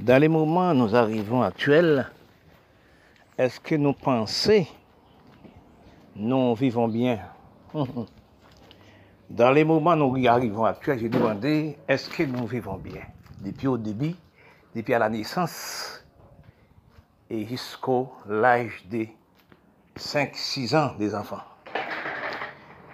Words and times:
Dans 0.00 0.18
les 0.18 0.28
moments 0.28 0.70
où 0.70 0.74
nous 0.74 0.96
arrivons 0.96 1.42
actuels, 1.42 2.08
est-ce 3.36 3.60
que 3.60 3.74
nous 3.74 3.92
pensons, 3.92 4.66
nous 6.16 6.54
vivons 6.54 6.88
bien? 6.88 7.18
Dans 9.30 9.50
les 9.50 9.64
moments 9.64 9.92
où 9.92 10.16
nous 10.16 10.26
arrivons 10.26 10.64
actuels, 10.64 10.98
j'ai 10.98 11.10
demandé, 11.10 11.76
est-ce 11.86 12.08
que 12.08 12.22
nous 12.22 12.46
vivons 12.46 12.78
bien? 12.78 13.02
Depuis 13.44 13.66
au 13.66 13.76
début, 13.76 14.14
depuis 14.74 14.94
à 14.94 14.98
la 14.98 15.10
naissance 15.10 16.02
et 17.28 17.44
jusqu'au 17.44 18.12
l'âge 18.26 18.84
de 18.90 19.06
5-6 19.98 20.74
ans 20.74 20.94
des 20.98 21.14
enfants. 21.14 21.42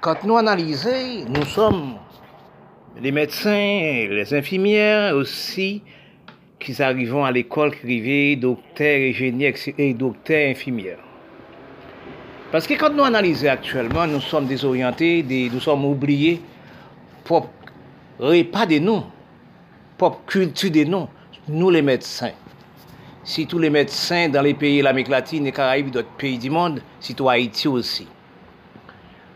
Quand 0.00 0.24
nous 0.24 0.36
analysons, 0.36 1.26
nous 1.28 1.44
sommes 1.44 1.94
les 3.00 3.12
médecins, 3.12 4.08
les 4.10 4.34
infirmières 4.34 5.14
aussi, 5.14 5.82
qui 6.58 6.82
arrivent 6.82 7.16
à 7.16 7.30
l'école, 7.30 7.74
qui 7.76 7.86
arrivent 7.86 8.40
docteurs, 8.40 9.00
ingénieurs 9.00 9.54
et 9.76 9.94
docteurs, 9.94 10.50
infirmières. 10.50 10.98
Parce 12.50 12.66
que 12.66 12.74
quand 12.74 12.90
nous 12.90 13.04
analysons 13.04 13.48
actuellement, 13.48 14.06
nous 14.06 14.20
sommes 14.20 14.46
désorientés, 14.46 15.24
nous 15.52 15.60
sommes 15.60 15.84
oubliés, 15.84 16.40
pour 17.24 17.50
repas 18.18 18.64
de 18.66 18.78
nous, 18.78 19.02
pour 19.98 20.24
culture 20.24 20.70
de 20.70 20.84
nous, 20.84 21.08
nous 21.48 21.70
les 21.70 21.82
médecins. 21.82 22.32
Si 23.22 23.46
tous 23.46 23.58
les 23.58 23.68
médecins 23.68 24.30
dans 24.30 24.40
les 24.40 24.54
pays 24.54 24.78
de 24.78 24.84
l'Amérique 24.84 25.08
latine, 25.08 25.44
les 25.44 25.52
Caraïbes, 25.52 25.90
d'autres 25.90 26.08
pays 26.16 26.38
du 26.38 26.48
monde, 26.48 26.80
si 27.00 27.14
tout 27.14 27.28
Haïti 27.28 27.68
aussi. 27.68 28.06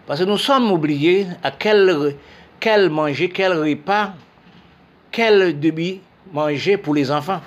Parce 0.06 0.20
que 0.20 0.24
nous 0.24 0.38
sommes 0.38 0.72
oubliés 0.72 1.26
à 1.42 1.50
quel, 1.50 2.16
quel 2.58 2.88
manger, 2.88 3.28
quel 3.28 3.52
repas, 3.52 4.14
quel 5.10 5.60
débit 5.60 6.00
manger 6.30 6.76
pour 6.76 6.94
les 6.94 7.10
enfants. 7.10 7.40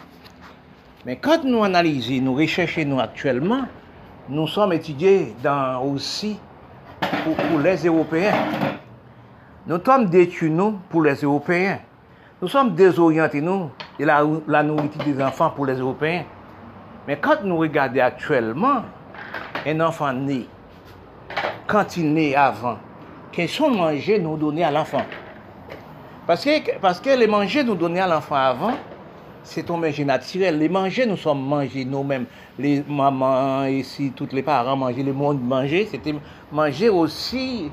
Mais 1.05 1.17
quand 1.17 1.43
nous 1.43 1.63
analysons, 1.63 2.21
nous 2.21 2.35
recherchons 2.35 2.97
actuellement, 2.97 3.65
nous 4.27 4.47
sommes 4.47 4.73
étudiés 4.73 5.35
aussi 5.83 6.39
pour, 7.23 7.59
les 7.59 7.77
Européens. 7.85 8.33
Nous 9.67 9.79
sommes 9.83 10.09
détruits 10.09 10.49
nous 10.49 10.79
pour 10.89 11.03
les 11.03 11.15
Européens. 11.15 11.79
Nous 12.41 12.47
sommes 12.47 12.73
désorientés 12.73 13.41
nous 13.41 13.69
de 13.99 14.05
la, 14.05 14.23
la 14.47 14.63
nourriture 14.63 15.03
des 15.03 15.21
enfants 15.21 15.51
pour 15.51 15.65
les 15.65 15.75
Européens. 15.75 16.25
Mais 17.07 17.17
quand 17.17 17.43
nous 17.43 17.57
regardons 17.57 18.01
actuellement, 18.01 18.83
un 19.65 19.79
enfant 19.79 20.11
né, 20.11 20.47
quand 21.67 21.97
il 21.97 22.13
naît 22.13 22.35
avant, 22.35 22.77
quels 23.31 23.49
sont 23.49 23.69
manger 23.69 24.19
nous 24.19 24.37
donner 24.37 24.63
à 24.63 24.71
l'enfant? 24.71 25.01
Parce 26.27 26.43
que, 26.43 26.79
parce 26.79 26.99
que 26.99 27.09
les 27.09 27.27
manger 27.27 27.63
nous 27.63 27.75
donner 27.75 27.99
à 27.99 28.07
l'enfant 28.07 28.35
avant, 28.35 28.73
c'est 29.43 29.69
un 29.69 29.77
manger 29.77 30.03
naturel. 30.03 30.57
Les 30.57 30.69
manger, 30.69 31.05
nous 31.05 31.17
sommes 31.17 31.45
mangés 31.45 31.85
nous-mêmes. 31.85 32.25
Les 32.57 32.83
mamans 32.87 33.65
ici, 33.65 34.11
tous 34.15 34.29
les 34.31 34.41
parents 34.41 34.75
manger, 34.75 35.03
le 35.03 35.13
monde 35.13 35.41
manger, 35.41 35.87
c'était 35.89 36.15
manger 36.51 36.89
aussi 36.89 37.69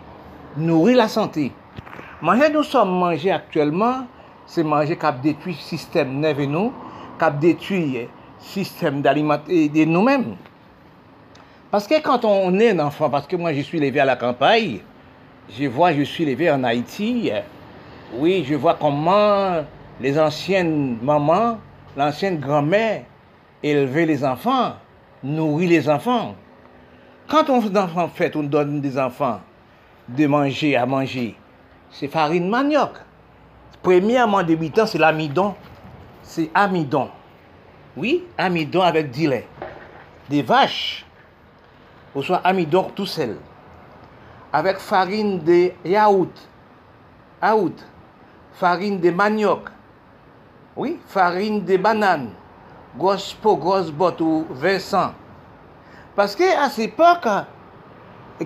nourrir 0.56 0.98
la 0.98 1.08
santé. 1.08 1.52
Manger, 2.20 2.50
nous 2.52 2.62
sommes 2.62 2.90
mangés 2.90 3.30
actuellement, 3.30 4.06
c'est 4.46 4.62
manger 4.62 4.96
qui 4.96 5.06
détruit 5.22 5.54
le 5.54 5.58
système 5.58 6.20
nerveux 6.20 6.46
nous, 6.46 6.72
qui 7.18 7.38
détruit 7.40 7.92
le 7.92 8.08
système 8.38 9.00
d'alimentation 9.00 9.54
de 9.54 9.84
nous-mêmes. 9.84 10.36
Parce 11.70 11.86
que 11.86 12.00
quand 12.02 12.26
on 12.26 12.58
est 12.60 12.70
un 12.70 12.80
enfant, 12.80 13.08
parce 13.08 13.26
que 13.26 13.34
moi 13.34 13.54
je 13.54 13.62
suis 13.62 13.78
élevé 13.78 13.98
à 14.00 14.04
la 14.04 14.16
campagne, 14.16 14.80
je 15.48 15.64
vois, 15.64 15.94
je 15.94 16.02
suis 16.02 16.24
élevé 16.24 16.50
en 16.50 16.62
Haïti, 16.64 17.30
oui, 18.14 18.44
je 18.48 18.54
vois 18.54 18.74
comment 18.74 19.64
les 20.00 20.18
anciennes 20.18 20.98
mamans, 21.02 21.58
l'ancienne 21.96 22.38
grand-mère 22.38 23.04
élevaient 23.62 24.06
les 24.06 24.24
enfants, 24.24 24.74
nourrit 25.22 25.66
les 25.66 25.88
enfants. 25.88 26.34
Quand 27.28 27.48
on 27.48 28.08
fait, 28.08 28.36
on 28.36 28.42
donne 28.42 28.80
des 28.80 28.98
enfants 28.98 29.40
de 30.08 30.26
manger 30.26 30.76
à 30.76 30.84
manger, 30.84 31.36
c'est 31.90 32.08
farine 32.08 32.48
manioc. 32.48 32.90
Premièrement 33.82 34.42
débutant, 34.42 34.86
c'est 34.86 34.98
l'amidon. 34.98 35.54
C'est 36.22 36.50
amidon. 36.54 37.10
Oui, 37.96 38.24
amidon 38.38 38.82
avec 38.82 39.10
du 39.10 39.28
lait. 39.28 39.46
Des 40.30 40.42
vaches 40.42 41.04
ou 42.14 42.22
soit 42.22 42.38
amidon 42.44 42.90
tout 42.94 43.06
seul, 43.06 43.38
avec 44.52 44.78
farine 44.78 45.38
de 45.40 45.72
yaourt, 45.84 46.48
yaourt, 47.42 47.86
farine 48.54 49.00
de 49.00 49.10
manioc, 49.10 49.68
oui, 50.76 50.98
farine 51.06 51.64
de 51.64 51.76
banane, 51.76 52.30
grosse 52.96 53.34
peau, 53.34 53.56
grosse 53.56 53.90
botte 53.90 54.20
ou 54.20 54.46
Vincent. 54.50 55.12
Parce 56.14 56.36
qu'à 56.36 56.68
cette 56.68 56.92
époque, 56.92 57.26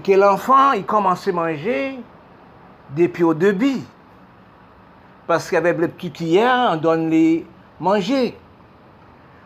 que 0.02 0.12
l'enfant, 0.12 0.72
il 0.72 0.84
commençait 0.84 1.30
à 1.30 1.34
manger 1.34 1.98
depuis 2.94 3.24
au 3.24 3.34
début. 3.34 3.80
Parce 5.26 5.50
qu'avec 5.50 5.78
les 5.78 5.88
petits 5.88 6.12
cuillères, 6.12 6.70
on 6.72 6.76
donne 6.76 7.10
les 7.10 7.44
manger. 7.80 8.36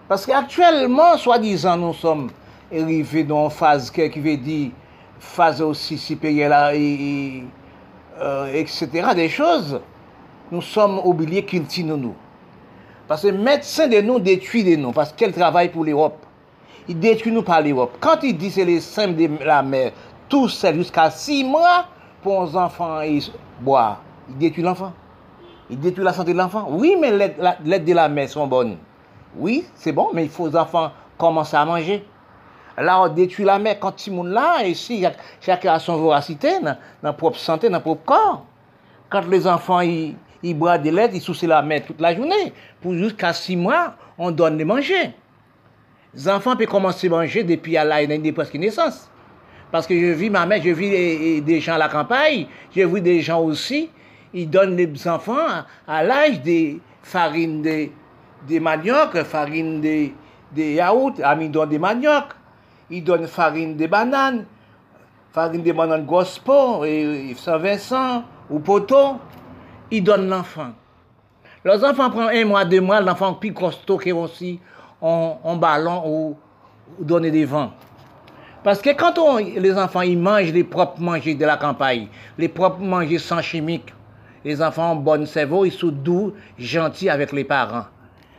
Parce 0.09 0.27
qu'actuellement, 0.27 1.17
soi-disant, 1.17 1.77
nous 1.77 1.95
sommes 1.95 2.31
arrivé 2.73 3.25
dans 3.25 3.45
une 3.45 3.51
phase 3.51 3.91
qui 3.91 4.09
veut 4.09 4.37
dire 4.37 4.73
phase 5.19 5.63
aussi 5.63 5.99
supérieure 5.99 6.71
et, 6.73 7.45
euh, 8.21 8.53
etc. 8.53 8.89
Des 9.15 9.29
choses, 9.29 9.81
nous 10.51 10.63
sommes 10.63 11.01
oubliés 11.05 11.45
qu'il 11.45 11.65
tient 11.65 11.85
nous. 11.85 12.15
Parce 13.09 13.23
que 13.23 13.29
médecin 13.29 13.89
de 13.89 14.01
nous 14.01 14.21
détruit 14.21 14.65
de 14.65 14.77
nous, 14.77 14.93
parce 14.93 15.13
qu'elle 15.13 15.33
travaille 15.33 15.69
pour 15.69 15.85
l'Europe. 15.85 16.25
Il 16.89 16.99
détruit 16.99 17.33
nous 17.33 17.43
par 17.43 17.61
l'Europe. 17.61 17.97
Quand 18.01 18.23
il 18.23 18.37
dit 18.37 18.51
c'est 18.51 18.65
les 18.65 18.81
seins 18.81 19.09
de 19.09 19.29
la 19.45 19.63
mère, 19.63 19.93
tout 20.29 20.49
c'est 20.49 20.75
jusqu'à 20.75 21.11
6 21.11 21.45
mois 21.45 21.87
pour 22.23 22.45
les 22.45 22.57
enfants 22.57 23.01
et 23.01 23.19
boire. 23.61 24.01
Il 24.29 24.39
détruit 24.39 24.63
l'enfant. 24.63 24.93
Il 25.69 25.79
détruit 25.79 26.05
la 26.05 26.13
santé 26.13 26.33
de 26.33 26.39
l'enfant. 26.39 26.69
Oui, 26.71 26.97
mais 27.01 27.11
l'aide 27.65 27.85
de 27.85 27.95
la 27.95 28.09
mère 28.09 28.29
sont 28.29 28.47
bonnes. 28.47 28.77
Oui, 29.37 29.65
c'est 29.75 29.93
bon, 29.93 30.11
mais 30.13 30.25
il 30.25 30.31
faut 30.31 30.45
aux 30.45 30.57
enfants 30.57 30.91
commencer 31.17 31.57
à 31.57 31.65
manger. 31.65 32.05
Là, 32.77 33.03
on 33.03 33.09
détruit 33.09 33.45
la 33.45 33.59
mer, 33.59 33.79
quand 33.79 33.93
tout 33.93 34.11
le 34.11 34.17
monde 34.17 34.29
là, 34.29 34.59
si, 34.75 35.05
chacun 35.41 35.75
a 35.75 35.79
son 35.79 35.97
voracité, 35.97 36.61
dans 36.61 36.77
la 37.03 37.13
propre 37.13 37.39
santé, 37.39 37.69
dans 37.69 37.79
le 37.79 37.83
propre 37.83 38.05
corps. 38.05 38.45
Quand 39.11 39.27
les 39.29 39.47
enfants, 39.47 39.81
ils 39.81 40.15
boivent 40.55 40.83
des 40.83 40.91
lait, 40.91 41.11
ils 41.13 41.21
soucient 41.21 41.49
la 41.49 41.63
mer 41.63 41.83
toute 41.87 42.01
la 42.01 42.15
journée. 42.15 42.53
Pour 42.81 42.95
jusqu'à 42.95 43.33
six 43.33 43.57
mois, 43.57 43.95
on 44.19 44.31
donne 44.31 44.57
de 44.57 44.65
manger. 44.65 45.13
Les 46.15 46.29
enfants 46.29 46.57
peuvent 46.57 46.67
commencer 46.67 47.07
à 47.07 47.11
manger 47.11 47.45
depuis 47.45 47.77
à 47.77 47.85
l'âge 47.85 48.09
de 48.09 48.31
presque 48.31 48.55
naissance. 48.55 49.11
Parce 49.71 49.87
que 49.87 49.95
je 49.95 50.13
vis 50.13 50.31
ma 50.31 50.47
mère, 50.47 50.61
je 50.63 50.71
vis 50.71 51.41
des 51.43 51.61
gens 51.61 51.75
à 51.75 51.79
la 51.79 51.89
campagne, 51.89 52.47
je 52.75 52.83
vis 52.83 53.01
des 53.01 53.21
gens 53.21 53.41
aussi, 53.41 53.89
ils 54.35 54.51
donnent 54.51 54.77
les 54.77 55.09
enfants 55.09 55.65
à, 55.87 56.03
l'âge 56.03 56.43
des 56.43 56.81
farines 57.03 57.63
de, 57.63 57.89
de 58.49 58.59
manioc, 58.59 59.23
farine 59.23 59.81
de, 59.81 60.09
de 60.57 60.63
yaourt, 60.63 61.21
amidon 61.23 61.67
de 61.67 61.79
manioc 61.79 62.35
ils 62.91 63.05
donnent 63.05 63.27
farine 63.27 63.77
de 63.77 63.87
banane, 63.87 64.45
farine 65.33 65.63
de 65.63 65.73
banane 65.73 66.05
gospel, 66.05 66.85
et 66.87 67.35
Saint-Vincent 67.37 68.25
ou 68.51 68.59
poteau, 68.59 69.17
ils 69.91 70.03
donnent 70.03 70.29
l'enfant. 70.29 70.73
Les 71.65 71.85
enfants 71.85 72.11
prennent 72.11 72.37
un 72.37 72.45
mois, 72.45 72.65
deux 72.65 72.81
mois, 72.81 73.01
l'enfant 73.01 73.35
plus 73.35 73.53
costaud 73.53 73.99
qui 73.99 74.13
aussi 74.13 74.61
en, 75.01 75.57
ballon 75.57 76.03
ou, 76.07 76.37
donner 76.99 77.31
des 77.31 77.45
vents. 77.45 77.73
Parce 78.63 78.81
que 78.83 78.91
quand 78.91 79.15
les 79.39 79.79
enfants 79.79 80.03
ils 80.03 80.19
mangent 80.19 80.53
les 80.53 80.65
propres 80.65 81.01
manger 81.01 81.35
de 81.35 81.45
la 81.45 81.57
campagne, 81.57 82.09
les 82.37 82.49
propres 82.49 82.81
manger 82.81 83.19
sans 83.19 83.41
chimique, 83.41 83.93
les 84.45 84.63
enfants 84.63 84.93
ont 84.93 84.97
bon 84.97 85.27
cerveau, 85.27 85.65
ils 85.65 85.73
sont 85.73 85.89
doux, 85.89 86.35
gentils 86.59 87.09
avec 87.09 87.33
les 87.33 87.45
parents. 87.45 87.87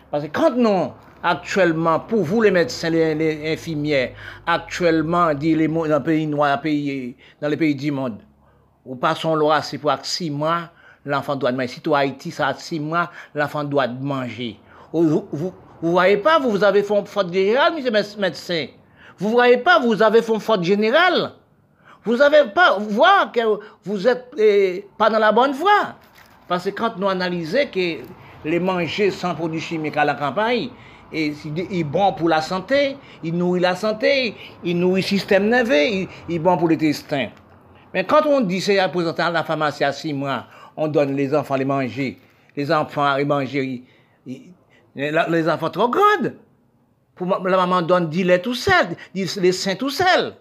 Parce 0.10 0.26
que 0.26 0.30
quand 0.30 0.56
nous, 0.56 0.92
actuellement, 1.24 2.00
pour 2.00 2.24
vous 2.24 2.42
les 2.42 2.52
médecins, 2.52 2.90
les, 2.90 3.54
infirmières, 3.54 4.12
actuellement, 4.46 5.34
dit 5.34 5.56
les 5.56 5.68
dans 5.68 5.86
les 5.86 6.00
pays 6.00 6.28
noirs, 6.28 6.60
dans 7.42 7.48
les 7.48 7.58
pays 7.58 7.76
du 7.76 7.92
monde, 7.92 8.18
ou 8.86 8.96
passons 8.96 9.40
c'est 9.62 9.78
pour 9.78 9.94
six 10.04 10.32
mois, 10.32 10.70
l'enfant 11.06 11.36
doit 11.36 11.52
manger. 11.52 11.68
Si 11.68 11.82
tu 11.82 11.94
Haïti, 11.94 12.32
ça 12.32 12.48
a 12.48 12.54
six 12.54 12.80
mois, 12.80 13.10
l'enfant 13.34 13.64
doit 13.64 13.88
manger. 13.88 14.60
Vous, 14.94 15.28
vous, 15.32 15.54
voyez 15.82 16.18
pas, 16.18 16.40
vous, 16.40 16.64
avez 16.64 16.84
fait 16.84 16.98
une 16.98 17.06
faute 17.06 17.32
générale, 17.34 17.74
monsieur 17.76 17.92
médecin. 18.20 18.68
Vous 19.18 19.30
voyez 19.30 19.58
pas, 19.58 19.80
vous 19.80 20.02
avez 20.02 20.22
fait 20.22 20.34
une 20.34 20.40
faute 20.40 20.64
générale. 20.64 21.34
Vous 22.04 22.22
avez 22.22 22.50
pas, 22.50 22.78
voir 22.80 23.32
que 23.32 23.42
vous 23.84 24.08
êtes 24.08 24.36
pas 24.98 25.10
dans 25.10 25.20
la 25.20 25.32
bonne 25.32 25.52
voie. 25.52 25.96
Parce 26.48 26.66
que 26.66 26.70
quand 26.72 26.98
nous 26.98 27.08
analysons 27.08 27.68
que 27.72 27.98
les 28.44 28.60
manger 28.60 29.12
sans 29.12 29.36
produits 29.36 29.62
chimiques 29.62 29.98
à 29.98 30.06
la 30.06 30.16
campagne, 30.16 30.70
et 31.14 31.34
il 31.46 31.80
est 31.80 31.84
bon 31.84 32.14
pour 32.14 32.30
la 32.30 32.42
santé, 32.42 32.98
il 33.24 33.36
nourrit 33.38 33.60
la 33.60 33.76
santé, 33.76 34.36
il 34.64 34.80
nourrit 34.80 35.02
le 35.02 35.08
système 35.08 35.50
nerveux, 35.50 35.86
il, 35.86 36.08
est 36.30 36.40
bon 36.40 36.58
pour 36.58 36.70
l'intestin. 36.70 37.28
Mais 37.94 38.06
quand 38.06 38.26
on 38.26 38.42
dit 38.42 38.62
c'est 38.62 38.82
représentant 38.82 39.28
à 39.28 39.32
la 39.32 39.44
pharmacie 39.44 39.84
à 39.84 39.92
six 39.92 40.14
mois, 40.14 40.46
on 40.78 40.88
donne 40.88 41.16
les 41.16 41.34
enfants 41.36 41.56
les 41.56 41.66
manger, 41.66 42.18
les 42.56 42.72
enfants 42.72 43.04
à 43.04 43.24
manger 43.24 43.84
Les 44.96 45.50
enfants 45.50 45.70
trop 45.70 45.90
grands. 45.90 46.32
Pour 47.16 47.28
la 47.28 47.58
maman 47.58 47.82
donne 47.82 48.10
10 48.10 48.24
lait 48.24 48.42
tout 48.42 48.56
seul, 48.56 48.96
10 49.14 49.38
les 49.38 49.52
seins 49.52 49.76
tout 49.76 49.90
seul. 49.90 50.34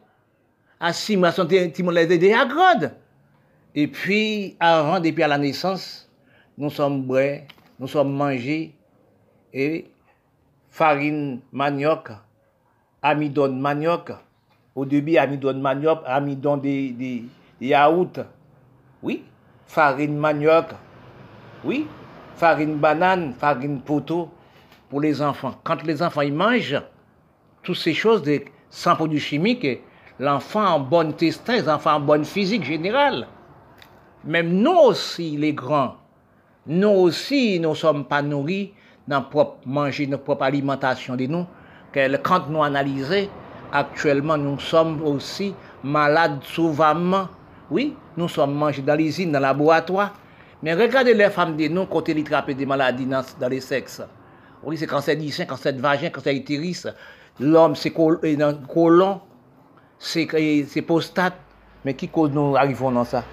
À 0.79 0.93
6 0.93 1.17
mois, 1.17 1.33
son 1.33 1.47
petit 1.47 1.83
lait 1.83 2.07
déjà 2.07 2.47
grand. 2.47 2.91
Et 3.75 3.87
puis, 3.87 4.57
avant, 4.59 4.99
depuis 4.99 5.23
à 5.23 5.29
la 5.29 5.39
naissance, 5.39 6.09
nous 6.57 6.71
sommes 6.71 7.03
bois, 7.03 7.45
nous 7.79 7.87
sommes 7.87 8.13
mangés, 8.13 8.75
et 9.53 9.91
farine 10.71 11.41
manioc, 11.53 12.11
amidon 13.03 13.53
manioc, 13.53 14.13
au 14.75 14.85
début 14.85 15.17
amidon 15.17 15.55
manioc, 15.55 16.01
amidon 16.07 16.57
des, 16.57 16.91
des, 16.91 17.25
des 17.61 17.67
yaourts, 17.67 18.25
oui, 19.03 19.25
farine 19.71 20.19
manioc, 20.19 20.67
oui, 21.65 21.87
farine 22.35 22.75
banane, 22.75 23.35
farine 23.39 23.81
poteau 23.81 24.29
pour 24.89 25.01
les 25.01 25.23
enfants. 25.23 25.55
Quand 25.63 25.85
les 25.85 26.03
enfants 26.03 26.23
ils 26.23 26.35
mangent 26.35 26.83
toutes 27.63 27.77
ces 27.77 27.95
choses 27.95 28.23
de, 28.25 28.41
sans 28.69 28.97
produits 28.97 29.21
chimiques, 29.21 29.81
l'enfant 30.19 30.67
en 30.67 30.81
bonne 30.81 31.15
testin, 31.15 31.63
l'enfant 31.63 31.95
en 31.95 32.01
bonne 32.01 32.25
physique 32.25 32.65
générale. 32.65 33.29
Même 34.25 34.53
nous 34.55 34.77
aussi, 34.77 35.37
les 35.37 35.55
grands, 35.55 35.95
nous 36.67 36.89
aussi, 36.89 37.61
nous 37.61 37.71
ne 37.71 37.75
sommes 37.75 38.05
pas 38.05 38.23
nourris 38.23 38.73
dans 39.07 39.23
propre 39.23 39.59
manger, 39.67 40.09
notre 40.09 40.25
propre 40.25 40.43
alimentation 40.43 41.15
de 41.15 41.27
nous. 41.27 41.47
Quand 41.95 42.49
nous 42.49 42.63
analysons, 42.63 43.29
actuellement, 43.73 44.37
nous 44.37 44.59
sommes 44.59 45.01
aussi 45.03 45.55
malades 45.85 46.43
souvent. 46.43 47.29
Oui, 47.71 47.95
nous 48.17 48.29
sommes 48.29 48.55
mangés 48.55 48.83
dans 48.83 48.97
l'usine, 48.97 49.31
dans 49.31 49.39
le 49.39 49.45
laboratoire. 49.45 50.15
Mais 50.63 50.75
regardez 50.75 51.15
les 51.15 51.31
femmes 51.31 51.57
de 51.57 51.69
nous 51.69 51.87
quand 51.87 52.07
ils 52.09 52.25
trappent 52.25 52.51
des 52.51 52.67
maladies 52.67 53.07
dans, 53.07 53.49
les 53.49 53.61
sexes. 53.61 54.03
Oui, 54.63 54.77
c'est 54.77 54.87
cancer 54.87 55.17
du 55.17 55.31
sein, 55.31 55.47
cancer 55.47 55.73
de 55.73 55.81
vagin, 55.81 56.11
cancer 56.11 56.35
utérus. 56.35 56.87
L'homme, 57.39 57.75
c'est 57.75 57.93
colon, 57.93 59.21
c'est 59.99 60.83
prostate. 60.87 61.35
Mais 61.85 61.95
qui 61.95 62.09
cause 62.09 62.31
nous 62.31 62.57
arrivons 62.57 62.91
dans 62.91 63.05
ça? 63.05 63.25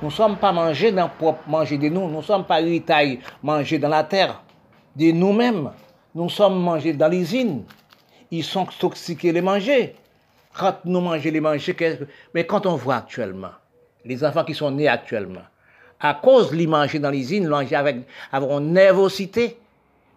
Nous 0.00 0.08
ne 0.08 0.12
sommes 0.12 0.36
pas 0.36 0.50
mangés 0.50 0.90
dans 0.90 1.08
propre 1.08 1.48
manger 1.48 1.78
de 1.78 1.88
nous. 1.88 2.08
Nous 2.08 2.16
ne 2.16 2.22
sommes 2.22 2.44
pas 2.44 2.60
héritailles 2.60 3.20
mangés 3.42 3.78
dans 3.78 3.88
la 3.88 4.02
terre 4.02 4.42
de 4.96 5.12
nous-mêmes. 5.12 5.70
Nous 6.14 6.28
sommes 6.28 6.60
mangés 6.60 6.94
dans 6.94 7.08
l'usine. 7.08 7.62
Ils 8.32 8.42
sont 8.42 8.66
toxiqués 8.66 9.30
les 9.30 9.40
manger. 9.40 9.94
Quand 10.54 10.78
nous 10.84 11.00
mangeons 11.00 11.30
les 11.30 11.40
manger, 11.40 11.76
mais 12.34 12.44
quand 12.44 12.66
on 12.66 12.76
voit 12.76 12.96
actuellement, 12.96 13.52
les 14.04 14.24
enfants 14.24 14.44
qui 14.44 14.54
sont 14.54 14.70
nés 14.70 14.88
actuellement, 14.88 15.42
à 16.00 16.14
cause 16.14 16.50
de 16.50 16.66
manger 16.66 16.98
dans 16.98 17.10
l'usine, 17.10 17.48
manger 17.48 17.76
avec, 17.76 17.96
avec 18.30 18.50
une 18.50 18.72
nervosité, 18.72 19.56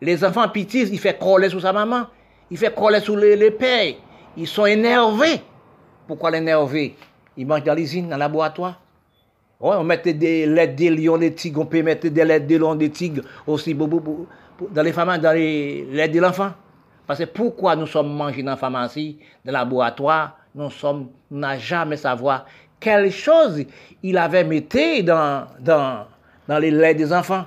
les 0.02 0.24
enfants 0.24 0.50
petits, 0.50 0.82
ils 0.82 1.00
font 1.00 1.14
coller 1.20 1.50
sur 1.50 1.62
sa 1.62 1.72
maman, 1.72 2.08
ils 2.50 2.58
font 2.58 2.72
coller 2.76 3.00
sur 3.00 3.16
les, 3.16 3.52
pères, 3.52 3.94
ils 4.36 4.48
sont 4.48 4.66
énervés. 4.66 5.42
Pourquoi 6.08 6.32
l'énerver? 6.32 6.96
Ils 7.38 7.48
mangent 7.48 7.64
dans 7.64 7.74
l'usine, 7.74 8.10
dans 8.10 8.16
le 8.16 8.20
laboratoire. 8.20 8.82
on 9.60 9.84
mettait 9.84 10.14
des 10.14 10.46
lettres 10.46 10.76
des 10.76 10.90
lions, 10.90 11.18
des 11.18 11.34
tigres, 11.34 11.62
on 11.62 11.66
peut 11.66 11.82
mettre 11.82 12.08
des 12.08 12.26
lettres 12.26 12.46
des 12.46 12.58
lions, 12.58 12.76
des 12.76 12.90
tigres 12.90 13.24
aussi 13.48 13.74
dans 13.74 14.84
les 14.84 14.94
familles, 14.94 15.20
dans 15.20 15.34
les 15.34 15.86
lettres 15.92 16.14
de 16.14 16.20
l'enfant. 16.20 16.52
Parce 17.08 17.20
que 17.20 17.26
pourquoi 17.26 17.76
nous 17.76 17.88
sommes 17.88 18.14
mangés 18.16 18.42
dans 18.42 18.52
la 18.52 18.58
pharmacie, 18.58 19.18
dans 19.44 19.52
le 19.52 19.58
laboratoire, 19.58 20.38
nous 20.56 20.70
sommes, 20.70 21.10
n'a 21.30 21.58
jamais 21.58 21.98
savoir 21.98 22.46
quelle 22.86 23.12
chose 23.12 23.66
il 24.04 24.16
avait 24.16 24.44
mis 24.44 24.62
dans, 25.04 25.48
dans, 25.60 26.06
dans 26.48 26.60
les 26.60 26.70
laits 26.70 26.96
des 26.96 27.12
enfants, 27.12 27.46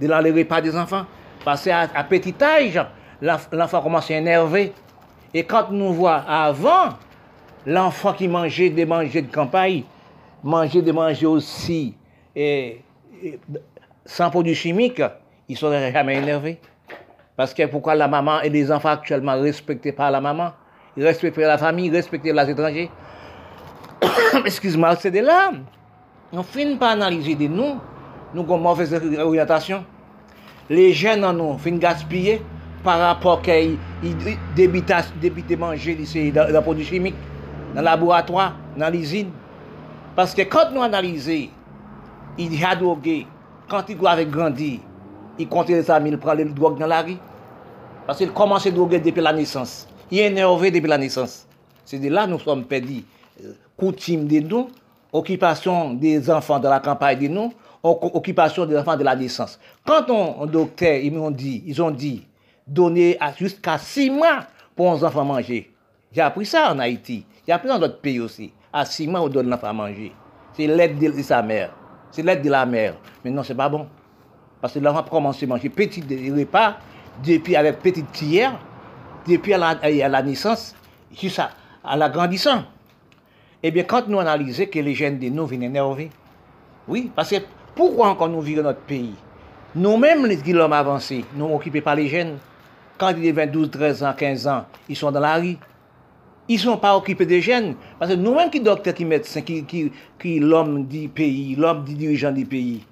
dans 0.00 0.20
les 0.20 0.30
repas 0.30 0.62
des 0.62 0.74
enfants. 0.74 1.04
Parce 1.44 1.64
qu'à 1.64 1.80
à 1.94 2.04
petit 2.04 2.34
âge, 2.40 2.82
l'enfant 3.20 3.82
commence 3.82 4.10
à 4.10 4.14
énerver. 4.14 4.72
Et 5.34 5.44
quand 5.44 5.70
nous 5.70 5.92
voit 5.92 6.24
avant, 6.26 6.94
l'enfant 7.66 8.14
qui 8.14 8.26
mangeait 8.26 8.70
des 8.70 8.86
de 8.86 9.30
campagne, 9.30 9.82
mangeait 10.42 10.80
des 10.80 11.26
aussi 11.26 11.94
et, 12.34 12.80
sans 14.06 14.30
produits 14.30 14.54
chimiques, 14.54 15.02
ils 15.46 15.52
ne 15.52 15.58
seraient 15.58 15.92
jamais 15.92 16.16
énervés. 16.16 16.58
Parce 17.36 17.52
que 17.52 17.66
pourquoi 17.66 17.94
la 17.94 18.08
maman 18.08 18.40
et 18.40 18.48
les 18.48 18.72
enfants 18.72 18.88
actuellement 18.88 19.38
respectés 19.38 19.92
par 19.92 20.10
la 20.10 20.22
maman, 20.22 20.52
ils 20.96 21.04
respectent 21.04 21.36
la 21.36 21.58
famille, 21.58 21.88
ils 21.88 21.94
respectent 21.94 22.24
les 22.24 22.50
étrangers. 22.50 22.90
Eskizman, 24.48 24.96
se 25.00 25.10
de 25.12 25.22
la, 25.24 25.50
nou 26.32 26.44
fin 26.46 26.76
pa 26.80 26.92
analize 26.94 27.34
de 27.38 27.48
nou, 27.50 27.78
nou 28.34 28.46
kon 28.48 28.60
mou 28.62 28.78
fese 28.78 29.00
orientasyon. 29.00 29.84
Le 30.68 30.90
jen 30.92 31.22
nan 31.24 31.38
nou 31.40 31.56
fin 31.62 31.78
gaspye 31.80 32.38
par 32.84 33.00
rapport 33.00 33.42
ke 33.42 33.56
debite 34.56 35.58
manje 35.58 35.96
lise 35.98 36.28
da 36.34 36.62
prodou 36.62 36.86
chimik, 36.86 37.16
nan 37.74 37.86
laboratoi, 37.86 38.50
nan 38.78 38.94
lizin. 38.94 39.32
Paske 40.18 40.46
kont 40.50 40.74
nou 40.74 40.84
analize, 40.86 41.48
i 42.38 42.46
diadoge, 42.50 43.22
kant 43.70 43.90
i 43.90 43.96
gwa 43.98 44.14
avek 44.14 44.30
grandi, 44.34 44.76
i 45.38 45.46
konti 45.50 45.76
le 45.76 45.84
sa 45.86 45.98
mil 46.02 46.18
prale 46.22 46.46
l 46.46 46.54
drog 46.54 46.78
nan 46.80 46.90
la 46.92 47.02
ri. 47.06 47.18
Paske 48.06 48.26
il 48.26 48.34
komanse 48.36 48.72
droge 48.74 49.00
depi 49.02 49.22
la 49.22 49.34
nesans. 49.36 49.86
I 50.10 50.22
enerve 50.24 50.70
depi 50.72 50.90
la 50.90 50.98
nesans. 51.00 51.42
Se 51.88 51.98
de 52.00 52.10
la 52.12 52.26
nou 52.28 52.40
som 52.42 52.62
pedi. 52.68 53.02
Perdus. 53.78 53.94
Coutume 53.94 54.26
de 54.26 54.40
nous, 54.40 54.68
occupation 55.12 55.94
des 55.94 56.30
enfants 56.30 56.58
de 56.58 56.68
la 56.68 56.80
campagne 56.80 57.20
de 57.20 57.28
nous, 57.28 57.52
occupation 57.82 58.66
des 58.66 58.76
enfants 58.76 58.96
de 58.96 59.04
la 59.04 59.16
naissance. 59.16 59.58
Quand 59.86 60.10
on, 60.10 60.46
docteur, 60.46 60.96
ils 60.96 61.12
m'ont 61.12 61.30
dit, 61.30 61.62
ils 61.66 61.80
ont 61.80 61.90
dit, 61.90 62.26
donner 62.66 63.16
jusqu'à 63.38 63.78
six 63.78 64.10
mois 64.10 64.40
pour 64.76 64.90
un 64.90 65.02
enfant 65.02 65.24
manger. 65.24 65.72
J'ai 66.12 66.20
appris 66.20 66.46
ça 66.46 66.72
en 66.72 66.78
Haïti. 66.78 67.24
J'ai 67.46 67.52
appris 67.52 67.68
dans 67.68 67.78
d'autres 67.78 68.00
pays 68.00 68.20
aussi. 68.20 68.52
À 68.72 68.84
six 68.84 69.06
mois, 69.06 69.22
on 69.22 69.28
donne 69.28 69.48
l'enfant 69.48 69.68
à 69.68 69.72
manger. 69.72 70.12
C'est 70.54 70.66
l'aide 70.66 70.98
de 70.98 71.22
sa 71.22 71.42
mère. 71.42 71.74
C'est 72.10 72.22
l'aide 72.22 72.42
de 72.42 72.50
la 72.50 72.66
mère. 72.66 72.94
Mais 73.24 73.30
non, 73.30 73.42
c'est 73.42 73.54
pas 73.54 73.68
bon. 73.68 73.86
Parce 74.60 74.74
que 74.74 74.78
l'enfant 74.78 75.02
commence 75.04 75.42
à 75.42 75.46
manger 75.46 75.68
petit 75.68 76.02
repas, 76.30 76.76
depuis 77.24 77.56
avec 77.56 77.80
petite 77.80 78.10
cuillère, 78.12 78.58
depuis 79.26 79.54
à 79.54 80.08
la, 80.08 80.22
naissance, 80.22 80.74
jusqu'à 81.12 81.50
à 81.84 81.96
l'agrandissant. 81.96 82.64
Eh 83.60 83.72
bien, 83.72 83.82
quand 83.82 84.06
nous 84.06 84.20
analysons 84.20 84.66
que 84.66 84.78
les 84.78 84.94
jeunes 84.94 85.18
de 85.18 85.28
nous 85.28 85.46
viennent 85.46 85.64
énerver, 85.64 86.10
oui, 86.86 87.10
parce 87.14 87.30
que 87.30 87.36
pourquoi 87.74 88.08
encore 88.08 88.28
nous 88.28 88.40
vivons 88.40 88.62
notre 88.62 88.80
pays? 88.80 89.14
Nous-mêmes, 89.74 90.26
les 90.26 90.52
l'homme 90.52 90.72
avancé, 90.72 91.24
nous 91.34 91.52
occupés 91.52 91.80
par 91.80 91.96
les 91.96 92.06
jeunes. 92.06 92.38
Quand 92.96 93.12
ils 93.16 93.36
ont 93.36 93.46
12, 93.46 93.70
13 93.70 94.02
ans, 94.04 94.14
15 94.16 94.46
ans, 94.46 94.64
ils 94.88 94.94
sont 94.94 95.10
dans 95.10 95.18
la 95.20 95.36
rue. 95.36 95.56
Ils 96.48 96.54
ne 96.54 96.60
sont 96.60 96.76
pas 96.76 96.96
occupés 96.96 97.26
des 97.26 97.40
jeunes. 97.40 97.74
Parce 97.98 98.12
que 98.12 98.16
nous-mêmes 98.16 98.48
qui 98.48 98.60
docteurs, 98.60 98.94
qui 98.94 99.04
médecins, 99.04 99.42
qui, 99.42 99.64
qui, 99.64 99.90
qui 100.20 100.38
l'homme 100.38 100.86
du 100.86 101.08
pays, 101.08 101.56
l'homme 101.56 101.84
du 101.84 101.94
dirigeant 101.94 102.32
du 102.32 102.46
pays, 102.46 102.84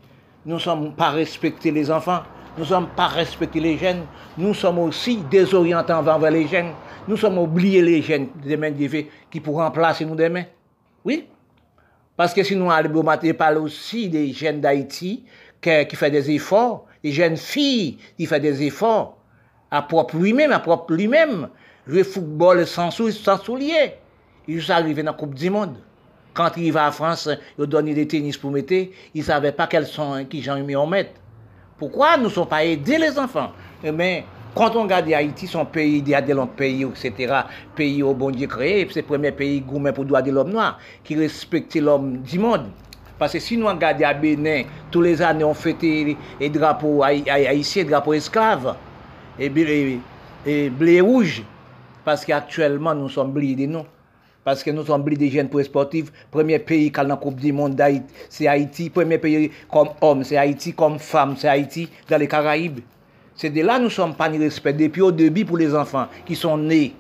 nous 0.45 0.57
ne 0.57 0.61
sommes 0.61 0.93
pas 0.95 1.11
respectés 1.11 1.71
les 1.71 1.91
enfants, 1.93 2.23
nous 2.57 2.65
ne 2.65 2.69
sommes 2.69 2.89
pas 2.89 3.07
respectés 3.07 3.61
les 3.61 3.79
jeunes, 3.79 4.03
nous 4.37 4.53
sommes 4.53 4.81
aussi 4.81 5.19
désorientés 5.31 5.93
envers 5.93 6.31
les 6.31 6.47
jeunes, 6.49 6.73
nous 7.07 7.17
sommes 7.17 7.39
oubliés 7.39 7.83
les 7.83 8.03
jeunes 8.03 8.29
demain 8.45 8.73
qui 9.31 9.41
pourront 9.41 9.63
remplacer 9.63 10.05
nous 10.05 10.17
demain. 10.17 10.45
Oui. 11.07 11.29
Parce 12.17 12.35
que 12.35 12.43
si 12.43 12.57
nous 12.57 12.69
allons 12.69 13.05
parler 13.39 13.59
aussi 13.59 14.09
des 14.09 14.33
jeunes 14.33 14.61
d'Haïti 14.61 15.23
qui, 15.61 15.95
font 15.95 16.11
des 16.11 16.33
efforts, 16.33 16.87
des 17.05 17.13
jeunes 17.13 17.37
filles 17.37 17.99
qui 18.17 18.27
font 18.27 18.41
des 18.41 18.65
efforts 18.65 19.17
à 19.71 19.83
propre 19.83 20.17
lui-même, 20.17 20.51
à 20.51 20.59
propre 20.59 20.93
lui-même, 20.93 21.49
jouer 21.87 22.03
football 22.03 22.67
sans, 22.67 22.91
sans 22.91 23.39
souliers. 23.39 23.95
Ils 24.49 24.61
sont 24.61 24.73
arrivés 24.73 25.05
dans 25.05 25.13
la 25.13 25.17
Coupe 25.17 25.35
du 25.35 25.49
Monde. 25.49 25.77
Quand 26.35 26.51
il 26.57 26.73
va 26.73 26.89
en 26.89 26.93
France, 26.93 27.29
il 27.57 27.67
donne 27.67 27.95
des 27.95 28.09
tennis 28.09 28.37
pour 28.37 28.51
mettre, 28.51 28.73
il 28.73 28.91
ne 29.15 29.23
savait 29.23 29.53
pas 29.53 29.69
quels 29.69 29.87
sont, 29.87 30.25
qui 30.29 30.43
j'en 30.43 30.59
mis 30.59 30.75
en 30.75 30.89
mettre. 30.89 31.13
Pourquoi 31.79 32.17
nous 32.17 32.25
ne 32.25 32.29
sommes 32.31 32.49
pas 32.49 32.65
aidés 32.65 32.99
les 32.99 33.17
enfants? 33.17 33.53
Eh 33.85 33.93
Quand 34.57 34.75
on 34.75 34.85
regarde 34.85 35.13
Haïti, 35.13 35.47
son 35.47 35.67
pays 35.67 35.99
il 35.99 36.09
y 36.09 36.15
a 36.15 36.23
des 36.23 36.33
longs 36.33 36.47
pays, 36.47 36.83
etc., 36.83 37.43
pays 37.75 38.03
au 38.03 38.15
bon 38.15 38.31
Dieu 38.31 38.47
créé, 38.47 38.89
c'est 38.91 39.03
le 39.03 39.07
premier 39.07 39.31
pays 39.31 39.61
gourmet 39.61 39.93
pour 39.93 40.07
droit 40.07 40.23
de 40.23 40.31
l'homme 40.31 40.51
noir, 40.51 40.79
qui 41.05 41.15
respecte 41.15 41.75
l'homme 41.75 42.23
du 42.23 42.39
monde. 42.39 42.71
Parce 43.19 43.35
que 43.35 43.39
si 43.39 43.59
nous 43.59 43.67
regardons 43.67 44.07
à 44.07 44.15
Bénin, 44.15 44.63
tous 44.91 45.03
les 45.03 45.21
années 45.21 45.45
on 45.45 45.53
fêtait 45.53 46.17
les 46.41 46.49
drapeaux 46.49 47.03
haïtiens, 47.03 47.83
les 47.83 47.85
drapeaux 47.85 48.15
esclaves, 48.15 48.75
et, 49.39 49.53
et, 49.55 50.01
et 50.47 50.71
blé 50.71 51.03
rouge. 51.03 51.43
Parce 52.03 52.25
qu'actuellement 52.25 52.95
nous 52.95 53.11
sommes 53.11 53.33
blindés, 53.33 53.67
non? 53.67 53.85
Parce 54.43 54.63
que 54.65 54.71
nous 54.71 54.87
sommes 54.87 55.05
des 55.05 55.29
jeunes 55.29 55.51
pour 55.51 55.59
les 55.59 55.65
sportifs. 55.65 56.11
Premier 56.31 56.61
pays 56.61 56.91
qui 56.91 56.99
a 57.01 57.05
la 57.05 57.17
Coupe 57.17 57.37
du 57.41 57.53
Monde, 57.53 57.79
c'est 58.31 58.47
Haïti. 58.47 58.89
Premier 58.89 59.19
pays 59.19 59.51
comme 59.71 59.89
homme, 60.01 60.25
c'est 60.25 60.37
Haïti. 60.39 60.73
Comme 60.73 60.99
femme, 61.01 61.35
c'est 61.37 61.49
Haïti. 61.49 61.89
Dans 62.09 62.17
les 62.17 62.29
Caraïbes. 62.29 62.79
C'est 63.37 63.51
de 63.51 63.61
là 63.61 63.79
que 63.79 63.85
nous 63.85 63.91
sommes 63.91 64.15
pas 64.15 64.29
ni 64.29 64.39
respect. 64.39 64.73
Depuis 64.73 65.03
au 65.03 65.13
début 65.13 65.45
pour 65.45 65.59
les 65.59 65.75
enfants 65.75 66.09
qui 66.25 66.35
sont 66.35 66.57
nés. 66.57 66.95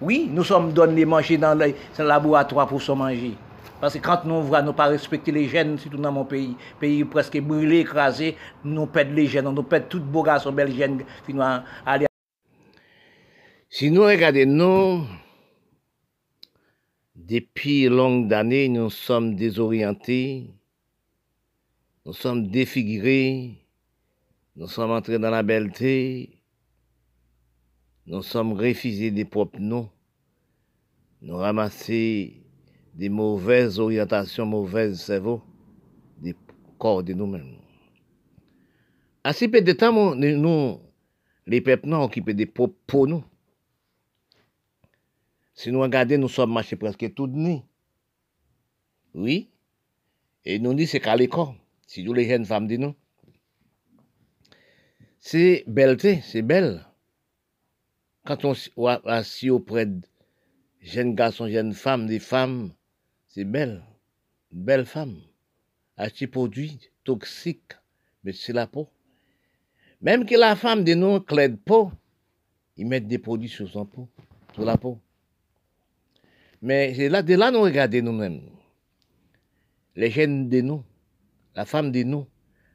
Oui, 0.00 0.28
nous 0.30 0.42
sommes 0.42 0.72
donnés 0.72 1.04
manger 1.04 1.36
dans 1.36 1.54
le, 1.54 1.74
laboratoire 2.02 2.66
pour 2.66 2.82
se 2.82 2.90
manger. 2.92 3.32
Parce 3.80 3.94
que 3.94 3.98
quand 3.98 4.24
nous 4.24 4.42
voyons, 4.42 4.66
nous 4.66 4.72
pas 4.72 4.86
respecter 4.86 5.30
les 5.30 5.46
jeunes, 5.46 5.78
surtout 5.78 5.98
dans 5.98 6.10
mon 6.10 6.24
pays, 6.24 6.56
pays 6.80 7.04
presque 7.04 7.38
brûlé, 7.40 7.80
écrasé, 7.80 8.36
nous 8.64 8.86
perdons 8.86 9.12
les 9.12 9.26
jeunes, 9.26 9.52
nous 9.52 9.62
perdons 9.62 9.86
toutes 9.88 10.04
beaux 10.04 10.22
garçons, 10.22 10.52
belles 10.52 10.74
jeunes, 10.74 11.04
aller. 11.84 12.06
Si 13.68 13.90
nous 13.90 14.04
regardons, 14.04 14.46
nous, 14.46 15.06
depuis 17.14 17.88
longues 17.88 18.32
années, 18.32 18.68
nous 18.68 18.90
sommes 18.90 19.34
désorientés, 19.34 20.50
nous 22.06 22.12
sommes 22.14 22.48
défigurés, 22.48 23.63
nous 24.56 24.68
sommes 24.68 24.92
entrés 24.92 25.18
dans 25.18 25.30
la 25.30 25.42
belleté, 25.42 26.38
nous 28.06 28.22
sommes 28.22 28.52
refusés 28.52 29.10
des 29.10 29.24
propres 29.24 29.58
noms, 29.58 29.90
nous 31.22 31.36
ramassés 31.36 32.44
des 32.94 33.08
mauvaises 33.08 33.78
orientations, 33.80 34.46
mauvaises 34.46 35.00
cerveaux, 35.00 35.42
des 36.18 36.34
corps 36.78 37.02
de 37.02 37.12
nous-mêmes. 37.14 37.56
À 39.24 39.32
si 39.32 39.48
peu 39.48 39.62
de 39.62 39.72
temps, 39.72 40.14
nous, 40.14 40.80
les 41.46 41.60
peuples, 41.60 41.88
nous 41.88 41.96
occupé 41.96 42.34
des 42.34 42.46
propres 42.46 42.78
pour 42.86 43.06
nous. 43.06 43.24
Si 45.54 45.72
nous 45.72 45.80
regardons, 45.80 46.18
nous 46.18 46.28
sommes 46.28 46.52
marchés 46.52 46.76
presque 46.76 47.14
tout 47.14 47.26
nus. 47.26 47.60
Oui. 49.14 49.50
Et 50.44 50.58
nous 50.58 50.74
disons, 50.74 50.92
c'est 50.92 51.00
qu'à 51.00 51.16
l'école, 51.16 51.54
si 51.86 52.04
nous 52.04 52.12
les 52.12 52.28
jeunes 52.28 52.44
femmes 52.44 52.66
disent 52.66 52.92
c'est 55.26 55.64
belleté, 55.66 56.20
c'est 56.20 56.42
belle. 56.42 56.84
Quand 58.26 58.44
on 58.44 58.52
assis 59.06 59.48
auprès 59.48 59.86
de 59.86 60.02
jeunes 60.82 61.14
garçons, 61.14 61.48
jeunes 61.48 61.72
femmes, 61.72 62.06
des 62.06 62.18
femmes, 62.18 62.74
c'est 63.28 63.44
belle. 63.44 63.82
Belle 64.52 64.84
femme. 64.84 65.16
Acheter 65.96 66.26
produits 66.26 66.78
toxiques, 67.04 67.72
mais 68.22 68.32
c'est 68.34 68.52
la 68.52 68.66
peau. 68.66 68.90
Même 70.02 70.26
que 70.26 70.34
la 70.34 70.56
femme 70.56 70.84
de 70.84 70.92
nous 70.92 71.18
de 71.18 71.56
peau, 71.56 71.90
ils 72.76 72.86
mettent 72.86 73.08
des 73.08 73.18
produits 73.18 73.48
sur 73.48 73.66
son 73.66 73.86
peau, 73.86 74.10
sur 74.52 74.66
la 74.66 74.76
peau. 74.76 75.00
Mais 76.60 76.92
c'est 76.94 77.08
là, 77.08 77.22
de 77.22 77.34
là 77.34 77.50
nous 77.50 77.62
regardons 77.62 78.02
nous-mêmes. 78.02 78.42
Les 79.96 80.10
chaînes 80.10 80.50
de 80.50 80.60
nous, 80.60 80.84
la 81.54 81.64
femme 81.64 81.92
de 81.92 82.02
nous, 82.02 82.26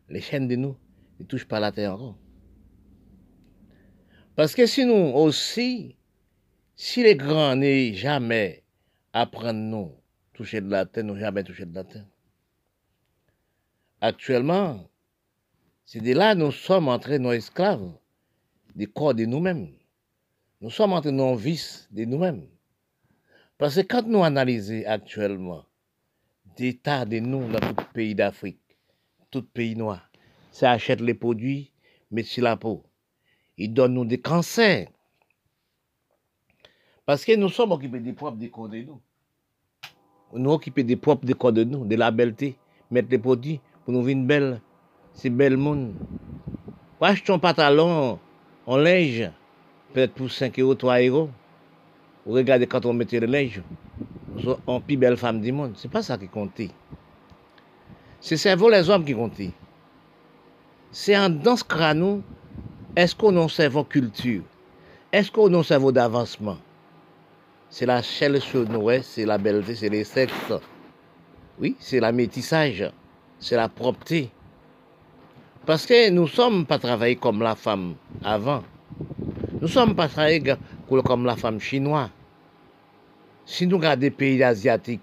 les 0.09 0.21
chaînes 0.21 0.47
de 0.47 0.55
nous, 0.55 0.75
ne 1.19 1.25
touchent 1.25 1.47
pas 1.47 1.59
la 1.59 1.71
terre 1.71 1.93
encore. 1.93 2.17
Parce 4.39 4.55
que 4.55 4.65
si 4.65 4.85
nous 4.85 4.93
aussi, 4.93 5.97
si 6.73 7.03
les 7.03 7.17
grands 7.17 7.57
n'aient 7.57 7.93
jamais 7.93 8.63
apprendre 9.11 9.59
nous 9.59 9.91
toucher 10.31 10.61
de 10.61 10.69
la 10.69 10.85
terre, 10.85 11.03
nous 11.03 11.17
jamais 11.17 11.43
touché 11.43 11.65
de 11.65 11.75
la 11.75 11.83
terre. 11.83 12.05
Actuellement, 13.99 14.89
c'est 15.83 15.99
de 15.99 16.13
là 16.13 16.35
que 16.35 16.39
nous 16.39 16.53
sommes 16.53 16.87
entrés 16.87 17.19
nos 17.19 17.33
esclaves, 17.33 17.91
des 18.75 18.85
corps 18.85 19.13
de 19.13 19.25
nous-mêmes. 19.25 19.73
Nous 20.61 20.69
sommes 20.69 20.93
entrés 20.93 21.11
nos 21.11 21.35
vices 21.35 21.89
de 21.91 22.05
nous-mêmes. 22.05 22.47
Parce 23.57 23.75
que 23.75 23.81
quand 23.81 24.07
nous 24.07 24.23
analysons 24.23 24.83
actuellement 24.85 25.65
l'état 26.57 27.03
de 27.03 27.19
nous 27.19 27.45
dans 27.51 27.73
tout 27.73 27.85
pays 27.93 28.15
d'Afrique, 28.15 28.77
tout 29.31 29.43
pays 29.43 29.75
noir, 29.75 30.09
ça 30.53 30.71
achète 30.71 31.01
les 31.01 31.13
produits, 31.13 31.73
met 32.09 32.23
sur 32.23 32.45
la 32.45 32.55
peau. 32.55 32.88
Ils 33.59 33.73
donnent 33.73 33.93
nous 33.93 34.05
des 34.05 34.19
cancers. 34.19 34.87
Parce 37.05 37.25
que 37.25 37.35
nous 37.35 37.49
sommes 37.49 37.73
occupés 37.73 37.99
des 37.99 38.13
propres 38.13 38.37
décors 38.37 38.69
de 38.69 38.77
nous. 38.77 39.01
Nous 40.33 40.51
occupés 40.51 40.83
des 40.83 40.95
propres 40.95 41.25
décors 41.25 41.51
de 41.51 41.65
nous, 41.65 41.85
de 41.85 41.95
la 41.95 42.09
belleté, 42.09 42.55
mettre 42.89 43.09
les 43.11 43.17
produits 43.17 43.59
pour 43.83 43.93
nous 43.93 44.01
vivre 44.01 44.21
belle. 44.21 44.61
C'est 45.13 45.29
belle 45.29 45.57
monde. 45.57 45.93
Achetons 47.01 47.35
un 47.35 47.39
pantalon 47.39 48.17
en 48.65 48.77
linge, 48.77 49.29
peut-être 49.93 50.13
pour 50.13 50.31
5 50.31 50.57
euros, 50.59 50.75
3 50.75 50.99
euros. 51.01 51.29
Regardez 52.25 52.67
quand 52.67 52.85
on 52.85 52.93
mettait 52.93 53.19
le 53.19 53.27
linge, 53.27 53.61
on 54.67 54.79
plus 54.79 54.95
belle 54.95 55.17
femme 55.17 55.41
du 55.41 55.51
monde. 55.51 55.73
C'est 55.75 55.91
pas 55.91 56.03
ça 56.03 56.17
qui 56.17 56.27
comptait. 56.27 56.69
C'est 58.21 58.37
cerveau 58.37 58.69
les 58.69 58.89
hommes 58.89 59.03
qui 59.03 59.13
comptaient. 59.13 59.51
C'est 60.91 61.17
en 61.17 61.29
dans 61.29 61.55
ce 61.55 61.63
crâne, 61.63 62.21
est-ce 62.99 63.15
qu'on 63.15 63.37
un 63.37 63.47
cerveau 63.47 63.85
culture? 63.85 64.43
Est-ce 65.13 65.31
qu'on 65.31 65.53
un 65.53 65.63
cerveau 65.63 65.89
d'avancement? 65.89 66.57
C'est 67.69 67.85
la 67.85 68.01
chaîne 68.01 68.37
sur 68.41 68.67
nous, 68.69 68.89
c'est 69.03 69.25
la 69.25 69.37
belleté, 69.37 69.73
c'est 69.73 69.87
les 69.87 70.03
sexes. 70.03 70.51
Oui, 71.61 71.77
c'est 71.79 72.01
la 72.01 72.11
métissage, 72.11 72.91
c'est 73.39 73.55
la 73.55 73.69
propreté. 73.69 74.29
Parce 75.65 75.85
que 75.85 76.09
nous 76.09 76.23
ne 76.23 76.27
sommes 76.27 76.65
pas 76.65 76.77
travaillés 76.77 77.15
comme 77.15 77.41
la 77.41 77.55
femme 77.55 77.95
avant. 78.21 78.63
Nous 79.53 79.61
ne 79.61 79.67
sommes 79.67 79.95
pas 79.95 80.09
travaillés 80.09 80.43
comme 81.05 81.25
la 81.25 81.37
femme 81.37 81.61
chinoise. 81.61 82.09
Si 83.45 83.65
nous 83.65 83.77
regardons 83.77 84.01
des 84.01 84.11
pays 84.11 84.43
asiatiques 84.43 84.99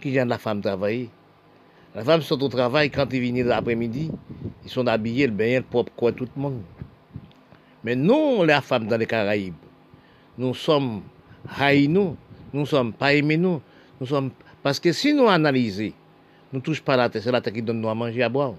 qui 0.00 0.12
viennent 0.12 0.28
la 0.28 0.38
femme 0.38 0.62
travailler, 0.62 1.10
la 1.94 2.04
femme 2.04 2.22
sont 2.22 2.42
au 2.42 2.48
travail 2.48 2.90
quand 2.90 3.12
ils 3.12 3.20
viennent 3.20 3.46
l'après-midi, 3.46 4.10
ils 4.64 4.70
sont 4.70 4.86
habillés, 4.86 5.26
le 5.26 5.34
le 5.36 5.60
propre, 5.60 5.92
quoi, 5.94 6.10
tout 6.10 6.26
le 6.34 6.40
monde. 6.40 6.62
Mais 7.84 7.94
nous, 7.94 8.42
les 8.44 8.60
femmes 8.62 8.86
dans 8.86 8.96
les 8.96 9.06
Caraïbes, 9.06 9.54
nous 10.38 10.54
sommes 10.54 11.02
haïs, 11.58 11.88
nous, 11.88 12.16
sommes 12.66 12.92
pas 12.92 13.12
aimés, 13.12 13.36
nous, 13.36 13.60
sommes. 14.06 14.30
Parce 14.62 14.80
que 14.80 14.90
si 14.92 15.12
nous 15.12 15.28
analysons, 15.28 15.92
nous 16.52 16.60
ne 16.60 16.64
touchons 16.64 16.82
pas 16.82 16.96
la 16.96 17.10
terre, 17.10 17.22
c'est 17.22 17.30
la 17.30 17.42
terre 17.42 17.52
qui 17.52 17.62
donne 17.62 17.80
nous 17.80 17.88
à 17.88 17.94
manger, 17.94 18.22
à 18.22 18.28
boire. 18.30 18.54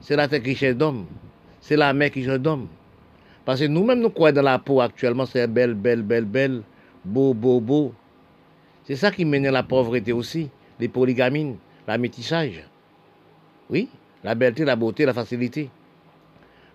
C'est 0.00 0.16
la 0.16 0.26
terre 0.26 0.42
qui 0.42 0.56
cherche 0.56 0.76
d'homme. 0.76 1.06
C'est 1.60 1.76
la 1.76 1.92
mer 1.92 2.10
qui 2.10 2.24
cherche 2.24 2.40
d'homme. 2.40 2.66
Parce 3.44 3.60
que 3.60 3.66
nous-mêmes, 3.66 4.00
nous 4.00 4.10
croyons 4.10 4.34
dans 4.34 4.42
la 4.42 4.58
peau 4.58 4.80
actuellement, 4.80 5.26
c'est 5.26 5.46
belle, 5.46 5.74
belle, 5.74 6.02
belle, 6.02 6.24
belle, 6.24 6.62
beau, 7.04 7.34
beau, 7.34 7.60
beau. 7.60 7.94
C'est 8.84 8.96
ça 8.96 9.12
qui 9.12 9.24
mène 9.24 9.46
à 9.46 9.52
la 9.52 9.62
pauvreté 9.62 10.12
aussi, 10.12 10.50
les 10.80 10.88
polygamines, 10.88 11.56
la 11.86 11.98
métissage. 11.98 12.64
Oui, 13.70 13.88
la 14.24 14.34
belleté, 14.34 14.64
la 14.64 14.74
beauté, 14.74 15.04
la 15.04 15.14
facilité. 15.14 15.70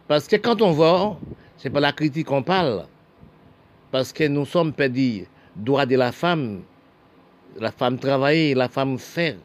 Parce 0.07 0.27
que 0.27 0.37
quand 0.37 0.61
on 0.61 0.71
voit, 0.71 1.19
c'est 1.57 1.69
pas 1.69 1.79
la 1.79 1.91
critique 1.91 2.27
qu'on 2.27 2.43
parle. 2.43 2.85
Parce 3.91 4.13
que 4.13 4.27
nous 4.27 4.45
sommes 4.45 4.73
perdus 4.73 5.25
droit 5.55 5.85
de 5.85 5.95
la 5.95 6.11
femme, 6.11 6.61
la 7.59 7.71
femme 7.71 7.97
travailler, 7.97 8.53
la 8.53 8.69
femme 8.69 8.97
faire. 8.97 9.35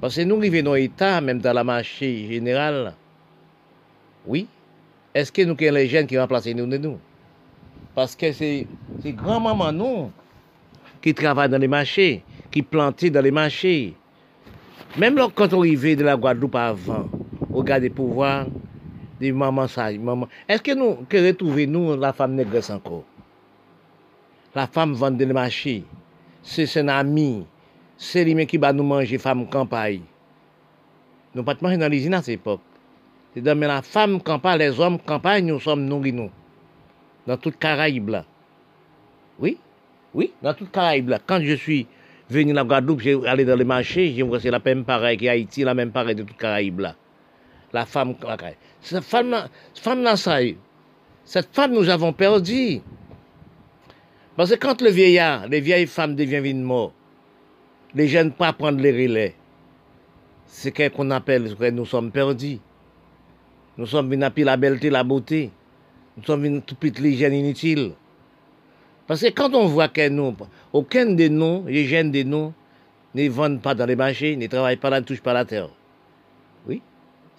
Parce 0.00 0.16
que 0.16 0.22
nous 0.22 0.40
vivons 0.40 0.62
dans 0.62 0.74
l'État, 0.74 1.20
même 1.20 1.40
dans 1.40 1.52
la 1.52 1.64
marché 1.64 2.26
générale. 2.28 2.94
Oui. 4.26 4.46
Est-ce 5.14 5.32
que 5.32 5.42
nous 5.42 5.56
avons 5.60 5.74
les 5.74 5.88
jeunes 5.88 6.06
qui 6.06 6.18
remplacent 6.18 6.46
nous 6.46 6.66
de 6.66 6.76
nous? 6.76 6.98
Parce 7.94 8.14
que 8.14 8.32
c'est 8.32 8.66
grand-maman, 9.04 9.72
nous, 9.72 10.12
qui 11.02 11.12
travaille 11.14 11.48
dans 11.48 11.58
les 11.58 11.68
marchés, 11.68 12.22
qui 12.50 12.62
plantait 12.62 13.10
dans 13.10 13.22
les 13.22 13.30
marchés. 13.30 13.94
Même 14.96 15.18
quand 15.34 15.52
on 15.52 15.60
arrivait 15.60 15.96
de 15.96 16.04
la 16.04 16.16
Guadeloupe 16.16 16.54
avant, 16.54 17.08
on 17.52 17.58
regarde 17.58 17.88
des 19.20 19.32
mamans 19.32 19.68
sages, 19.68 19.98
maman. 19.98 20.26
Est-ce 20.48 20.62
que 20.62 20.74
nous, 20.74 21.04
que 21.08 21.18
retrouver 21.18 21.66
nous, 21.66 21.94
la 21.96 22.12
femme 22.12 22.34
négresse 22.34 22.70
encore? 22.70 23.04
La 24.54 24.66
femme 24.66 24.94
vend 24.94 25.10
dans 25.10 25.18
les 25.18 25.26
marchés. 25.26 25.84
C'est 26.42 26.74
un 26.78 26.88
ami. 26.88 27.46
C'est 27.96 28.24
lui 28.24 28.46
qui 28.46 28.56
va 28.56 28.72
nous 28.72 28.82
manger, 28.82 29.18
femme 29.18 29.46
campagne. 29.46 30.00
Nous 31.34 31.44
pas 31.44 31.54
manger 31.60 31.76
dans 31.76 31.88
l'usine 31.88 32.14
à 32.14 32.22
cette 32.22 32.34
époque. 32.34 32.62
C'est 33.34 33.42
dans 33.42 33.58
la 33.60 33.82
femme 33.82 34.20
campagne, 34.20 34.58
les 34.58 34.80
hommes 34.80 34.98
campagne, 34.98 35.46
nous 35.46 35.60
sommes 35.60 35.84
nourris 35.84 36.12
nous. 36.12 36.30
Dans 37.26 37.36
toute 37.36 37.58
Caraïbe 37.58 38.08
là. 38.08 38.24
Oui? 39.38 39.58
Oui, 40.14 40.32
dans 40.42 40.54
toute 40.54 40.72
Caraïbe, 40.72 41.14
quand 41.26 41.40
je 41.40 41.54
suis 41.54 41.86
venu 42.28 42.56
à 42.58 42.64
Guadeloupe, 42.64 43.00
j'ai 43.00 43.28
allé 43.28 43.44
dans 43.44 43.54
les 43.54 43.64
marchés, 43.64 44.12
j'ai 44.12 44.24
vu 44.24 44.40
c'est 44.40 44.50
la 44.50 44.60
même 44.64 44.84
pareille 44.84 45.18
qu'Haïti, 45.18 45.62
la 45.62 45.74
même 45.74 45.92
pareille 45.92 46.16
de 46.16 46.22
toute 46.22 46.36
Caraïbe 46.36 46.80
là. 46.80 46.96
La 47.72 47.86
femme, 47.86 48.14
cette 48.80 49.04
femme, 49.04 49.48
femme 49.74 50.16
ça, 50.16 50.38
cette 51.24 51.54
femme 51.54 51.72
nous 51.72 51.88
avons 51.88 52.12
perdu. 52.12 52.80
Parce 54.36 54.50
que 54.50 54.56
quand 54.56 54.80
le 54.80 54.90
vieillard, 54.90 55.46
les 55.48 55.60
vieilles 55.60 55.86
femmes 55.86 56.16
deviennent 56.16 56.62
mortes, 56.62 56.94
les 57.94 58.08
jeunes 58.08 58.32
pas 58.32 58.52
prendre 58.52 58.80
les 58.80 58.92
relais. 58.92 59.34
C'est 60.46 60.76
ce 60.76 60.88
qu'on 60.88 61.10
appelle, 61.10 61.54
nous 61.72 61.86
sommes 61.86 62.10
perdus. 62.10 62.58
Nous 63.78 63.86
sommes 63.86 64.10
venus 64.10 64.26
à 64.26 64.44
la 64.44 64.56
belleté, 64.56 64.90
la 64.90 65.04
beauté. 65.04 65.50
Nous 66.16 66.24
sommes 66.24 66.42
venus 66.42 66.62
tout 66.66 66.74
petit 66.74 67.00
l'hygiène 67.00 67.34
inutile. 67.34 67.92
Parce 69.06 69.22
que 69.22 69.28
quand 69.28 69.54
on 69.54 69.66
voit 69.66 69.88
que 69.88 70.08
nous, 70.08 70.36
aucun 70.72 71.06
de 71.06 71.28
nous, 71.28 71.64
les 71.66 71.84
jeunes 71.86 72.10
de 72.10 72.22
nous, 72.22 72.52
ne 73.14 73.28
vendent 73.28 73.60
pas 73.60 73.74
dans 73.74 73.86
les 73.86 73.96
marchés, 73.96 74.36
ne 74.36 74.46
travaillent 74.46 74.76
pas 74.76 74.90
ne 74.90 75.04
touchent 75.04 75.22
pas 75.22 75.32
la 75.32 75.44
terre. 75.44 75.68
Oui? 76.66 76.82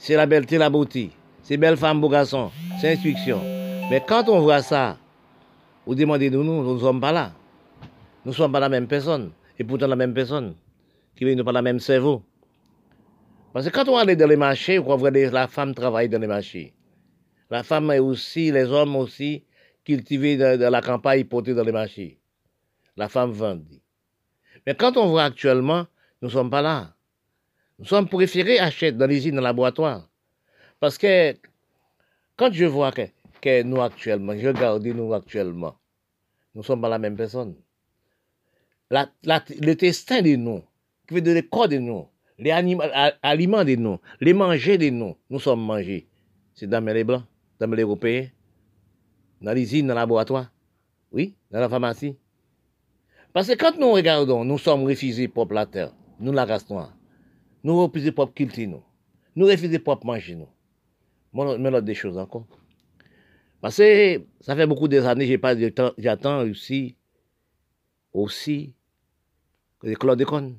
C'est 0.03 0.15
la 0.15 0.25
belleté, 0.25 0.58
la 0.58 0.72
beauté. 0.72 1.12
C'est 1.43 1.58
belle 1.58 1.77
femme, 1.77 2.01
beau 2.01 2.10
garçon. 2.10 2.50
C'est 2.79 2.93
instruction. 2.93 3.39
Mais 3.91 4.03
quand 4.03 4.27
on 4.29 4.41
voit 4.41 4.63
ça, 4.63 4.98
vous 5.86 5.93
demandez 5.93 6.31
de 6.31 6.38
nous, 6.38 6.63
nous 6.63 6.74
ne 6.74 6.79
sommes 6.79 7.00
pas 7.00 7.12
là. 7.12 7.31
Nous 8.25 8.31
ne 8.31 8.36
sommes 8.36 8.51
pas 8.51 8.60
la 8.60 8.67
même 8.67 8.88
personne. 8.88 9.29
Et 9.60 9.63
pourtant 9.63 9.86
la 9.86 9.96
même 9.96 10.15
personne 10.15 10.55
qui 11.15 11.24
viennent 11.24 11.43
pas 11.43 11.51
la 11.51 11.62
même 11.62 11.79
cerveau. 11.79 12.24
Parce 13.53 13.67
que 13.67 13.72
quand 13.72 13.88
on 13.89 13.96
allait 13.96 14.15
dans 14.15 14.25
les 14.25 14.38
marchés, 14.38 14.79
on 14.79 14.96
voit 14.96 15.12
la 15.12 15.48
femme 15.48 15.75
travailler 15.75 16.10
dans 16.10 16.20
les 16.20 16.25
marchés. 16.25 16.74
La 17.51 17.62
femme 17.62 17.91
est 17.91 18.00
aussi, 18.00 18.51
les 18.51 18.72
hommes 18.72 18.96
aussi, 18.96 19.43
cultivés 19.86 20.36
dans, 20.36 20.72
la 20.72 20.81
campagne, 20.81 21.25
portés 21.25 21.53
dans 21.53 21.63
les 21.63 21.72
marchés. 21.72 22.17
La 22.98 23.08
femme 23.08 23.29
vendit. 23.29 23.84
Mais 24.65 24.74
quand 24.74 24.98
on 24.98 25.10
voit 25.10 25.25
actuellement, 25.25 25.86
nous 26.24 26.29
ne 26.29 26.34
sommes 26.34 26.50
pas 26.50 26.63
là. 26.63 26.96
Nous 27.82 27.88
sommes 27.88 28.08
préférés 28.08 28.60
acheter 28.60 28.92
dans 28.92 29.08
les 29.08 29.18
usines, 29.18 29.32
dans 29.32 29.42
le 29.42 29.48
laboratoire. 29.48 30.08
Parce 30.80 31.00
que 31.00 31.34
quand 32.38 32.54
je 32.54 32.66
vois 32.66 32.92
que, 32.92 33.64
nous 33.64 33.82
actuellement, 33.82 34.38
je 34.38 34.50
regarde 34.50 34.86
nous 34.86 35.12
actuellement, 35.16 35.76
nous 36.54 36.62
ne 36.62 36.66
sommes 36.66 36.80
pas 36.80 36.90
la 36.90 37.00
même 37.00 37.16
personne. 37.16 37.56
le 38.92 39.74
testin 39.74 40.22
de 40.22 40.36
nous, 40.36 40.62
qui 41.08 41.16
veut 41.16 41.22
dire 41.22 41.34
le 41.34 41.42
corps 41.42 41.68
de 41.68 41.80
nous, 41.80 42.06
les 42.38 42.52
aliments 42.52 43.66
de 43.66 43.76
nous, 43.76 44.00
les 44.20 44.34
manger 44.34 44.78
de 44.78 44.92
nous, 44.92 45.16
nous 45.32 45.40
sommes 45.40 45.66
mangés. 45.66 46.08
C'est 46.54 46.68
dans 46.68 46.86
les 46.86 47.04
blancs, 47.04 47.24
dans 47.60 47.72
les 47.72 47.82
européens, 47.82 48.28
dans 49.42 49.54
l'usine, 49.54 49.88
dans 49.88 49.96
le 49.96 50.02
laboratoire, 50.02 50.52
oui, 51.12 51.34
dans 51.50 51.60
la 51.60 51.68
pharmacie. 51.68 52.16
Parce 53.34 53.48
que 53.48 53.54
quand 53.54 53.76
nous 53.80 53.92
regardons, 53.92 54.46
nous 54.46 54.60
sommes 54.60 54.84
refusés 54.84 55.28
pour 55.28 55.52
la 55.52 55.66
terre, 55.66 55.92
nous 56.20 56.32
la 56.32 56.46
race 56.46 56.70
noire. 56.70 56.94
Nous 57.63 57.77
refusons 57.82 58.12
pour 58.12 58.34
cultiver 58.34 58.68
nous. 58.68 58.84
Nous 59.36 59.46
refusons 59.46 59.80
pour 59.80 60.06
manger 60.06 60.36
nous. 60.36 60.50
Mais 61.34 61.82
des 61.82 61.96
choses 61.96 62.18
encore. 62.18 62.46
Parce 63.62 63.77
que 63.77 64.22
ça 64.41 64.56
fait 64.56 64.65
beaucoup 64.65 64.88
d'années, 64.88 65.27
j'ai 65.27 65.38
pas 65.38 65.56
j'attends 65.98 66.41
aussi, 66.41 66.98
aussi, 68.12 68.74
les 69.84 69.96
chlordécone. 69.96 70.58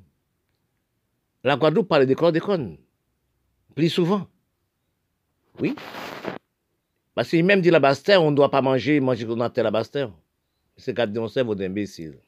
La 1.43 1.57
Guadeloupe 1.57 1.89
parle 1.89 2.07
de 2.07 2.15
chlordécone. 2.15 2.79
Plus 3.75 3.89
souvent. 3.89 4.29
Oui. 5.59 5.75
Parce 7.15 7.29
qu'il 7.29 7.45
même 7.45 7.61
dit 7.61 7.71
la 7.71 7.81
Bastère, 7.81 8.23
on 8.23 8.31
ne 8.31 8.37
doit 8.37 8.51
pas 8.51 8.63
manger, 8.63 9.01
manger 9.01 9.27
qu'on 9.27 9.41
a 9.41 9.53
la 9.55 9.71
Bastère. 9.71 10.13
C'est 10.77 10.95
garder 10.95 11.19
mon 11.19 11.29
cerveau 11.29 11.55
d'imbécile. 11.55 12.19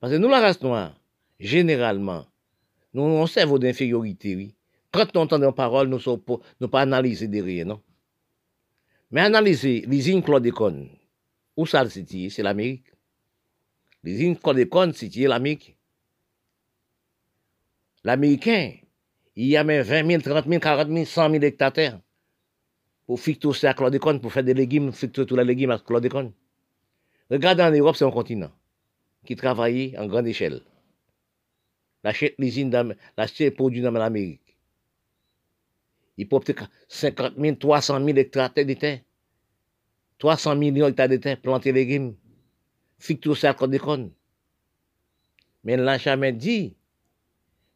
Parce 0.00 0.12
que 0.12 0.18
nous, 0.18 0.28
la 0.28 0.40
race 0.40 0.60
noire, 0.62 0.98
généralement, 1.38 2.26
nous, 2.92 3.02
on 3.02 3.26
cerveau 3.26 3.58
d'infériorité, 3.58 4.34
oui. 4.34 4.54
Quand 4.92 5.14
nous 5.14 5.20
entendons 5.20 5.52
parole, 5.52 5.88
nous 5.88 5.98
ne 5.98 6.36
nous 6.60 6.68
pas 6.68 6.80
analyser 6.80 7.28
derrière, 7.28 7.66
non? 7.66 7.80
Mais 9.10 9.20
analyser 9.20 9.82
l'usine 9.86 10.22
chlordécone, 10.22 10.88
où 11.56 11.66
ça 11.66 11.84
le 11.84 11.90
situe, 11.90 12.30
c'est 12.30 12.42
l'Amérique. 12.42 12.86
L'usine 14.02 14.36
chlordécone 14.36 14.92
situe 14.92 15.26
l'Amérique. 15.26 15.76
L'Américain, 18.02 18.72
il 19.36 19.46
y 19.46 19.56
a 19.56 19.62
même 19.62 19.82
20 19.82 20.06
000, 20.06 20.22
30 20.22 20.48
000, 20.48 20.60
40 20.60 20.88
000, 20.88 21.04
100 21.04 21.30
000 21.30 21.44
hectares 21.44 22.00
pour 23.06 23.20
fictoser 23.20 23.66
à 23.66 23.74
chlordécone, 23.74 24.20
pour 24.20 24.32
faire 24.32 24.44
des 24.44 24.54
légumes, 24.54 24.92
tous 24.92 25.36
les 25.36 25.44
légumes 25.44 25.70
à 25.70 25.78
chlordécone. 25.78 26.32
Regardez 27.30 27.62
en 27.62 27.70
Europe, 27.70 27.96
c'est 27.96 28.04
un 28.04 28.10
continent 28.10 28.50
qui 29.24 29.36
travaille 29.36 29.96
en 29.98 30.06
grande 30.06 30.26
échelle. 30.26 30.62
L'usine, 32.38 32.96
l'acheter 33.16 33.50
produit 33.50 33.82
dans 33.82 33.90
l'Amérique. 33.90 34.56
Il 36.16 36.28
peut 36.28 36.40
peut-être 36.40 36.70
50 36.88 37.34
000, 37.38 37.56
300 37.56 38.04
000 38.04 38.18
hectares 38.18 38.52
de 38.54 38.74
terre. 38.74 39.00
300 40.18 40.56
millions 40.56 40.86
d'hectares 40.86 41.08
de 41.08 41.16
terre, 41.16 41.40
planter 41.40 41.72
légumes. 41.72 42.14
Fictoser 42.98 43.46
à 43.46 43.54
chlordécone. 43.54 44.10
Mais 45.64 45.74
il 45.74 45.82
n'a 45.82 45.98
jamais 45.98 46.32
dit 46.32 46.74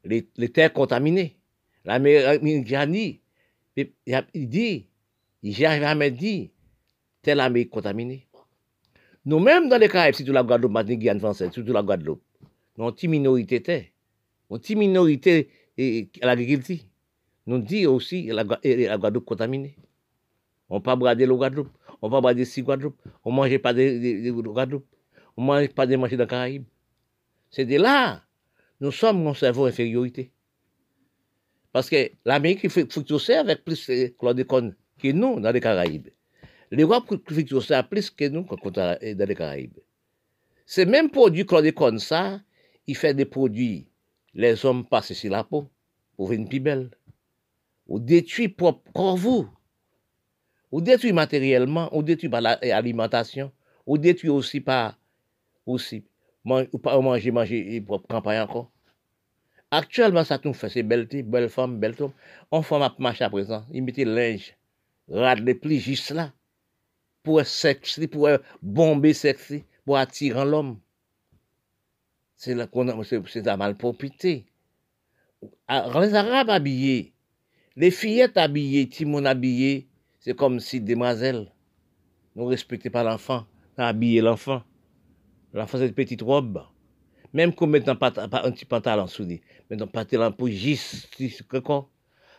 les, 0.05 0.23
terres 0.53 0.73
contaminées. 0.73 1.39
L'Amérique 1.85 2.43
dit, 2.91 3.21
il 3.77 4.49
dit, 4.49 4.89
il 5.43 5.61
n'a 5.61 5.81
jamais 5.81 6.11
dit, 6.11 6.51
telle 7.23 7.41
Amérique 7.41 7.71
contaminée. 7.71 8.27
Nous-mêmes, 9.25 9.71
dans 9.71 9.79
les 9.79 9.89
Caraïbes, 9.89 10.15
surtout 10.15 10.33
la 10.33 10.43
Guadeloupe, 10.43 10.73
Martinique, 10.73 11.01
Guyane 11.01 11.19
française, 11.19 11.51
surtout 11.51 11.73
la 11.73 11.83
Guadeloupe, 11.83 12.23
nous 12.77 12.85
avons 12.85 12.95
une 12.95 13.11
minorité 13.11 13.63
terre. 13.63 13.87
Une 14.51 14.79
minorité 14.79 15.49
à 15.79 16.27
l'agriculture. 16.27 16.79
Nous 17.47 17.59
dit 17.59 17.87
aussi 17.87 18.25
la, 18.27 18.45
la 18.45 18.99
Guadeloupe 18.99 19.25
contaminée. 19.25 19.77
On 20.69 20.77
ne 20.77 20.81
peut 20.81 20.85
pas 20.85 20.97
brader 20.97 21.27
le 21.27 21.35
Guadeloupe. 21.35 21.69
On 22.01 22.07
ne 22.07 22.11
peut 22.11 22.17
pas 22.17 22.21
brader 22.21 22.45
si 22.45 22.63
Guadeloupe. 22.63 23.01
On 23.25 23.31
ne 23.31 23.37
mange 23.37 23.59
pas 23.59 23.75
de, 23.75 24.31
Guadeloupe. 24.31 24.87
On 25.37 25.43
ne 25.43 25.47
mange 25.47 25.69
pas 25.69 25.87
de 25.87 25.97
manger 25.97 26.17
dans 26.17 26.25
les 26.25 26.29
Caraïbes. 26.29 26.65
C'est 27.51 27.67
de 27.67 27.77
là 27.77 28.25
nous 28.81 28.93
sommes 28.93 29.23
mon 29.23 29.35
cerveau 29.35 29.67
infériorité. 29.67 30.31
Parce 31.73 31.89
que 31.89 32.11
l'Amérique 32.25 32.69
fructose 32.69 33.31
avec 33.31 33.65
plus 33.65 33.89
de 33.89 34.15
chlordécone 34.19 34.75
que 34.99 35.09
nous 35.13 35.41
dans 35.41 35.51
les 35.51 35.61
Caraïbes. 35.61 36.09
L'Europe 36.71 37.07
fructose 37.07 37.73
plus 37.89 38.11
que 38.11 38.29
nous 38.29 38.45
dans 38.45 38.99
les 39.03 39.35
Caraïbes. 39.35 39.79
C'est 40.67 40.87
même 40.87 41.11
produit 41.11 41.47
chlordécone, 41.47 41.99
ça, 41.99 42.41
il 42.87 42.97
fait 42.97 43.15
des 43.15 43.25
produits, 43.25 43.87
les 44.35 44.65
hommes 44.67 44.85
passent 44.85 45.13
sur 45.13 45.31
la 45.31 45.45
peau 45.45 45.69
pour 46.17 46.29
venir 46.29 46.49
plus 46.49 46.61
belle. 46.61 46.91
Ou 47.87 47.99
détruit 47.99 48.49
propre 48.49 49.17
vous. 49.17 49.49
Ou 50.73 50.81
détruit 50.81 51.13
matériellement, 51.13 51.95
ou 51.97 52.03
détruit 52.03 52.29
par 52.29 52.41
l'alimentation, 52.41 53.53
ou 53.87 53.99
détruit 53.99 54.31
aussi 54.31 54.61
par 54.61 54.99
aussi 55.67 56.05
manger, 56.45 57.31
manger, 57.31 57.81
propre 57.81 58.07
campagne 58.09 58.41
encore. 58.41 58.71
Actuellement, 59.71 60.25
ça 60.25 60.39
nous 60.45 60.53
fait, 60.53 60.69
c'est 60.69 60.83
belle 60.83 61.09
belle 61.25 61.49
femme, 61.49 61.79
belle 61.79 61.95
femme. 61.95 62.13
On 62.51 62.63
fait 62.63 62.79
ma 62.79 62.95
marche 62.99 63.23
à 63.23 63.31
présent, 63.31 63.65
il 63.73 63.83
mettait 63.83 64.05
linge, 64.05 64.57
rad 65.09 65.41
les 65.41 65.55
plis 65.55 65.81
juste 65.81 66.11
là, 66.11 66.33
pour 67.23 67.41
être 67.41 67.47
sexy, 67.47 68.07
pour 68.07 68.29
bomber 68.63 69.15
sexy, 69.15 69.65
pour 69.85 69.97
attirer 69.97 70.45
l'homme. 70.45 70.79
C'est 72.37 72.55
la 72.55 73.57
malpropreté. 73.57 74.47
Ah, 75.69 75.91
les 76.01 76.15
Arabes 76.15 76.51
habillés, 76.51 77.15
les 77.77 77.91
fillettes 77.91 78.37
habillées, 78.37 78.89
Timon 78.89 79.25
habillé, 79.25 79.89
c'est 80.21 80.35
comme 80.35 80.61
si 80.61 80.81
demoiselles, 80.81 81.53
nous 82.35 82.47
respectons 82.47 82.91
pas 82.91 83.05
l'enfant, 83.05 83.47
habiller 83.77 84.21
l'enfant. 84.21 84.63
L'enfant, 85.53 85.79
c'est 85.79 85.87
une 85.89 85.95
petite 85.95 86.23
robe. 86.23 86.63
Même 87.33 87.55
qu'on 87.55 87.67
met 87.67 87.89
un, 87.89 87.97
petit 87.97 88.65
pantalon 88.65 89.07
soudé, 89.07 89.43
mais 89.69 89.81
un 89.81 89.87
pantalon 89.87 90.33
pour 90.33 90.49
quoi. 91.63 91.91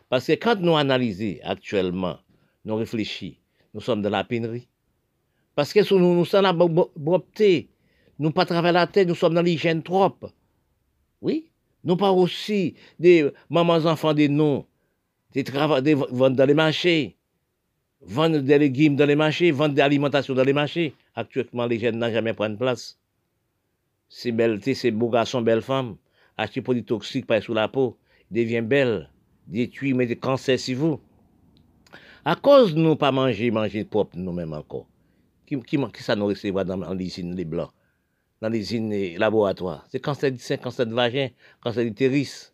Parce 0.10 0.28
que 0.28 0.34
quand 0.34 0.60
nous 0.60 0.76
analysons 0.76 1.40
actuellement, 1.44 2.18
nous 2.64 2.76
réfléchissons, 2.76 3.36
nous 3.74 3.82
sommes 3.82 4.02
dans 4.02 4.10
la 4.10 4.24
pénurie. 4.24 4.68
Parce 5.54 5.74
que 5.74 5.94
nous, 5.94 6.16
nous 6.16 6.26
sommes 6.26 6.44
la 6.44 6.54
nous 8.20 8.32
pas 8.32 8.46
travailler 8.46 8.74
la 8.74 8.88
tête, 8.88 9.08
nous 9.08 9.16
sommes 9.16 9.34
dans 9.34 9.42
l'hygiène 9.42 9.84
trop. 9.84 10.14
Oui? 11.22 11.50
Nous 11.84 11.98
pas 11.98 12.12
aussi 12.12 12.76
des 13.00 13.30
mamans 13.50 13.86
enfants 13.86 14.14
des 14.14 14.30
noms, 14.30 14.66
des 15.34 15.44
travaux, 15.44 15.82
des 15.82 15.96
dans 15.96 16.46
les 16.48 16.54
marchés, 16.54 17.16
vendre 18.02 18.40
des 18.40 18.58
légumes 18.58 18.96
dans 18.96 19.06
les 19.06 19.16
marchés, 19.16 19.52
vendre 19.52 19.76
des 19.76 19.82
alimentations 19.82 20.34
dans 20.34 20.44
les 20.44 20.54
marchés. 20.54 20.94
Actuellement, 21.14 21.66
les 21.66 21.80
jeunes 21.80 22.00
n'ont 22.00 22.12
jamais 22.12 22.34
pris 22.34 22.56
place. 22.56 22.98
C'est 24.10 24.32
belle, 24.32 24.60
c'est 24.64 24.92
beau 24.92 25.10
garçon, 25.10 25.42
belle 25.42 25.62
femme, 25.62 25.98
acheter 26.38 26.62
produits 26.62 26.84
toxiques 26.84 27.26
par 27.26 27.42
sous 27.42 27.54
la 27.54 27.68
peau, 27.68 27.98
devient 28.32 28.62
belle, 28.62 29.10
détruit, 29.48 29.94
mais 29.94 30.06
des 30.06 30.16
cancers 30.16 30.60
sur 30.60 30.78
vous. 30.78 31.00
À 32.24 32.36
cause 32.36 32.74
de 32.74 32.80
nous 32.80 32.96
pas 32.96 33.12
manger, 33.12 33.52
manger 33.52 33.84
propre 33.84 34.18
nous-mêmes 34.18 34.54
encore. 34.54 34.88
Qui, 35.46 35.60
qui, 35.62 35.78
qui 35.78 36.04
ça 36.04 36.16
nous 36.16 36.26
recevoir 36.26 36.66
dans 36.66 36.94
l'usine 36.94 37.36
les 37.36 37.46
blancs, 37.46 37.72
dans 38.42 38.50
l'usine 38.50 39.18
laboratoire? 39.18 39.86
C'est 39.90 40.00
cancer 40.00 40.32
du 40.32 40.40
sein, 40.40 40.58
cancer 40.58 40.86
de 40.86 40.94
vagin, 40.94 41.30
cancer 41.62 41.84
d'utérus, 41.84 42.54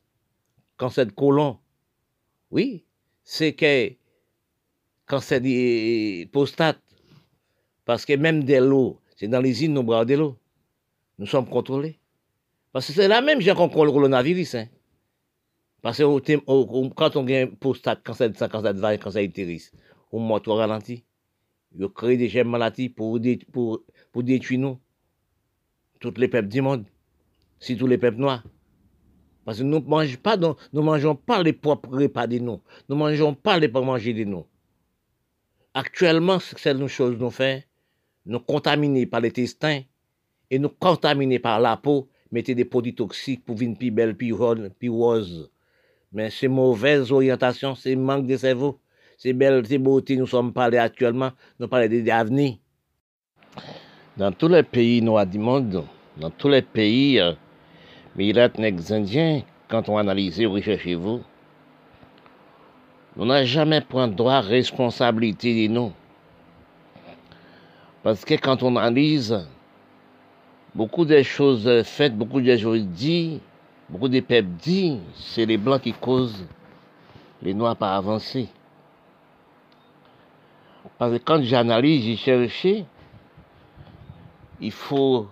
cancer 0.78 1.06
de 1.06 1.12
côlon. 1.12 1.58
Oui, 2.50 2.86
c'est 3.24 3.54
que 3.54 3.94
cancer 5.06 5.42
de 5.42 6.26
prostate. 6.26 6.80
Parce 7.86 8.06
que 8.06 8.14
même 8.14 8.44
de 8.44 8.56
l'eau, 8.56 9.00
c'est 9.16 9.28
dans 9.28 9.42
l'usine 9.42 9.74
nous 9.74 9.84
boire 9.84 10.06
de 10.06 10.16
l'eau 10.16 10.38
nous 11.22 11.28
sommes 11.28 11.48
contrôlés. 11.48 12.00
Parce 12.72 12.88
que 12.88 12.94
c'est 12.94 13.08
la 13.08 13.22
même 13.22 13.42
gens 13.42 13.54
qu'on 13.54 13.68
contrôle 13.68 13.88
le 13.88 13.94
coronavirus. 13.94 14.56
Hein. 14.56 14.68
Parce 15.84 16.00
que 16.00 16.90
quand 16.96 17.16
on 17.16 17.24
gagne 17.24 17.52
prostate, 17.52 18.04
cancer 18.04 18.32
de 18.32 18.36
sang, 18.36 18.50
cancer 18.50 18.74
de 18.74 18.80
vague, 18.80 19.00
cancer 19.00 19.22
d'utérus, 19.22 19.72
on 20.12 20.20
monte 20.20 20.48
au 20.48 20.56
ralenti. 20.56 21.06
Il 21.78 21.88
crée 21.90 22.18
des 22.18 22.28
gemmes 22.28 22.50
maladies 22.50 22.90
pour 22.90 23.20
détruire 23.20 24.60
nous. 24.60 24.80
Toutes 26.02 26.18
les 26.18 26.28
peuples 26.28 26.50
du 26.50 26.62
monde. 26.62 26.86
Si 27.60 27.78
tous 27.78 27.88
les 27.88 27.98
peuples 27.98 28.20
noirs. 28.20 28.44
Parce 29.46 29.60
que 29.60 29.64
nous 29.64 29.80
ne 29.80 30.82
mangeons 30.82 31.16
pas, 31.16 31.42
les 31.42 31.54
propres 31.54 31.90
repas 31.90 32.28
de 32.28 32.40
nous. 32.40 32.62
Nous 32.90 32.96
ne 32.96 33.00
mangeons 33.00 33.34
pas 33.34 33.58
les 33.60 33.70
pas 33.70 33.82
manger 33.82 34.14
de 34.14 34.24
nous. 34.24 34.46
Actuellement, 35.74 36.40
c'est 36.40 36.72
une 36.72 36.88
chose 36.88 37.18
nous 37.18 37.30
fait, 37.30 37.66
nous 38.26 38.40
contaminés 38.40 39.06
par 39.06 39.22
les 39.22 39.32
testins, 39.32 39.82
et 40.50 40.60
nous 40.60 40.70
contaminer 40.70 41.40
par 41.40 41.62
la 41.62 41.78
peau, 41.78 42.10
mettez 42.32 42.56
des 42.56 42.66
produits 42.66 42.94
toxiques 42.94 43.46
pour 43.46 43.56
venir 43.56 43.78
plus 43.78 43.90
belle, 43.90 44.18
plus 44.18 44.34
rose. 44.34 45.50
Mais 46.12 46.30
c'est 46.30 46.50
mauvaise 46.50 47.12
orientation, 47.12 47.74
c'est 47.74 47.96
manque 47.96 48.28
de 48.28 48.36
cerveau. 48.36 48.82
C'est 49.18 49.34
belle, 49.34 49.66
c'est 49.66 49.78
beauté, 49.78 50.18
nous 50.18 50.28
sommes 50.28 50.52
parlés 50.52 50.78
actuellement, 50.78 51.32
nous 51.60 51.68
parlons 51.68 52.04
d'avenir. 52.04 52.58
Dans 54.18 54.34
tous 54.34 54.50
les 54.50 54.64
pays 54.64 55.02
noirs 55.02 55.26
du 55.26 55.40
monde, 55.40 55.86
dans 56.18 56.30
tous 56.30 56.50
les 56.50 56.62
pays, 56.62 57.18
euh, 57.20 57.32
les 58.18 58.92
indiens, 58.92 59.42
quand 59.70 59.88
on 59.88 59.98
analyse 59.98 60.42
ou 60.42 60.52
recherchez 60.52 60.96
vous, 60.96 61.22
on 63.18 63.26
n'a 63.26 63.46
jamais 63.46 63.80
pris 63.80 64.10
droit 64.10 64.42
responsabilité 64.42 65.66
de 65.68 65.74
nous. 65.74 65.94
Parce 68.04 68.26
que 68.26 68.34
quand 68.34 68.64
on 68.64 68.76
analyse, 68.76 69.48
beaucoup 70.76 71.06
de 71.06 71.22
choses 71.24 71.84
faites, 71.84 72.18
beaucoup 72.18 72.42
de 72.42 72.58
choses 72.58 72.86
dites, 72.88 73.42
beaucoup 73.88 74.10
de 74.10 74.20
peuples 74.20 74.50
disent, 74.62 75.00
c'est 75.16 75.46
les 75.46 75.58
blancs 75.58 75.82
qui 75.82 75.94
causent 75.94 76.46
les 77.42 77.54
noirs 77.54 77.78
pas 77.78 77.96
avancer. 77.96 78.50
Parce 80.98 81.14
que 81.14 81.18
quand 81.24 81.42
j'analyse, 81.44 82.04
j'ai 82.04 82.18
cherché, 82.18 82.86
il 84.62 84.72
faut 84.72 85.28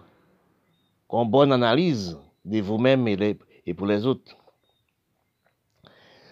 qu'on 1.07 1.25
bonne 1.25 1.51
analyse 1.51 2.17
de 2.43 2.59
vous-même 2.61 3.07
et, 3.07 3.73
pour 3.75 3.85
les 3.85 4.05
autres. 4.05 4.35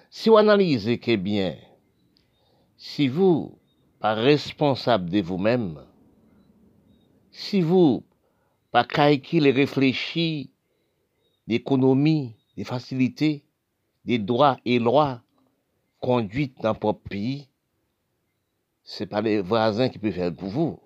Si 0.10 0.30
vous 0.30 0.38
analysez 0.38 0.98
que 0.98 1.16
bien, 1.16 1.56
si 2.76 3.08
vous, 3.08 3.60
pas 4.00 4.16
responsable 4.16 5.10
de 5.10 5.22
vous-même, 5.22 5.86
si 7.32 7.62
vous, 7.62 8.04
pas 8.72 8.84
calculer, 8.84 9.52
réfléchir 9.52 10.48
d'économie, 11.46 12.36
des 12.56 12.64
facilités, 12.64 13.44
des 14.06 14.18
droits 14.18 14.58
et 14.66 14.80
lois 14.80 15.22
conduites 16.00 16.60
dans 16.62 16.74
votre 16.74 17.00
pays, 17.02 17.48
c'est 18.84 19.06
pas 19.06 19.22
les 19.22 19.42
voisins 19.42 19.90
qui 19.90 20.00
peuvent 20.00 20.14
faire 20.14 20.34
pour 20.34 20.50
vous. 20.50 20.80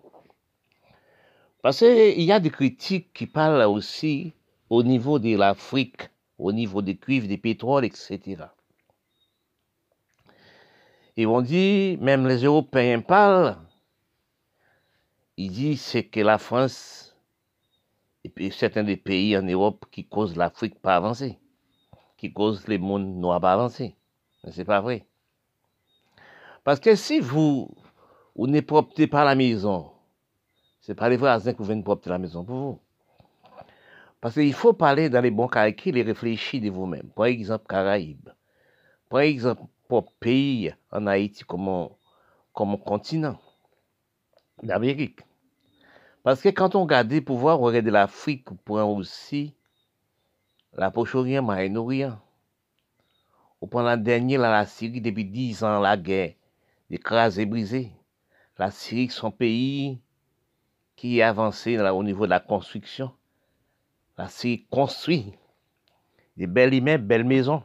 Parce 1.61 1.79
qu'il 1.79 2.21
y 2.21 2.31
a 2.31 2.39
des 2.39 2.49
critiques 2.49 3.13
qui 3.13 3.27
parlent 3.27 3.61
aussi 3.63 4.33
au 4.69 4.83
niveau 4.83 5.19
de 5.19 5.35
l'Afrique, 5.35 6.09
au 6.37 6.51
niveau 6.51 6.81
des 6.81 6.97
cuivres, 6.97 7.27
des 7.27 7.37
pétroles, 7.37 7.85
etc. 7.85 8.45
Ils 11.17 11.27
vont 11.27 11.41
dire, 11.41 11.99
même 12.01 12.27
les 12.27 12.43
Européens 12.43 13.01
parlent, 13.01 13.57
ils 15.37 15.51
disent 15.51 16.03
que 16.11 16.19
la 16.21 16.37
France 16.37 17.01
et 18.23 18.29
puis 18.29 18.51
certains 18.51 18.83
des 18.83 18.97
pays 18.97 19.35
en 19.37 19.41
Europe 19.41 19.85
qui 19.91 20.05
causent 20.05 20.35
l'Afrique 20.35 20.79
pas 20.79 20.95
avancer, 20.95 21.39
qui 22.17 22.31
causent 22.31 22.67
les 22.67 22.77
mondes 22.77 23.15
noirs 23.15 23.41
pas 23.41 23.53
avancer. 23.53 23.95
Mais 24.43 24.51
c'est 24.51 24.65
pas 24.65 24.81
vrai. 24.81 25.05
Parce 26.63 26.79
que 26.79 26.95
si 26.95 27.19
vous, 27.19 27.69
vous 28.35 28.61
propre 28.61 29.05
pas 29.05 29.25
la 29.25 29.35
maison, 29.35 29.91
c'est 30.81 30.95
pas 30.95 31.09
les 31.09 31.17
voisins 31.17 31.53
qui 31.53 31.63
viennent 31.63 31.83
propre 31.83 32.09
la 32.09 32.17
maison 32.17 32.43
pour 32.43 32.55
vous. 32.55 32.79
Parce 34.19 34.35
qu'il 34.35 34.53
faut 34.53 34.73
parler 34.73 35.09
dans 35.09 35.21
les 35.21 35.31
bons 35.31 35.47
calculs 35.47 35.97
et 35.97 36.01
réfléchir 36.01 36.61
de 36.61 36.69
vous-même. 36.69 37.09
Par 37.15 37.25
exemple, 37.25 37.65
Caraïbes. 37.67 38.29
Par 39.09 39.21
exemple, 39.21 39.63
pour 39.87 40.11
pays 40.13 40.73
en 40.91 41.07
Haïti 41.07 41.43
comme, 41.43 41.89
continent 42.53 43.39
d'Amérique. 44.61 45.21
Parce 46.23 46.41
que 46.41 46.49
quand 46.49 46.75
on 46.75 46.83
regarde 46.83 47.19
pour 47.21 47.37
voir, 47.37 47.59
on 47.59 47.65
regarde 47.65 47.87
l'Afrique, 47.87 48.49
pour 48.63 48.77
aussi 48.77 49.55
la 50.73 50.91
Poche-Orient, 50.91 51.41
Moyen-Orient. 51.41 52.19
On 53.59 53.67
prend 53.67 53.81
la 53.81 53.97
dernière, 53.97 54.41
la 54.41 54.65
Syrie, 54.65 55.01
depuis 55.01 55.25
dix 55.25 55.63
ans, 55.63 55.79
la 55.79 55.97
guerre, 55.97 56.33
écrasée, 56.89 57.45
brisée. 57.45 57.91
La 58.57 58.71
Syrie, 58.71 59.09
son 59.09 59.31
pays 59.31 59.99
qui 61.01 61.17
est 61.17 61.23
avancé 61.23 61.79
au 61.79 62.03
niveau 62.03 62.25
de 62.25 62.29
la 62.29 62.39
construction. 62.39 63.11
La 64.19 64.27
Syrie 64.27 64.67
construit 64.69 65.33
des 66.37 66.45
belles 66.45 66.75
immeubles, 66.75 67.03
belles 67.03 67.23
maisons. 67.23 67.63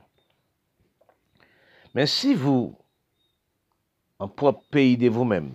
Mais 1.94 2.06
si 2.06 2.34
vous, 2.34 2.74
en 4.18 4.28
propre 4.28 4.64
pays 4.70 4.96
de 4.96 5.10
vous-même, 5.10 5.52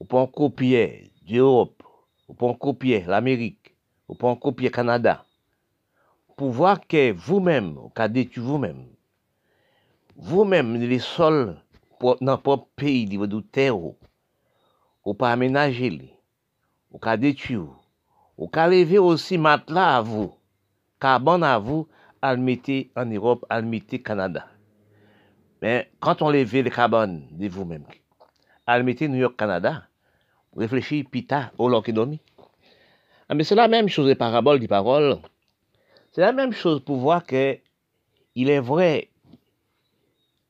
vous 0.00 0.06
pouvez 0.06 0.26
copier 0.34 1.12
d'Europe, 1.28 1.82
vous 2.26 2.32
pouvez 2.32 2.56
copier 2.56 3.00
l'Amérique, 3.02 3.76
vous 4.08 4.14
pouvez 4.14 4.38
copier 4.38 4.68
le 4.68 4.74
Canada, 4.74 5.26
pour 6.38 6.52
voir 6.52 6.80
que 6.86 7.12
vous-même, 7.12 7.74
vous 7.74 7.92
avez 7.96 8.30
vous-même, 8.34 8.86
vous-même, 10.16 10.76
les 10.76 11.00
sols 11.00 11.60
dans 12.00 12.40
votre 12.42 12.68
pays, 12.68 13.04
de 13.04 13.18
votre 13.18 13.42
terre, 13.42 13.76
vous 13.76 15.14
pas 15.14 15.32
aménager, 15.32 16.15
vous 17.02 17.08
avez 17.08 17.32
détruire, 17.32 17.66
vous 18.38 18.50
avez 18.54 18.84
lever 18.84 18.98
aussi 18.98 19.36
matelas 19.38 19.98
à 19.98 20.00
vous, 20.02 20.34
carbone 21.00 21.42
à 21.42 21.58
vous, 21.58 21.88
à 22.22 22.32
en 22.32 23.06
Europe, 23.06 23.44
à 23.50 23.60
le 23.60 23.98
Canada. 23.98 24.46
Mais 25.60 25.90
quand 26.00 26.22
on 26.22 26.30
lève 26.30 26.54
le 26.54 26.70
carbone 26.70 27.26
de 27.30 27.48
vous-même, 27.48 27.84
à 28.66 28.78
le 28.78 28.84
New 28.84 29.18
York, 29.18 29.36
Canada, 29.36 29.84
réfléchis 30.56 31.04
pita 31.04 31.52
au 31.58 31.68
dormi. 31.92 32.20
Ah, 33.28 33.34
mais 33.34 33.44
c'est 33.44 33.54
la 33.54 33.68
même 33.68 33.88
chose 33.88 34.06
des 34.06 34.14
paraboles 34.14 34.60
des 34.60 34.68
paroles. 34.68 35.18
C'est 36.12 36.20
la 36.20 36.32
même 36.32 36.52
chose 36.52 36.82
pour 36.82 36.96
voir 36.96 37.26
que 37.26 37.58
il 38.34 38.50
est 38.50 38.60
vrai, 38.60 39.10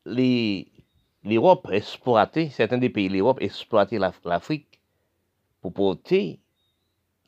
l'Europe 0.05 1.69
exploité, 1.73 2.51
certains 2.51 2.79
des 2.79 2.91
pays 2.91 3.09
l'Europe 3.09 3.39
exploité 3.41 3.99
l'Afrique 3.99 4.76
pour 5.71 5.97
porter 5.97 6.41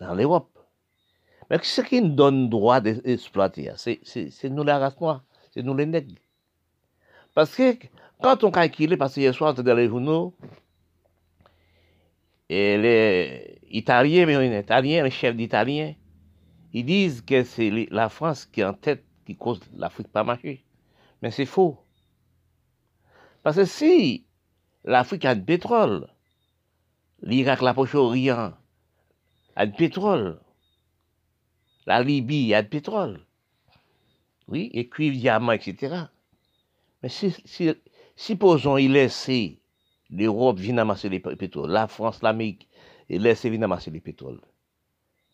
dans 0.01 0.15
l'Europe. 0.15 0.59
Mais 1.51 1.59
ce 1.63 1.81
qui 1.81 2.03
nous 2.03 2.15
donne 2.15 2.49
droit 2.49 2.81
d'exploiter, 2.81 3.73
c'est 3.77 4.51
nous 4.51 4.65
la 4.65 4.79
race 4.79 5.01
noire, 5.01 5.25
c'est 5.51 5.63
nous 5.63 5.75
les 5.75 5.87
nègres. 5.87 6.15
Parce 7.35 7.55
que 7.55 7.77
quand 8.23 8.45
on 8.45 8.51
calcule, 8.51 8.99
parce 8.99 9.15
que 9.15 9.21
hier 9.21 9.35
soir, 9.35 9.55
dans 9.55 9.75
les 9.75 9.89
journaux, 9.89 10.35
les 12.51 13.61
Italiens, 13.71 14.27
mais 14.27 14.39
les 14.49 14.61
Italiens, 14.61 15.05
les 15.05 15.11
chefs 15.11 15.37
d'Italiens, 15.37 15.95
ils 16.73 16.85
disent 16.85 17.23
que 17.23 17.45
c'est 17.45 17.89
la 17.91 18.09
France 18.09 18.45
qui 18.45 18.61
est 18.61 18.65
en 18.65 18.75
tête, 18.75 19.05
qui 19.25 19.37
cause 19.37 19.61
l'Afrique 19.75 20.09
pas 20.09 20.25
marcher. 20.25 20.65
Mais 21.23 21.31
c'est 21.31 21.47
faux. 21.47 21.79
Parce 23.43 23.57
que 23.57 23.65
si 23.65 24.27
l'Afrique 24.85 25.25
a 25.25 25.35
du 25.35 25.43
pétrole, 25.43 26.09
l'Irak, 27.23 27.63
la 27.63 27.75
Proche-Orient 27.75 28.53
a 29.57 29.67
du 29.67 29.73
pétrole, 29.73 30.41
la 31.87 32.03
Libye 32.03 32.55
a 32.55 32.63
du 32.63 32.69
pétrole, 32.69 33.21
oui, 34.47 34.71
et 34.73 34.89
cuivre, 34.89 35.17
diamant, 35.17 35.53
etc. 35.53 36.05
Mais 37.03 37.09
si, 37.09 37.35
si 37.45 37.71
supposons 38.17 38.77
il 38.77 38.93
laisser 38.93 39.61
l'Europe 40.11 40.59
vient 40.59 40.79
amasser 40.79 41.09
les 41.09 41.21
pétroles, 41.21 41.71
la 41.71 41.87
France, 41.87 42.23
l'Amérique, 42.23 42.69
et 43.09 43.19
laisse 43.19 43.45
venir 43.45 43.65
amasser 43.65 43.91
les 43.91 44.01
pétroles. 44.01 44.41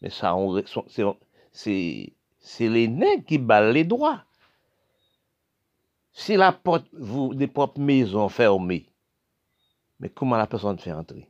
Mais 0.02 0.10
ça, 0.10 0.36
c'est 1.52 2.68
les 2.68 2.88
nègres 2.88 3.24
qui 3.24 3.38
battent 3.38 3.72
les 3.72 3.84
droits. 3.84 4.24
Si 6.12 6.36
la 6.36 6.52
porte, 6.52 6.86
vous, 6.92 7.34
des 7.34 7.48
propres 7.48 7.80
maisons 7.80 8.28
fermées, 8.28 8.86
mais 9.98 10.10
comment 10.10 10.36
la 10.36 10.46
personne 10.46 10.78
fait 10.78 10.92
entrer? 10.92 11.28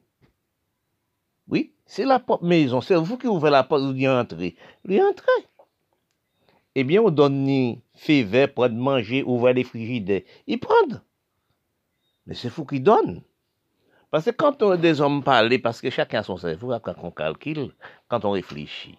Oui, 1.49 1.73
c'est 1.87 2.05
la 2.05 2.23
maison, 2.43 2.81
c'est 2.81 2.95
vous 2.95 3.19
qui 3.19 3.27
ouvrez 3.27 3.51
la 3.51 3.65
porte, 3.65 3.83
vous 3.83 3.93
dites 3.93 4.09
entrer. 4.09 4.57
Lui 4.85 5.03
entrer. 5.03 5.47
Eh 6.75 6.85
bien, 6.85 7.03
on 7.03 7.11
donne 7.11 7.45
ni 7.45 7.81
fait 7.95 8.23
vert 8.23 8.53
pour 8.53 8.69
manger, 8.71 9.23
ouvrir 9.23 9.55
les 9.55 9.65
frigidaires. 9.65 10.23
Ils 10.47 10.59
prennent. 10.59 11.03
Mais 12.27 12.35
c'est 12.35 12.49
vous 12.49 12.65
qui 12.65 12.81
donne. 12.81 13.23
Parce 14.11 14.25
que 14.25 14.31
quand 14.31 14.63
on 14.63 14.77
des 14.77 15.01
hommes 15.01 15.23
parlent, 15.23 15.59
parce 15.61 15.81
que 15.81 15.91
chacun 15.91 16.21
a 16.21 16.23
son 16.23 16.37
cerveau, 16.37 16.73
quand 16.81 16.95
on 17.03 17.11
calcule, 17.11 17.73
quand 18.09 18.25
on 18.25 18.31
réfléchit. 18.31 18.99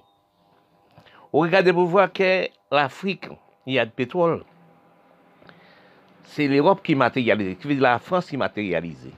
On 1.33 1.39
regarde 1.39 1.71
pour 1.71 1.85
voir 1.85 2.11
que 2.13 2.47
l'Afrique, 2.71 3.27
il 3.65 3.73
y 3.73 3.79
a 3.79 3.85
du 3.85 3.91
pétrole. 3.91 4.43
C'est 6.23 6.47
l'Europe 6.47 6.81
qui 6.83 6.95
matérialise, 6.95 7.57
la 7.65 7.99
France 7.99 8.27
qui 8.27 8.37
matérialise. 8.37 9.09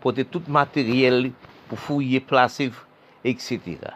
Porter 0.00 0.24
tout 0.24 0.42
matériel 0.48 1.32
pou 1.68 1.78
fouye 1.78 2.20
plasif, 2.22 2.84
etc. 3.26 3.90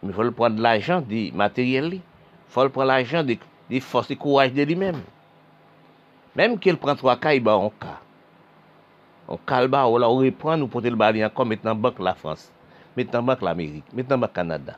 Men 0.00 0.14
fòl 0.16 0.32
pran 0.36 0.60
l'ajan 0.64 1.04
di 1.08 1.28
materyel 1.36 1.90
li, 1.94 2.00
fòl 2.52 2.70
pran 2.74 2.88
l'ajan 2.90 3.26
di 3.28 3.80
fòs 3.84 4.08
di 4.10 4.16
kouaj 4.20 4.52
de 4.56 4.66
li 4.68 4.76
men. 4.78 5.00
Mem 6.38 6.56
ke 6.62 6.72
l 6.72 6.78
pran 6.80 6.98
3 6.98 7.16
ka, 7.22 7.34
i 7.34 7.42
ba 7.42 7.56
an 7.58 7.72
ka. 7.82 7.96
An 9.30 9.40
ka 9.46 9.60
l 9.64 9.68
ba 9.72 9.86
ou 9.88 9.98
la 10.00 10.08
ou 10.10 10.22
repran 10.24 10.60
nou 10.60 10.70
pote 10.70 10.90
l 10.90 10.98
bali 10.98 11.24
an 11.26 11.32
kon 11.34 11.48
met 11.50 11.64
nan 11.66 11.78
bank 11.78 11.98
la 12.02 12.14
Frans, 12.18 12.48
met 12.96 13.10
nan 13.12 13.26
bank 13.26 13.42
l'Amerik, 13.44 13.86
met 13.94 14.08
nan 14.10 14.22
bank 14.22 14.36
Kanada. 14.36 14.76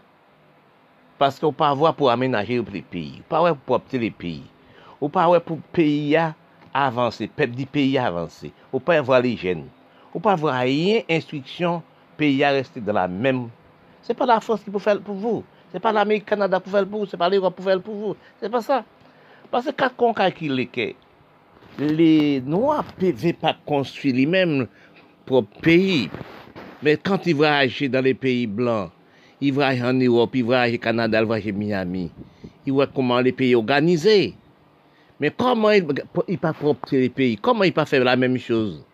Paske 1.21 1.47
ou 1.47 1.55
pa 1.55 1.71
avwa 1.71 1.93
pou 1.97 2.11
amenaje 2.13 2.57
ou 2.59 2.67
ple 2.67 2.81
peyi, 2.83 3.21
ou 3.21 3.29
pa 3.29 3.39
avwa 3.41 3.53
pou 3.55 3.77
opte 3.77 4.01
le 4.01 4.11
peyi, 4.11 4.43
ou 4.99 5.13
pa 5.13 5.27
avwa 5.27 5.43
pou 5.45 5.61
peyi 5.77 6.15
ya 6.15 6.33
avanse, 6.73 7.29
pep 7.37 7.53
di 7.55 7.69
peyi 7.69 7.95
ya 7.95 8.09
avanse, 8.09 8.51
ou 8.73 8.81
pa 8.83 8.97
avwa 8.99 9.21
li 9.23 9.37
jeni. 9.39 9.69
Ou 10.13 10.21
pa 10.21 10.37
vwa 10.37 10.59
yen 10.69 11.09
instriksyon 11.09 11.81
peyi 12.21 12.45
a 12.45 12.53
reste 12.53 12.83
de 12.85 12.93
la 12.95 13.09
menm. 13.09 13.49
Se 14.05 14.15
pa 14.17 14.29
la 14.29 14.41
fos 14.45 14.61
ki 14.65 14.73
pou 14.73 14.83
fèl 14.83 15.01
pou 15.05 15.17
vou. 15.17 15.45
Se 15.73 15.81
pa 15.81 15.93
l'Amerik 15.95 16.27
Kanada 16.29 16.61
pou 16.61 16.75
fèl 16.75 16.89
pou 16.89 17.03
vou. 17.03 17.09
Se 17.09 17.17
pa 17.17 17.31
l'Europe 17.33 17.57
pou 17.57 17.69
fèl 17.69 17.81
pou 17.85 17.97
vou. 17.97 18.19
Se 18.43 18.51
pa 18.53 18.61
sa. 18.65 18.83
Paske 19.53 19.73
kat 19.77 19.97
kon 19.97 20.17
kakile 20.17 20.69
ke. 20.69 20.93
Le 21.81 22.43
nou 22.45 22.75
apè 22.75 23.15
ve 23.17 23.33
pa 23.37 23.55
konstri 23.69 24.13
li 24.17 24.29
menm 24.29 24.67
pou 25.29 25.47
peyi. 25.65 26.11
Men 26.85 27.01
kant 27.01 27.25
i 27.31 27.37
vwa 27.39 27.55
aje 27.63 27.89
dan 27.93 28.05
le 28.05 28.13
peyi 28.19 28.45
blan. 28.51 28.93
I 29.43 29.51
voyage 29.51 29.83
en 29.83 29.99
Europe, 29.99 30.37
il 30.37 30.45
voyage 30.45 30.75
au 30.75 30.79
Canada, 30.79 31.21
il 31.21 31.27
voyage 31.27 31.49
à 31.49 31.53
Miami. 31.53 32.13
Il 32.65 32.75
voit 32.75 32.87
comment 32.87 33.19
les 33.19 33.33
pays 33.33 33.57
organisés. 33.57 34.35
Mais 35.19 35.33
comment 35.37 35.71
il 35.71 35.85
ne 35.85 36.37
pas 36.37 36.53
propre 36.53 36.89
les 36.93 37.09
pays? 37.09 37.37
Comment 37.39 37.65
il 37.65 37.73
pas 37.73 37.87
faire 37.87 38.05
la 38.05 38.15
même 38.15 38.39
chose? 38.39 38.85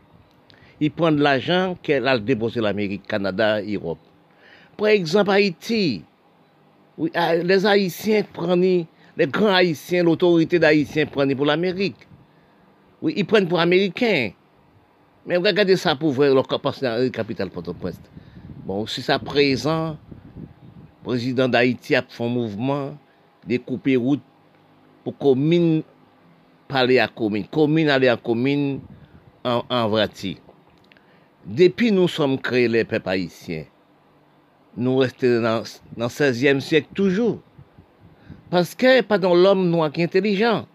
Il 0.81 0.91
prend 0.93 1.11
de 1.11 1.21
l'argent 1.21 1.77
qu'elle 1.83 2.07
a 2.07 2.19
déposé 2.19 2.61
l'Amérique, 2.61 3.07
Canada, 3.07 3.61
Europe. 3.63 3.99
Par 4.77 4.89
exemple, 4.89 5.31
Haïti. 5.31 6.05
Ah, 7.15 7.35
les 7.37 7.67
Haïtiens 7.67 8.23
prennent, 8.33 8.87
les 9.17 9.27
grands 9.27 9.55
Haïtiens, 9.55 10.05
l'autorité 10.05 10.59
d'Haïtiens 10.59 11.07
prennent 11.07 11.35
pour 11.37 11.47
l'Amérique. 11.47 12.07
Oui, 13.03 13.15
ils 13.17 13.27
prennent 13.27 13.49
pour 13.49 13.61
Américains. 13.61 14.31
Mais 15.27 15.37
regardez 15.37 15.77
ça 15.77 15.95
pour 15.95 16.13
voir 16.13 16.31
le 16.35 17.09
capital 17.11 17.51
Port-au-Prince. 17.51 18.01
Bon, 18.65 18.87
si 18.87 19.03
ça 19.03 19.19
présent, 19.19 19.97
président 21.05 21.49
d'Haïti 21.49 21.95
a 21.95 22.03
fait 22.03 22.25
un 22.25 22.29
mouvement 22.29 22.97
de 23.47 23.57
couper 23.59 23.97
route 23.97 24.23
pour 25.05 25.17
commune 25.17 25.83
parler 26.69 26.99
à 26.99 27.09
commune, 27.09 27.47
commune 27.47 27.89
aller 27.89 28.09
à 28.09 28.17
commune 28.17 28.81
en, 29.45 29.63
en 29.71 29.89
Depuis 29.89 30.39
nous 31.49 32.09
sommes 32.09 32.39
créés 32.39 32.69
les 32.69 32.85
peuples 32.85 33.09
haïtiens, 33.09 33.65
nous 34.77 34.99
restons 34.99 35.41
dans, 35.41 35.63
le 35.97 36.07
16e 36.07 36.61
siècle 36.61 36.89
toujours. 36.95 37.41
Parce 38.51 38.75
que 38.75 39.03
pas 39.03 39.19
dans 39.19 39.35
l'homme 39.35 39.69
noir 39.69 39.91
qui 39.91 40.01
est 40.01 40.05
intelligent. 40.05 40.67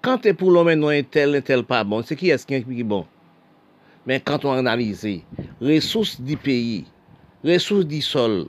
Quand 0.00 0.18
c'est 0.22 0.34
pour 0.34 0.50
l'homme 0.50 0.72
noir 0.74 0.94
tel, 1.10 1.42
tel 1.42 1.62
pas 1.64 1.84
bon, 1.84 2.02
c'est 2.02 2.16
qui 2.16 2.30
est-ce 2.30 2.46
qui 2.46 2.54
est 2.54 2.82
bon? 2.82 3.06
Mais 4.06 4.20
quand 4.20 4.44
on 4.44 4.52
analyse 4.52 5.04
les 5.04 5.24
ressources 5.60 6.20
du 6.20 6.36
pays, 6.36 6.86
ressources 7.44 7.86
du 7.86 8.02
sol, 8.02 8.46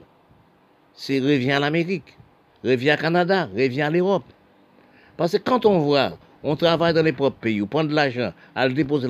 c'est 0.94 1.20
revient 1.20 1.52
à 1.52 1.60
l'Amérique, 1.60 2.16
revient 2.64 2.96
au 2.98 3.00
Canada, 3.00 3.48
revient 3.54 3.82
à 3.82 3.90
l'Europe. 3.90 4.24
Parce 5.16 5.32
que 5.32 5.38
quand 5.38 5.64
on 5.64 5.78
voit, 5.78 6.18
on 6.42 6.56
travaille 6.56 6.92
dans 6.92 7.04
les 7.04 7.12
propres 7.12 7.38
pays, 7.38 7.62
on 7.62 7.66
prend 7.66 7.84
de 7.84 7.94
l'argent, 7.94 8.32
à 8.54 8.66
le 8.66 8.74
déposer 8.74 9.06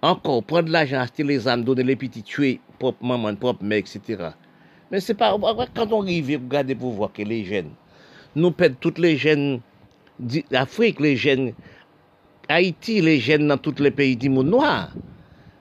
prendre 0.00 0.62
de 0.62 0.72
l'argent, 0.72 1.00
acheter 1.00 1.22
les 1.22 1.46
âmes, 1.46 1.64
donner 1.64 1.82
les 1.82 1.96
petits, 1.96 2.22
tuer 2.22 2.60
propre 2.78 3.04
maman, 3.04 3.34
propre 3.34 3.64
mère, 3.64 3.78
etc. 3.78 4.30
Mais 4.90 5.00
c'est 5.00 5.14
pas, 5.14 5.36
quand 5.74 5.92
on 5.92 6.02
arrive, 6.02 6.30
regardez 6.30 6.74
pour 6.74 6.92
voir 6.92 7.12
que 7.12 7.22
les 7.22 7.44
jeunes, 7.44 7.70
nous 8.34 8.50
perdons 8.50 8.76
toutes 8.80 8.98
les 8.98 9.16
jeunes 9.16 9.60
d'Afrique, 10.50 11.00
les 11.00 11.16
jeunes 11.16 11.52
Haïti, 12.48 13.00
les 13.00 13.20
jeunes 13.20 13.46
dans 13.46 13.58
tous 13.58 13.80
les 13.80 13.92
pays 13.92 14.16
du 14.16 14.28
monde 14.28 14.48
noir. 14.48 14.90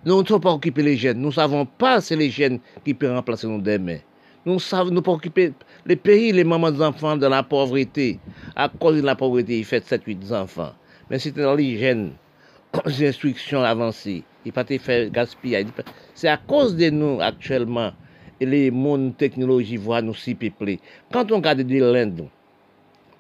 Nous 0.06 0.22
ne 0.22 0.26
sommes 0.26 0.42
pas 0.42 0.52
occupés 0.54 0.82
les 0.82 0.98
jeunes. 0.98 1.20
Nous 1.20 1.28
ne 1.28 1.34
savons 1.34 1.66
pas 1.66 2.02
c'est 2.02 2.16
les 2.16 2.32
jeunes 2.32 2.60
qui 2.84 2.94
peuvent 2.94 3.14
remplacer 3.14 3.48
nos 3.48 3.60
demain. 3.60 4.00
Nous 4.46 4.60
savons 4.60 4.90
nous 4.90 5.04
occuper 5.06 5.54
les 5.86 5.96
pays, 5.96 6.32
les 6.32 6.44
mamans 6.44 6.72
d'enfants 6.72 7.18
de 7.18 7.28
la 7.28 7.44
pauvreté. 7.44 8.20
À 8.56 8.70
cause 8.70 8.96
de 8.96 9.06
la 9.06 9.16
pauvreté, 9.16 9.60
ils 9.60 9.66
font 9.66 9.76
7-8 9.76 10.34
enfants. 10.34 10.74
Mais 11.10 11.20
c'est 11.20 11.32
dans 11.32 11.54
l'hygiène, 11.54 12.14
les 12.86 13.10
instructions 13.10 13.62
avancées. 13.62 14.24
I 14.48 14.54
pati 14.56 14.80
fè 14.80 15.02
gaspillaj. 15.14 15.72
Se 16.18 16.30
a 16.32 16.38
kos 16.40 16.76
de 16.80 16.92
nou 16.96 17.20
aktuelman, 17.26 17.96
le 18.40 18.70
moun 18.72 19.10
teknoloji 19.20 19.80
vwa 19.84 20.00
nou 20.04 20.16
si 20.16 20.36
peple. 20.40 20.78
Kant 21.12 21.32
on 21.36 21.44
gade 21.44 21.66
de 21.68 21.82
lènd 21.84 22.22
nou, 22.22 22.30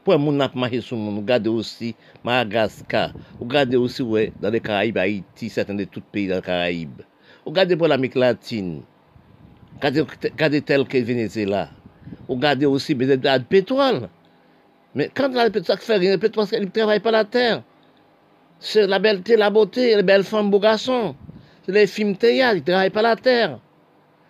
pou 0.05 0.15
e 0.15 0.19
moun 0.21 0.39
ap 0.43 0.55
mache 0.55 0.79
sou 0.85 0.99
moun, 0.99 1.19
ou 1.19 1.27
gade 1.27 1.51
osi 1.51 1.93
Madagascar, 2.23 3.15
ou 3.39 3.47
gade 3.51 3.77
osi 3.79 4.05
wè 4.07 4.29
dan 4.39 4.55
de 4.55 4.61
Karaib, 4.63 4.99
Haiti, 5.01 5.51
satan 5.51 5.79
de 5.79 5.87
tout 5.89 6.05
peyi 6.13 6.29
dan 6.31 6.43
Karaib. 6.45 7.01
Ou 7.43 7.55
gade 7.55 7.75
pou 7.75 7.89
l'Amik 7.91 8.15
Latine, 8.19 8.85
gade, 9.83 10.05
gade 10.39 10.63
tel 10.67 10.87
ke 10.87 11.03
Venezuela, 11.03 11.67
ou 12.29 12.39
gade 12.39 12.67
osi 12.69 12.95
bezè 12.95 13.19
de 13.19 13.31
ad 13.31 13.49
petrol. 13.51 14.05
Men 14.95 15.11
kant 15.15 15.35
la 15.35 15.49
de 15.49 15.55
petrol, 15.57 15.75
sa 15.75 15.81
k 15.81 15.87
fè 15.87 15.99
rin, 15.99 16.15
de 16.15 16.21
petrol, 16.21 16.47
sa 16.47 16.61
k 16.63 16.71
travay 16.75 17.03
pa 17.03 17.13
la 17.15 17.25
terre. 17.27 17.65
C'est 18.61 18.87
la 18.87 18.99
belleté, 18.99 19.37
la 19.37 19.49
beauté, 19.49 19.95
les 19.95 20.03
belles 20.03 20.25
femmes, 20.25 20.51
beaux 20.51 20.59
garçons. 20.59 21.15
C'est 21.65 21.71
les 21.71 21.87
films 21.87 22.17
théâtre, 22.17 22.57
ils 22.57 22.59
ne 22.59 22.65
travaillent 22.65 22.89
pas 22.89 23.01
la 23.01 23.15
terre. 23.15 23.59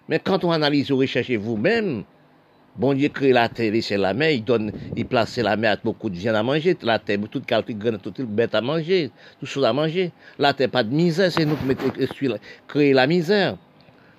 Mais 0.07 0.19
quand 0.19 0.43
on 0.43 0.51
analyse, 0.51 0.91
vous 0.91 0.97
recherchez 0.97 1.35
vous-même, 1.35 2.03
bon 2.75 2.93
Dieu 2.93 3.09
crée 3.09 3.33
la 3.33 3.49
terre, 3.49 3.73
c'est 3.81 3.97
la 3.97 4.13
mer, 4.13 4.29
il 4.29 4.43
donne, 4.43 4.71
il 4.95 5.05
place 5.05 5.37
la 5.37 5.57
mer 5.57 5.71
avec 5.71 5.83
beaucoup 5.83 6.11
de 6.11 6.15
viande 6.15 6.35
à 6.35 6.43
manger, 6.43 6.77
la 6.83 6.99
terre, 6.99 7.17
toute 7.31 7.45
calcul, 7.47 7.75
toute 8.01 8.21
bête 8.21 8.53
à 8.53 8.61
manger, 8.61 9.09
tout 9.39 9.47
chose 9.47 9.65
à 9.65 9.73
manger. 9.73 10.11
La 10.37 10.53
terre, 10.53 10.69
pas 10.69 10.83
de 10.83 10.93
misère, 10.93 11.31
c'est 11.31 11.45
nous 11.45 11.55
qui 11.55 11.75
créons 12.67 12.95
la 12.95 13.07
misère. 13.07 13.57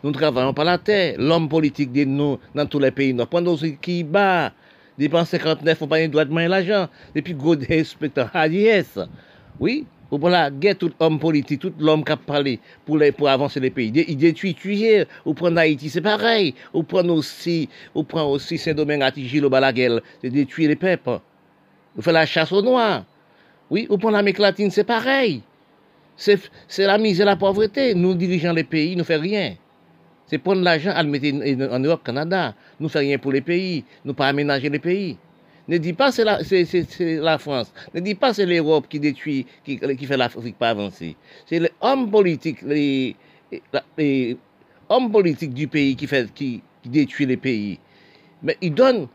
Nous 0.03 0.11
ne 0.11 0.15
travaillons 0.15 0.55
pas 0.55 0.65
la 0.65 0.79
terre. 0.79 1.15
L'homme 1.19 1.49
politique 1.49 1.93
de 1.93 2.05
nous, 2.05 2.39
dans 2.55 2.67
tous 2.67 2.79
les 2.79 2.91
pays, 2.91 3.15
nous 3.15 3.27
prenons 3.27 3.57
qui 3.81 4.03
bat. 4.03 4.53
Depuis 4.99 5.25
59, 5.25 5.83
on 5.83 5.87
pas 5.87 6.09
droit 6.09 6.25
de 6.25 6.33
manger 6.33 6.49
l'argent. 6.49 6.89
Depuis 7.15 7.35
gros 7.35 7.55
inspecteur 7.71 8.31
Hadies. 8.35 8.99
Oui, 9.59 9.87
pour 10.19 10.29
la 10.29 10.51
guerre, 10.51 10.77
tout 10.77 10.93
homme 10.99 11.19
politique, 11.19 11.61
tout 11.61 11.73
l'homme 11.79 12.05
qui 12.05 12.13
a 12.13 12.17
parlé 12.17 12.59
pour, 12.85 13.29
avancer 13.29 13.61
les 13.61 13.71
pays. 13.71 13.93
Il 14.09 14.17
détruit, 14.17 14.55
tuer. 14.55 15.05
Ou 15.25 15.35
prendre 15.35 15.59
Haïti, 15.59 15.89
c'est 15.89 16.01
pareil. 16.01 16.55
Ou 16.75 16.83
prendre 16.83 17.15
aussi, 17.15 17.69
ou 17.95 18.03
prendre 18.03 18.31
aussi 18.31 18.59
Saint-Domingue, 18.59 19.03
Atigil, 19.03 19.45
au 19.45 19.51
Balaguel, 19.51 20.03
c'est 20.21 20.31
détruire 20.31 20.71
les 20.71 20.77
peuples. 20.77 21.21
Ou 21.97 22.03
faire 22.03 22.13
la 22.13 22.27
chasse 22.27 22.51
aux 22.53 22.63
noirs. 22.63 23.05
Oui, 23.71 23.87
ou 23.89 23.99
prendre 23.99 24.17
l'Amérique 24.17 24.41
latine, 24.41 24.71
c'est 24.71 24.85
pareil. 24.85 25.43
C'est 26.17 26.41
la 26.79 26.99
misère, 26.99 27.27
la 27.27 27.37
pauvreté. 27.37 27.95
Nous 27.95 28.15
dirigeons 28.15 28.53
les 28.53 28.65
pays, 28.65 28.93
nous 28.93 28.99
ne 28.99 29.05
faisons 29.05 29.23
rien. 29.23 29.55
C'est 30.27 30.39
prendre 30.39 30.63
l'argent 30.63 30.91
à 30.91 31.03
le 31.03 31.09
mettre 31.09 31.73
en 31.73 31.79
Europe, 31.79 32.03
Canada. 32.05 32.55
Nous 32.79 32.87
ne 32.87 32.91
faisons 32.91 33.05
rien 33.05 33.19
pour 33.19 33.33
les 33.33 33.41
pays. 33.41 33.85
Nous 34.05 34.15
pas 34.15 34.27
aménager 34.27 34.69
les 34.69 34.79
pays. 34.79 35.17
Ne 35.71 35.79
dis 35.79 35.93
pas 35.93 36.11
c'est 36.11 36.25
la, 36.25 36.41
la, 37.23 37.39
France. 37.39 37.73
Ne 37.95 38.01
dis 38.01 38.17
pas 38.17 38.35
c'est 38.35 38.45
l'Europe 38.45 38.87
qui 38.89 38.99
détruit, 38.99 39.47
qui, 39.65 39.79
fait 39.79 40.17
l'Afrique 40.17 40.59
pas 40.59 40.71
avancer. 40.71 41.15
C'est 41.47 41.61
les 41.61 41.71
hommes 41.81 42.11
politiques, 42.11 42.61
les, 42.63 43.15
les, 43.97 44.37
hommes 44.89 45.13
politiques 45.13 45.55
du 45.55 45.69
pays 45.69 45.95
qui, 45.95 46.63
détruit 46.85 47.27
les 47.27 47.37
pays. 47.37 47.79
Mais 48.43 48.57
ils 48.61 48.75
donnent, 48.75 49.07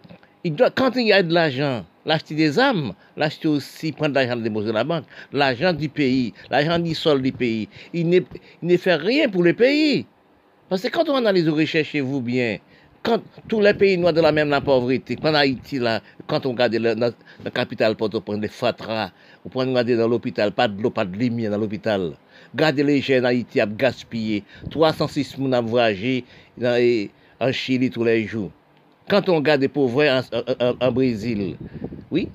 ils 0.45 0.55
quand 0.73 0.95
il 0.95 1.07
y 1.07 1.11
a 1.11 1.21
de 1.21 1.33
l'argent, 1.33 1.85
l'acheter 2.05 2.35
des 2.35 2.57
âmes, 2.57 2.93
l'acheter 3.17 3.49
aussi, 3.49 3.91
prendre 3.91 4.15
l'argent 4.15 4.37
de 4.37 4.71
la 4.71 4.83
banque, 4.85 5.03
l'argent 5.33 5.73
du 5.73 5.89
pays, 5.89 6.33
l'argent 6.49 6.79
du 6.79 6.95
sol 6.95 7.21
du 7.21 7.33
pays. 7.33 7.67
Il 7.91 8.09
ne, 8.09 8.77
fait 8.77 8.95
rien 8.95 9.27
pour 9.27 9.43
le 9.43 9.53
pays. 9.53 10.05
Parce 10.69 10.83
que 10.83 10.87
quand 10.87 11.09
on 11.09 11.15
analyse, 11.15 11.49
recherchez-vous 11.49 12.21
bien, 12.21 12.59
quand 13.05 13.21
tous 13.47 13.61
les 13.61 13.75
pays 13.75 13.97
noirs 13.99 14.13
de 14.13 14.21
la 14.21 14.31
même 14.31 14.49
la 14.49 14.61
pauvreté, 14.61 15.15
quand 15.15 15.35
Haïti, 15.35 15.77
là, 15.77 16.01
quand 16.25 16.45
on 16.47 16.51
regarde 16.51 16.73
la 16.73 17.11
capitale 17.53 17.95
Port-au-Prince, 17.95 18.41
les 18.41 18.47
fatras, 18.47 19.11
on 19.45 19.49
prend 19.49 19.61
regarder 19.61 19.95
dans 19.95 20.07
l'hôpital, 20.07 20.51
pas 20.51 20.67
de 20.67 20.81
l'eau, 20.81 20.89
pas 20.89 21.05
de 21.05 21.15
lumière 21.15 21.51
dans 21.51 21.59
l'hôpital. 21.59 22.13
Regardez 22.53 22.83
les 22.83 23.01
jeunes 23.01 23.25
Haïti 23.25 23.61
à 23.61 23.67
gaspiller. 23.67 24.43
306 24.71 25.33
personnes 25.35 25.53
à 25.53 25.61
voyager 25.61 26.25
en 27.39 27.51
Chili 27.51 27.91
tous 27.91 28.03
les 28.03 28.25
jours. 28.25 28.49
Quand 29.07 29.29
on 29.29 29.35
regarde 29.35 29.61
les 29.61 29.67
pauvres 29.67 30.03
en, 30.03 30.21
en, 30.59 30.75
en, 30.79 30.91
Brésil, 30.91 31.57
oui, 32.09 32.27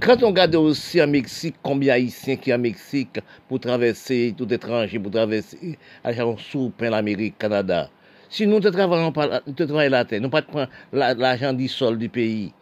quand 0.00 0.22
on 0.22 0.28
regarde 0.28 0.54
aussi 0.54 1.00
en 1.00 1.06
Mexique, 1.06 1.54
combien 1.62 1.94
d'Haïtiens 1.94 2.36
qui 2.36 2.52
en 2.52 2.58
Mexique 2.58 3.20
pour 3.48 3.58
traverser 3.58 4.34
tout 4.36 4.52
étranger, 4.52 4.98
pour 4.98 5.12
traverser, 5.12 5.78
aller 6.04 6.20
en 6.20 6.36
sous 6.36 6.70
l'Amérique, 6.78 7.38
Canada. 7.38 7.88
Si 8.30 8.46
nous 8.46 8.60
ne 8.60 8.70
travaillons 8.70 9.10
pas, 9.10 9.26
la 9.26 10.04
terre, 10.04 10.20
nous 10.20 10.28
ne 10.28 10.40
pas 10.40 10.68
l'argent 10.92 11.52
du 11.52 11.66
sol 11.66 11.98
du 11.98 12.08
pays, 12.08 12.52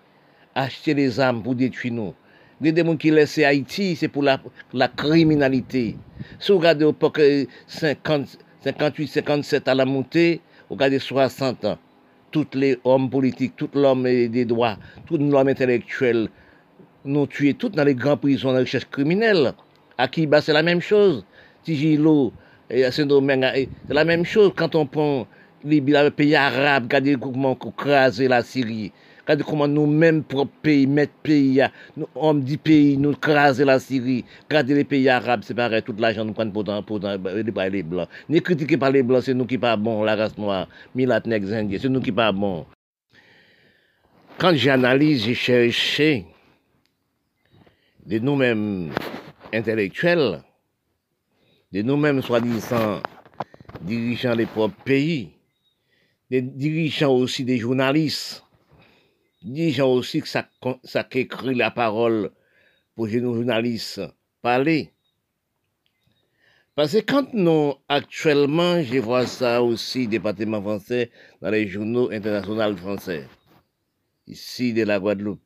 acheter 0.54 0.94
les 0.94 1.20
armes 1.20 1.42
pour 1.42 1.54
détruire 1.54 1.92
nous. 1.92 2.14
Les 2.62 2.74
gens 2.74 2.96
qui 2.96 3.10
laissent 3.10 3.38
Haïti, 3.38 3.94
c'est 3.94 4.08
pour 4.08 4.22
la, 4.22 4.40
criminalité. 4.96 5.96
Si 6.40 6.52
vous 6.52 6.58
regardez 6.58 6.86
au 6.86 6.96
50, 7.66 8.38
58, 8.64 9.06
57 9.08 9.68
à 9.68 9.74
la 9.74 9.84
montée, 9.84 10.40
vous 10.70 10.76
regardez 10.76 10.98
60 10.98 11.64
ans, 11.66 11.78
tous 12.30 12.46
les 12.54 12.78
hommes 12.84 13.10
politiques, 13.10 13.54
tout 13.54 13.68
l'homme 13.74 14.04
des 14.04 14.44
droits, 14.46 14.78
tout 15.06 15.18
l'homme 15.18 15.48
intellectuel, 15.48 16.30
nous 17.04 17.26
tués 17.26 17.52
tous 17.52 17.68
dans 17.68 17.84
les 17.84 17.94
grandes 17.94 18.20
prisons 18.20 18.54
de 18.54 18.60
recherche 18.60 18.88
criminelle. 18.90 19.52
À 19.98 20.08
Kiba, 20.08 20.40
c'est 20.40 20.54
la 20.54 20.62
même 20.62 20.80
chose. 20.80 21.26
Tigilo, 21.62 22.32
c'est 22.70 23.06
la 23.90 24.04
même 24.06 24.24
chose 24.24 24.52
quand 24.56 24.74
on 24.74 24.86
prend 24.86 25.26
les 25.64 25.80
pays 26.10 26.34
arabes, 26.34 26.84
regardez 26.84 27.16
comment 27.16 27.54
crasé 27.54 28.28
la 28.28 28.42
Syrie. 28.42 28.92
Regardez 29.28 29.44
comment 29.44 29.68
nous-mêmes, 29.68 30.22
propres 30.22 30.52
pays, 30.62 30.86
mettre 30.86 31.12
pays, 31.22 31.62
nous, 31.96 32.08
hommes 32.14 32.42
du 32.42 32.56
pays, 32.56 32.96
nous 32.96 33.14
craser 33.14 33.64
la 33.64 33.78
Syrie. 33.78 34.24
Regardez 34.48 34.74
les 34.74 34.84
pays 34.84 35.06
arabes, 35.08 35.42
c'est 35.44 35.52
pareil, 35.52 35.82
toute 35.82 36.00
l'argent 36.00 36.24
nous 36.24 36.32
prend 36.32 36.48
pour, 36.50 36.64
dans, 36.64 36.82
pour 36.82 36.98
dans, 36.98 37.20
les 37.70 37.82
blancs. 37.82 38.08
Ni 38.28 38.40
critiquer 38.40 38.78
par 38.78 38.90
les 38.90 39.02
blancs, 39.02 39.24
c'est 39.24 39.34
nous 39.34 39.44
qui 39.44 39.58
pas 39.58 39.76
bon, 39.76 40.02
la 40.02 40.16
race 40.16 40.38
noire, 40.38 40.66
milat, 40.94 41.20
indiens, 41.26 41.78
c'est 41.78 41.90
nous 41.90 42.00
qui 42.00 42.10
pas 42.10 42.32
bon. 42.32 42.64
Quand 44.38 44.54
j'analyse, 44.54 45.24
j'ai 45.24 45.34
cherché 45.34 46.24
de 48.06 48.18
nous-mêmes 48.18 48.92
intellectuels, 49.52 50.40
de 51.70 51.82
nous-mêmes 51.82 52.22
soi-disant 52.22 53.02
dirigeants 53.82 54.36
des 54.36 54.46
propres 54.46 54.82
pays, 54.84 55.32
des 56.30 56.42
dirigeants 56.42 57.14
aussi 57.14 57.44
des 57.44 57.58
journalistes, 57.58 58.44
dirigeants 59.42 59.92
aussi 59.92 60.20
que 60.20 60.28
ça, 60.28 60.48
ça 60.84 61.06
écrit 61.12 61.54
la 61.54 61.70
parole 61.70 62.30
pour 62.94 63.06
les 63.06 63.20
journalistes 63.20 64.02
parler. 64.42 64.92
Parce 66.74 66.92
que 66.92 67.00
quand 67.00 67.34
nous, 67.34 67.74
actuellement, 67.88 68.80
je 68.82 68.98
vois 68.98 69.26
ça 69.26 69.62
aussi, 69.62 70.06
département 70.06 70.62
français, 70.62 71.10
dans 71.42 71.50
les 71.50 71.66
journaux 71.66 72.10
internationaux 72.12 72.76
français, 72.76 73.26
ici 74.28 74.72
de 74.72 74.84
la 74.84 75.00
Guadeloupe. 75.00 75.40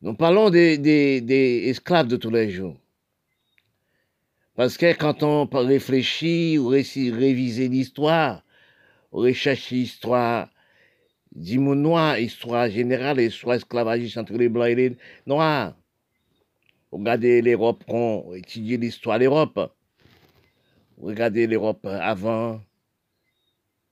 Nous 0.00 0.14
parlons 0.14 0.50
des, 0.50 0.78
des 0.78 1.62
esclaves 1.66 2.06
de 2.06 2.16
tous 2.16 2.30
les 2.30 2.50
jours. 2.50 2.76
Parce 4.54 4.76
que 4.76 4.92
quand 4.96 5.24
on 5.24 5.46
réfléchit 5.46 6.56
ou 6.56 6.68
réviser 6.68 7.68
l'histoire, 7.68 8.44
recherche 9.12 9.70
l'histoire 9.70 10.48
du 11.32 11.58
monde 11.58 11.80
noir, 11.80 12.18
histoire 12.18 12.68
générale, 12.70 13.20
histoire 13.20 13.56
esclavagiste 13.56 14.18
entre 14.18 14.34
les 14.34 14.48
blancs 14.48 14.68
et 14.68 14.74
les 14.74 14.96
noirs. 15.26 15.76
Regardez 16.90 17.42
l'Europe, 17.42 17.84
on 17.88 18.34
étudie 18.34 18.76
l'histoire 18.76 19.18
de 19.18 19.24
l'Europe. 19.24 19.74
Regardez 20.96 21.46
l'Europe 21.46 21.84
avant, 21.84 22.60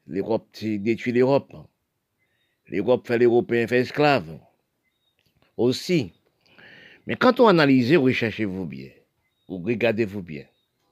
l'Europe 0.06 0.48
détruit 0.62 1.12
l'Europe. 1.12 1.52
L'Europe 2.68 3.06
fait 3.06 3.18
l'Européen 3.18 3.66
fait 3.66 3.80
esclave. 3.80 4.38
Aussi. 5.56 6.12
Mais 7.06 7.16
quand 7.16 7.38
on 7.38 7.46
analyse, 7.46 7.96
recherchez-vous 7.96 8.66
bien. 8.66 8.90
Ou 9.48 9.58
regardez-vous 9.58 10.22
bien. 10.22 10.44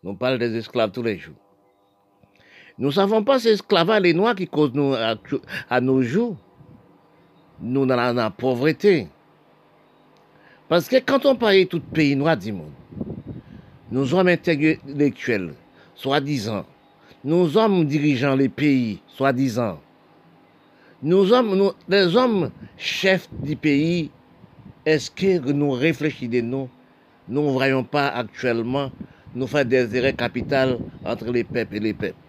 On 0.05 0.15
parle 0.15 0.39
des 0.39 0.57
esclaves 0.57 0.93
tous 0.93 1.03
les 1.03 1.19
jours. 1.19 1.44
Nous 2.77 2.89
ne 2.89 2.93
savons 2.93 3.23
pas 3.23 3.39
ces 3.39 3.51
esclaves, 3.51 4.01
les 4.03 4.15
Noirs 4.15 4.35
qui 4.35 4.49
causent 4.49 4.73
à, 5.71 5.81
nos 5.81 6.03
jours, 6.03 6.37
nous 7.61 7.87
dans 7.87 7.95
la, 7.95 8.31
pauvreté. 8.31 9.07
Parce 10.69 10.89
que 10.89 10.97
quand 10.97 11.25
on 11.25 11.37
parle 11.37 11.59
de 11.59 11.65
tout 11.65 11.81
pays 11.81 12.17
noir 12.17 12.37
du 12.37 12.53
monde, 12.53 12.73
nous 13.93 14.07
sommes 14.07 14.27
intellectuels, 14.27 15.55
soi-disant, 15.95 16.65
nous 17.23 17.49
sommes 17.51 17.85
dirigeants 17.85 18.35
les 18.35 18.49
pays, 18.49 19.01
soi-disant, 19.07 19.79
nous 21.01 21.27
sommes 21.29 21.73
les 21.89 22.17
hommes 22.17 22.51
chefs 22.77 23.29
du 23.41 23.55
pays, 23.55 24.11
est-ce 24.85 25.13
que 25.13 25.53
nous 25.53 25.71
réfléchissons 25.71 26.43
nous, 26.43 26.69
nous 27.29 27.47
ne 27.47 27.53
voyons 27.53 27.85
pas 27.85 28.09
actuellement 28.09 28.91
nous 29.35 29.47
faire 29.47 29.65
des 29.65 29.95
erreurs 29.97 30.17
capitales 30.17 30.79
entre 31.05 31.31
les 31.31 31.45
peuples 31.45 31.77
et 31.77 31.81
les 31.81 31.95
peuples. 31.95 32.24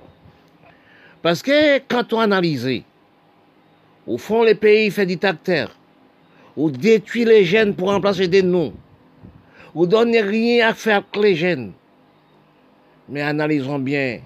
Parce 1.25 1.41
que 1.41 1.79
quand 1.87 2.13
on 2.13 2.19
analyse, 2.19 2.83
au 4.05 4.19
fond, 4.19 4.43
les 4.43 4.53
pays 4.53 4.91
fait 4.91 5.07
dictateur, 5.07 5.75
ou 6.55 6.69
détruit 6.69 7.25
les 7.25 7.43
jeunes 7.43 7.73
pour 7.73 7.87
remplacer 7.87 8.27
des 8.27 8.43
noms, 8.43 8.71
ou 9.73 9.87
donne 9.87 10.15
rien 10.15 10.67
à 10.67 10.75
faire 10.75 10.97
avec 10.97 11.15
les 11.15 11.35
jeunes. 11.35 11.71
Mais 13.09 13.23
analysons 13.23 13.79
bien, 13.79 14.19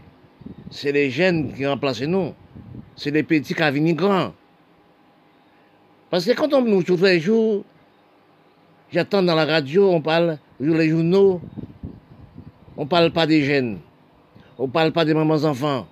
c'est 0.72 0.92
les 0.92 1.10
jeunes 1.10 1.54
qui 1.54 1.66
remplacent 1.66 2.02
nous, 2.02 2.34
c'est 2.98 3.12
les 3.12 3.24
petits 3.24 3.54
qui 3.54 3.72
viennent 3.72 3.96
grands. 3.96 4.34
Parce 6.10 6.26
que 6.26 6.34
quand 6.34 6.54
on 6.54 6.64
nous 6.64 6.84
tous 6.84 7.02
les 7.02 7.22
jours, 7.22 7.64
j'attends 8.92 9.24
dans 9.24 9.36
la 9.36 9.46
radio, 9.46 9.90
on 9.90 10.02
parle 10.02 10.38
sur 10.62 10.76
les 10.76 10.90
journaux, 10.90 11.40
on 12.76 12.84
ne 12.84 12.90
parle 12.90 13.12
pas 13.12 13.26
des 13.26 13.42
jeunes. 13.46 13.80
On 14.58 14.64
ne 14.64 14.72
parle 14.72 14.92
pas 14.92 15.06
des 15.06 15.14
mamans 15.14 15.46
enfants 15.46 15.88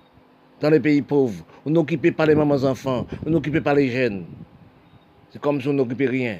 dans 0.60 0.70
les 0.70 0.80
pays 0.80 1.02
pauvres. 1.02 1.44
On 1.64 1.70
n'occupe 1.70 2.14
pas 2.16 2.26
les 2.26 2.34
mamans 2.34 2.64
enfants. 2.64 3.06
On 3.24 3.30
n'occupe 3.30 3.60
pas 3.60 3.74
les 3.74 3.90
jeunes. 3.90 4.24
C'est 5.30 5.40
comme 5.40 5.60
si 5.60 5.68
on 5.68 5.72
n'occupait 5.72 6.06
rien. 6.06 6.38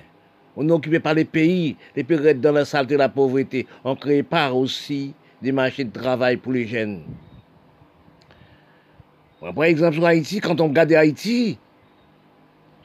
On 0.57 0.65
n'occupait 0.65 1.01
pas 1.01 1.15
les 1.15 1.25
pays, 1.25 1.77
les 1.95 2.03
pays 2.03 2.35
dans 2.35 2.53
la 2.53 2.65
saleté 2.65 2.95
et 2.95 2.97
la 2.97 3.09
pauvreté. 3.09 3.67
On 3.85 3.95
crée 3.95 4.23
pas 4.23 4.53
aussi 4.53 5.15
des 5.41 5.53
marchés 5.53 5.85
de 5.85 5.93
travail 5.93 6.37
pour 6.37 6.53
les 6.53 6.67
jeunes. 6.67 7.03
Par 9.41 9.65
exemple, 9.65 9.95
sur 9.95 10.05
Haïti, 10.07 10.41
quand 10.41 10.61
on 10.61 10.69
regarde 10.69 10.93
Haïti, 10.93 11.59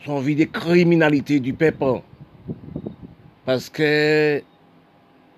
on 0.05 0.19
vit 0.19 0.35
des 0.35 0.47
criminalités 0.47 1.39
du 1.39 1.53
peuple. 1.53 2.01
Parce 3.45 3.69
que 3.69 4.43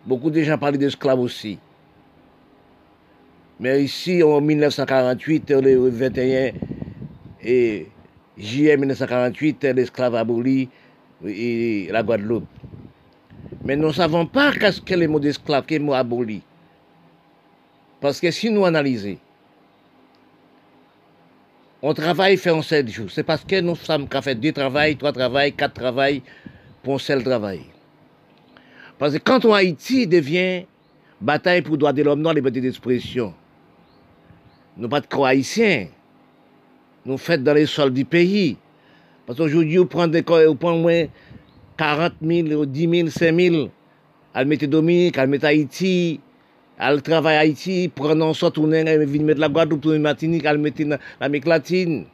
beaucoup 0.06 0.30
de 0.30 0.42
gens 0.42 0.58
parlent 0.58 0.78
d'esclaves 0.78 1.20
aussi. 1.20 1.58
Mais 3.60 3.84
ici, 3.84 4.22
en 4.22 4.42
1948, 4.42 5.52
le 5.52 5.90
21 5.90 6.52
et 7.44 7.88
juillet 8.38 8.76
1948, 8.76 9.64
l'esclave 9.76 10.16
aboli 10.16 10.70
et 11.26 11.88
la 11.92 12.04
Guadeloupe. 12.04 12.48
Mais 13.64 13.76
nous 13.76 13.88
ne 13.88 13.94
savons 13.94 14.26
pas 14.26 14.52
qu'est-ce 14.52 14.82
que 14.82 14.94
le 14.94 15.08
mot 15.08 15.20
d'esclave, 15.20 15.64
quel 15.66 15.82
mot 15.82 15.94
aboli. 15.94 16.42
Parce 18.02 18.20
que 18.20 18.30
si 18.30 18.52
nous 18.52 18.66
analysons, 18.66 19.18
on 21.82 21.94
travaille 21.94 22.38
fait 22.38 22.50
en 22.50 22.62
sept 22.62 22.90
jours. 22.90 23.10
C'est 23.10 23.24
parce 23.24 23.44
que 23.44 23.62
nous 23.62 23.76
sommes 23.76 24.08
qu'à 24.08 24.22
faire 24.22 24.36
deux 24.36 24.52
travails, 24.52 24.98
trois 24.98 25.14
travails, 25.14 25.54
quatre 25.54 25.76
travails 25.76 26.22
pour 26.84 26.96
un 26.96 27.00
seul 27.00 27.24
travail. 27.24 27.62
Parce 28.98 29.14
que 29.14 29.20
quand 29.20 29.46
on 29.46 29.54
Haïti 29.54 30.08
devient 30.08 30.66
bataille 31.22 31.62
pour 31.62 31.78
droit 31.78 31.94
de 31.94 32.04
l'homme 32.04 32.22
dans 32.22 32.32
les 32.32 32.42
libertés 32.42 32.62
d'expression, 32.62 33.34
nous 34.78 34.90
pas 34.90 35.02
de 35.02 35.08
croyants 35.08 35.88
Nous 37.06 37.18
faisons 37.18 37.44
dans 37.44 37.54
les 37.54 37.66
sols 37.66 37.94
du 37.94 38.06
pays. 38.06 38.58
Parce 39.26 39.40
qu'aujourd'hui, 39.40 39.78
vous 39.78 39.86
prenez 39.86 40.22
vous 40.22 40.56
prenez 40.56 40.82
moins 40.82 41.06
40 41.78 42.14
000, 42.22 42.66
10 42.66 42.90
000, 42.90 43.10
5 43.10 43.36
000. 43.36 43.70
Elle 44.34 44.48
mettre 44.48 44.66
Dominique, 44.66 45.18
elle 45.18 45.30
met 45.30 45.44
Haïti, 45.46 46.20
elle 46.78 47.02
travaille 47.02 47.38
Haïti, 47.38 47.90
prenons 47.94 48.34
ça, 48.34 48.52
tourner, 48.52 48.80
elle 48.80 49.06
vient 49.06 49.24
mettre 49.24 49.40
la 49.40 49.48
Guadeloupe, 49.48 49.82
tourner 49.82 50.00
Martinique, 50.00 50.44
elle 50.46 50.58
met 50.58 50.74
l'Amérique 51.22 51.46
latine. 51.46 52.06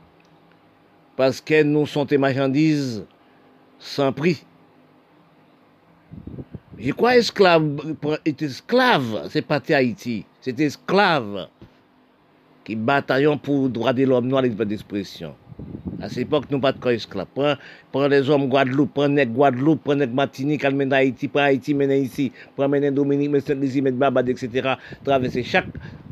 Parce 1.17 1.41
que 1.41 1.63
nous 1.63 1.87
sommes 1.87 2.05
des 2.05 2.19
marchandises 2.19 3.03
sans 3.79 4.13
prix. 4.13 4.43
Je 6.77 6.91
crois 6.91 7.17
esclave, 7.17 7.95
esclave, 8.23 9.27
c'est 9.29 9.41
pas 9.41 9.61
Haïti, 9.69 10.25
c'est 10.41 10.59
esclave 10.59 11.47
qui 12.63 12.75
bataillons 12.75 13.37
pour 13.37 13.63
le 13.63 13.69
droit 13.69 13.93
de 13.93 14.03
l'homme 14.03 14.27
noir 14.27 14.45
et 14.45 14.49
d'expression. 14.49 15.35
À 16.01 16.09
cette 16.09 16.19
époque, 16.19 16.45
nous 16.49 16.59
pas 16.59 16.71
de 16.71 16.79
corps 16.79 16.91
esclaves. 16.91 17.27
Prends, 17.91 18.07
les 18.07 18.27
hommes 18.29 18.47
Guadeloupe, 18.47 18.93
prends 18.93 19.07
les 19.07 19.25
Guadeloupe, 19.25 19.83
prends 19.83 19.93
les 19.93 20.07
Martinique, 20.07 20.63
mène 20.63 20.91
Haïti, 20.93 21.27
prends 21.27 21.41
Haïti, 21.43 21.73
mène 21.73 21.91
ici, 21.91 22.31
prends 22.55 22.67
mène 22.67 22.93
Dominique, 22.93 23.29
mène 23.29 23.41
Saint-Lizy, 23.41 23.81
mène 23.81 23.95
Babad, 23.97 24.27
etc. 24.27 24.75
Traverser 25.03 25.43
chaque 25.43 25.67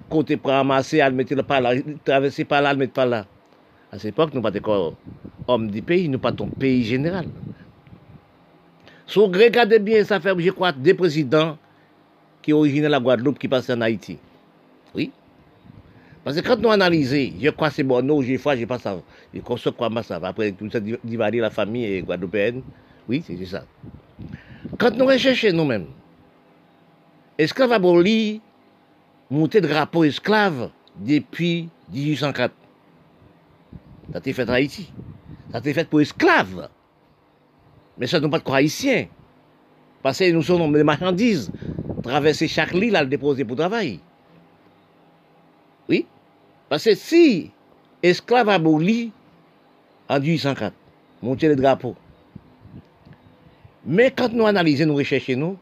côté 0.09 0.37
pour 0.37 0.51
ramasser, 0.51 1.01
mettre 1.11 1.41
par 1.43 1.61
là, 1.61 1.71
traverser 2.05 2.45
par 2.45 2.61
là, 2.61 2.75
mettre 2.75 2.93
par 2.93 3.07
là. 3.07 3.25
À 3.91 3.97
cette 3.97 4.09
époque, 4.09 4.33
nous 4.33 4.41
pas 4.41 4.51
de 4.51 4.59
corps 4.59 4.93
hommes 5.47 5.71
du 5.71 5.81
pays, 5.81 6.07
nous 6.07 6.19
pas 6.19 6.31
ton 6.31 6.47
pays 6.47 6.83
général. 6.83 7.25
Si 9.07 9.17
vous 9.17 9.25
regardez 9.25 9.79
bien, 9.79 10.03
ça 10.03 10.19
fait, 10.19 10.33
je 10.37 10.51
crois, 10.51 10.71
deux 10.71 10.93
présidents 10.93 11.57
qui 12.43 12.53
originaient 12.53 12.89
la 12.89 12.99
Guadeloupe 12.99 13.39
qui 13.39 13.47
passaient 13.47 13.73
en 13.73 13.81
Haïti. 13.81 14.19
Parce 16.29 16.41
que 16.41 16.47
quand 16.47 16.61
nous 16.61 16.69
analysons, 16.69 17.33
je 17.41 17.49
crois 17.49 17.69
que 17.69 17.73
c'est 17.77 17.83
bon, 17.83 18.05
non, 18.05 18.21
j'ai 18.21 18.37
fois, 18.37 18.55
j'ai 18.55 18.67
pas 18.67 18.77
ça. 18.77 19.01
Je 19.33 19.39
conçois 19.39 19.71
quoi, 19.71 19.89
ça. 20.03 20.19
Après, 20.21 20.51
tout 20.51 20.69
ça, 20.69 20.79
divaler 20.79 21.39
la 21.39 21.49
famille 21.49 21.85
et 21.85 22.03
guadeloupéenne. 22.03 22.61
Oui, 23.07 23.23
c'est 23.25 23.43
ça. 23.47 23.65
Quand 24.77 24.95
nous 24.95 25.07
recherchons 25.07 25.51
nous-mêmes, 25.51 25.87
esclave 27.35 27.71
aboli, 27.71 28.41
monté 29.31 29.59
drapeau 29.59 30.03
esclave 30.03 30.69
depuis 30.97 31.67
1804. 31.91 32.53
Ça 34.11 34.17
a 34.17 34.19
été 34.19 34.31
fait 34.31 34.47
en 34.47 34.53
Haïti. 34.53 34.91
Ça 35.49 35.57
a 35.57 35.59
été 35.61 35.73
fait 35.73 35.89
pour 35.89 35.99
esclaves. 35.99 36.69
Mais 37.97 38.05
ça, 38.05 38.19
nous 38.19 38.29
pas 38.29 38.37
de 38.37 38.51
haïtiens. 38.51 39.07
Parce 40.03 40.19
que 40.19 40.31
nous 40.31 40.43
sommes 40.43 40.71
des 40.73 40.83
marchandises. 40.83 41.51
Traverser 42.03 42.47
chaque 42.47 42.75
île 42.75 42.95
à 42.95 43.01
le 43.01 43.09
déposer 43.09 43.43
pour 43.43 43.57
travailler. 43.57 43.99
Parce 46.69 46.83
que 46.83 46.93
si 46.95 47.51
esclave 48.03 48.49
aboli 48.49 49.11
en 50.07 50.19
1804, 50.19 50.73
monter 51.21 51.49
les 51.49 51.55
drapeaux. 51.55 51.95
Mais 53.85 54.11
quand 54.11 54.31
nous 54.31 54.45
analysons, 54.45 54.85
nous 54.85 54.95
recherchons, 54.95 55.37
nous, 55.37 55.57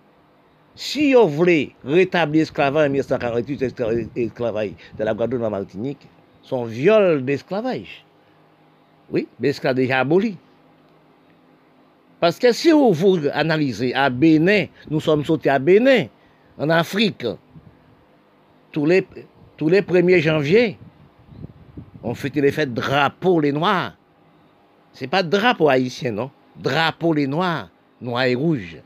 si 0.76 1.16
on 1.18 1.26
voulait 1.26 1.72
rétablir 1.84 2.42
l'esclavage 2.42 2.88
en 2.88 2.92
1948, 2.92 3.62
l'esclavage 4.16 4.72
de 4.98 5.04
la 5.04 5.14
Guadeloupe 5.14 5.40
de 5.40 5.44
la 5.44 5.50
Martinique, 5.50 6.08
son 6.44 6.66
viol 6.66 7.24
d'esclavage. 7.24 8.06
Oui, 9.10 9.28
l'esclavage 9.40 9.78
déjà 9.78 10.00
aboli. 10.00 10.38
Parce 12.20 12.38
que 12.38 12.52
si 12.52 12.72
vous 12.72 12.96
analysez 13.32 13.94
à 13.94 14.10
Bénin, 14.10 14.66
nous 14.90 15.00
sommes 15.00 15.24
sautés 15.24 15.50
à 15.50 15.60
Bénin, 15.60 16.08
en 16.58 16.70
Afrique, 16.70 17.26
tous 18.72 18.86
les, 18.86 19.08
tous 19.56 19.70
les 19.70 19.82
1er 19.82 20.20
janvier, 20.20 20.78
on 22.04 22.14
fêtait 22.14 22.42
les 22.42 22.52
fêtes 22.52 22.74
drapeau 22.74 23.40
les 23.40 23.52
noirs. 23.52 23.96
C'est 24.94 25.08
pas 25.08 25.24
drapeau 25.24 25.70
haïtien, 25.70 26.12
non? 26.12 26.32
Drapeau 26.58 27.14
les 27.14 27.28
noirs, 27.28 27.70
noirs 28.02 28.24
et 28.24 28.36
rouges. 28.36 28.78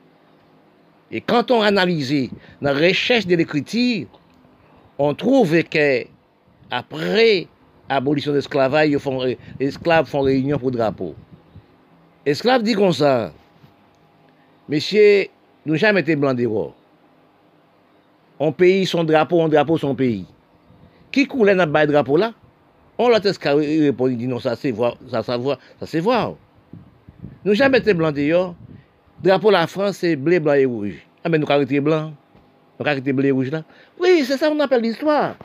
Et 1.12 1.22
quand 1.22 1.52
on 1.52 1.62
analyse 1.62 2.30
la 2.62 2.74
recherche 2.74 3.28
de 3.28 3.36
l'écriture, 3.36 4.08
on 4.98 5.14
trouve 5.14 5.64
que 5.64 6.06
après 6.70 7.48
abolition 7.90 8.32
de 8.32 8.38
l'esclavage, 8.38 8.90
les 8.90 9.38
esclaves 9.60 10.08
font 10.08 10.22
réunion 10.22 10.58
pour 10.58 10.72
drapeau. 10.72 11.16
Esclave 12.26 12.64
dit 12.64 12.74
comme 12.74 12.94
ça, 12.94 13.34
Messieurs, 14.70 15.28
nous 15.66 15.76
jamais 15.76 16.02
été 16.02 16.16
blancs 16.16 16.36
d'héros. 16.36 16.74
On 18.40 18.52
paye 18.52 18.86
son 18.86 19.04
drapeau, 19.04 19.42
on 19.42 19.50
drapeau 19.50 19.78
son 19.78 19.94
pays. 19.94 20.26
Qui 21.12 21.28
coulait 21.28 21.56
dans 21.56 21.66
le 21.66 21.88
drapeau 21.88 22.16
là? 22.16 22.34
On 23.04 23.10
l'a 23.10 23.20
répondu, 23.20 24.16
dit 24.16 24.28
non, 24.28 24.40
ça 24.40 24.56
c'est 24.56 24.70
voir, 24.70 24.96
ça, 25.10 25.24
ça, 25.24 25.40
ça 25.80 25.86
c'est 25.88 26.00
voir. 26.00 26.36
Nous 27.44 27.56
jamais 27.56 27.80
été 27.80 27.96
blancs 27.96 28.14
d'héros. 28.14 28.54
Drapeau 29.24 29.50
la 29.50 29.66
France, 29.66 29.98
c'est 29.98 30.16
bleu, 30.16 30.38
blanc 30.38 30.54
et 30.54 30.66
rouge. 30.66 31.04
Ah, 31.24 31.30
mais 31.30 31.40
nous 31.40 31.48
arrêté 31.50 31.80
blanc. 31.80 32.14
Nous 32.80 33.14
bleu 33.14 33.26
et 33.26 33.32
rouge 33.32 33.50
là. 33.50 33.64
Oui, 34.00 34.24
c'est 34.24 34.38
ça 34.38 34.50
qu'on 34.50 34.60
appelle 34.60 34.84
l'histoire. 34.84 35.36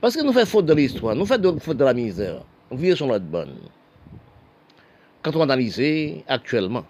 Parce 0.00 0.16
que 0.16 0.22
nous 0.22 0.32
faisons 0.32 0.46
faute 0.46 0.66
de 0.66 0.74
l'histoire, 0.74 1.16
nous 1.16 1.26
faisons 1.26 1.58
faute 1.58 1.76
de 1.76 1.84
la 1.84 1.94
misère. 1.94 2.42
On 2.70 2.76
vit 2.76 2.96
sur 2.96 3.08
notre 3.08 3.24
bonne 3.24 3.56
quand 5.22 5.36
on 5.36 5.42
analyse 5.42 6.22
actuellement, 6.28 6.84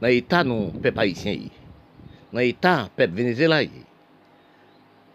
dans 0.00 0.08
l'état 0.08 0.44
non 0.44 0.70
peuple 0.70 1.00
haïtien, 1.00 1.38
dans 2.32 2.40
l'état 2.40 2.88
peuple 2.94 3.14
vénézuélien, 3.14 3.66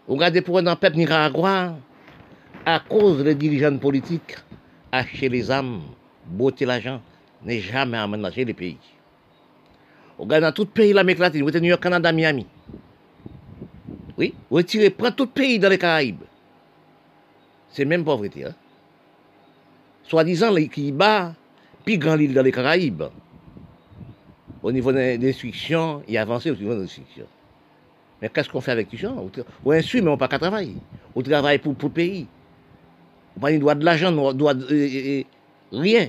on 0.08 0.14
regarde 0.14 0.40
pour 0.40 0.58
un 0.58 0.76
peuple 0.76 0.96
nicaragua, 0.96 1.76
à 2.64 2.80
cause 2.80 3.22
des 3.24 3.34
dirigeants 3.34 3.76
politiques, 3.78 4.36
acheter 4.90 5.28
les 5.28 5.50
âmes, 5.50 5.82
botter 6.26 6.64
l'argent, 6.64 7.00
n'est 7.44 7.60
jamais 7.60 7.98
aménagé 7.98 8.44
les 8.44 8.54
pays. 8.54 8.78
On 10.18 10.24
regarde 10.24 10.44
dans 10.44 10.52
tout 10.52 10.66
pays 10.66 10.92
l'Amérique 10.92 11.20
latine, 11.20 11.42
vous 11.42 11.48
êtes 11.48 11.62
New 11.62 11.68
York, 11.68 11.82
Canada, 11.82 12.12
Miami. 12.12 12.46
Oui, 14.16 14.34
retirez, 14.50 14.90
prend 14.90 15.10
tout 15.10 15.26
pays 15.26 15.58
dans 15.58 15.68
les 15.68 15.78
Caraïbes. 15.78 16.22
C'est 17.70 17.84
même 17.84 18.04
pauvreté. 18.04 18.44
Hein? 18.44 18.54
Soi-disant, 20.04 20.52
les 20.52 20.68
Pays-Bas, 20.68 21.34
plus 21.84 21.98
grand 21.98 22.14
l'île 22.14 22.34
dans 22.34 22.42
les 22.42 22.52
Caraïbes. 22.52 23.04
Au 24.62 24.70
niveau 24.70 24.92
de 24.92 25.18
l'instruction, 25.20 26.02
il 26.06 26.16
avancé 26.18 26.50
au 26.50 26.54
niveau 26.54 26.74
de 26.74 26.82
l'instruction. 26.82 27.26
Mais 28.20 28.28
qu'est-ce 28.28 28.48
qu'on 28.48 28.60
fait 28.60 28.70
avec 28.70 28.92
les 28.92 28.98
gens 28.98 29.16
On 29.64 29.70
instruit, 29.72 30.00
mais 30.00 30.08
on 30.08 30.12
n'a 30.12 30.16
pas 30.16 30.28
qu'à 30.28 30.38
travailler. 30.38 30.76
On 31.16 31.22
travaille 31.22 31.58
pour 31.58 31.74
le 31.82 31.88
pays. 31.88 32.28
On 33.36 33.40
pas 33.40 33.74
de 33.74 33.84
l'argent, 33.84 34.16
on 34.16 34.32
doit 34.32 34.54
euh, 34.54 34.70
euh, 34.70 35.20
euh, 35.20 35.22
rien. 35.72 36.08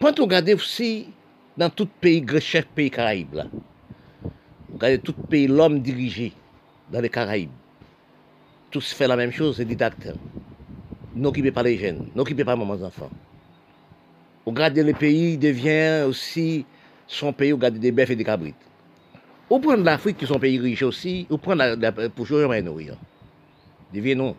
Quand 0.00 0.18
on 0.18 0.24
regarde 0.24 0.48
aussi 0.50 1.08
dans 1.56 1.70
tout 1.70 1.86
pays, 2.00 2.24
chef 2.40 2.66
pays 2.66 2.90
Caraïbes, 2.90 3.44
on 4.70 4.74
regarde 4.74 5.02
tout 5.02 5.12
pays, 5.12 5.46
l'homme 5.46 5.80
dirigé 5.80 6.32
dans 6.90 7.00
les 7.00 7.08
Caraïbes, 7.08 7.50
tous 8.70 8.92
fait 8.92 9.06
la 9.06 9.16
même 9.16 9.32
chose, 9.32 9.56
c'est 9.56 9.64
didacte. 9.64 10.08
N'occupez 11.14 11.52
pas 11.52 11.62
les 11.62 11.76
jeunes, 11.76 12.08
n'occupez 12.14 12.44
pas 12.44 12.56
les 12.56 12.84
enfants. 12.84 13.10
Regardez 14.46 14.82
le 14.82 14.94
pays 14.94 15.36
devient 15.36 16.04
aussi 16.08 16.64
son 17.06 17.32
pays, 17.32 17.52
regardez 17.52 17.78
des 17.78 17.92
bœufs 17.92 18.10
et 18.10 18.16
des 18.16 18.24
cabrites. 18.24 18.56
Ou 19.50 19.58
prendre 19.58 19.84
l'Afrique, 19.84 20.16
qui 20.16 20.24
est 20.24 20.28
son 20.28 20.38
pays 20.38 20.58
riche 20.58 20.82
aussi, 20.82 21.26
ou 21.28 21.36
prendre 21.36 21.76
la, 21.76 21.92
pour 22.08 22.26
choisir 22.26 22.62
nourrir. 22.64 22.96
Devinons. 23.92 24.34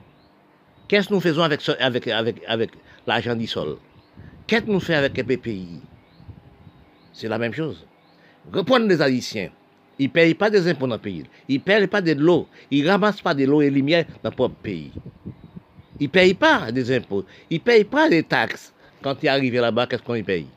Qu'est-ce 0.87 1.07
que 1.07 1.13
nous 1.13 1.21
faisons 1.21 1.43
avec, 1.43 1.67
avec, 1.79 2.07
avec, 2.07 2.41
avec 2.47 2.71
l'argent 3.07 3.35
du 3.35 3.47
sol? 3.47 3.77
Qu'est-ce 4.47 4.63
que 4.63 4.71
nous 4.71 4.79
faisons 4.79 4.99
avec 4.99 5.15
les 5.15 5.37
pays? 5.37 5.79
C'est 7.13 7.27
la 7.27 7.37
même 7.37 7.53
chose. 7.53 7.85
Reprendre 8.51 8.87
les 8.87 9.01
Haïtiens. 9.01 9.49
Ils 9.99 10.07
ne 10.07 10.11
payent 10.11 10.33
pas 10.33 10.49
des 10.49 10.67
impôts 10.67 10.87
dans 10.87 10.95
le 10.95 11.01
pays. 11.01 11.23
Ils 11.47 11.59
ne 11.59 11.59
payent 11.59 11.87
pas 11.87 12.01
de 12.01 12.13
l'eau. 12.13 12.47
Ils 12.71 12.83
ne 12.83 12.89
ramassent 12.89 13.21
pas 13.21 13.33
de 13.33 13.45
l'eau 13.45 13.61
et 13.61 13.69
lumière 13.69 14.05
dans 14.23 14.29
leur 14.29 14.33
propre 14.35 14.55
pays. 14.55 14.91
Ils 15.99 16.05
ne 16.05 16.09
payent 16.09 16.33
pas 16.33 16.71
des 16.71 16.95
impôts. 16.95 17.25
Ils 17.49 17.59
ne 17.59 17.63
payent 17.63 17.83
pas 17.83 18.09
des 18.09 18.23
taxes. 18.23 18.73
Quand 19.01 19.15
il 19.21 19.27
est 19.27 19.29
arrivé 19.29 19.59
là-bas, 19.59 19.85
qu'est-ce 19.87 20.01
qu'on 20.01 20.15
y 20.15 20.23
paye? 20.23 20.47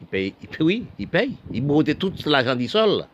Il 0.00 0.06
paye, 0.06 0.34
il 0.42 0.48
paye, 0.48 0.66
oui, 0.66 0.84
il 0.98 1.08
paye. 1.08 1.36
Il 1.52 1.64
broute 1.64 1.96
tout 1.98 2.12
l'argent 2.26 2.56
du 2.56 2.68
sol 2.68 3.06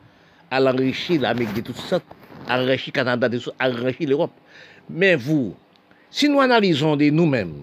à 0.50 0.58
l'enrichir 0.58 1.20
l'Amérique 1.20 1.54
de 1.54 1.60
tout 1.60 1.74
ça, 1.74 2.00
à 2.48 2.60
enrichir 2.60 2.88
le 2.88 2.92
Canada, 2.92 3.28
à 3.58 3.68
enrichir 3.68 4.08
l'Europe. 4.08 4.32
Mais 4.88 5.14
vous, 5.14 5.54
Si 6.10 6.28
nous 6.28 6.40
analysons 6.40 6.96
de 6.96 7.08
nous-mêmes, 7.08 7.54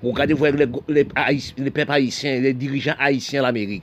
regardez 0.00 0.34
voir 0.34 0.52
les, 0.52 0.68
les, 0.88 1.06
les, 1.58 1.70
peuples 1.70 1.90
haïtiens, 1.90 2.40
les 2.40 2.54
dirigeants 2.54 2.94
haïtiens 2.96 3.42
l'Amérique, 3.42 3.82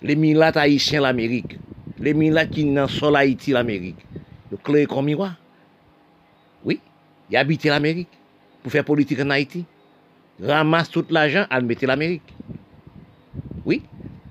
les 0.00 0.14
milats 0.14 0.52
haïtiens 0.54 1.00
l'Amérique, 1.00 1.58
les 1.98 2.14
milats 2.14 2.46
qui 2.46 2.64
n'en 2.64 2.86
sont 2.86 3.10
l'Haïti 3.10 3.50
l'Amérique, 3.50 3.98
ils 4.52 4.58
créent 4.58 4.86
comme 4.86 5.06
miroir. 5.06 5.34
Oui, 6.64 6.78
ils 7.28 7.36
habitent 7.36 7.64
l'Amérique 7.64 8.08
pour 8.62 8.70
faire 8.70 8.84
politique 8.84 9.18
en 9.20 9.30
Haïti. 9.30 9.64
Ramassent 10.40 10.90
tout 10.90 11.04
l'argent, 11.10 11.46
admettez 11.50 11.86
l'Amérique. 11.86 12.22
Oui, 13.64 13.82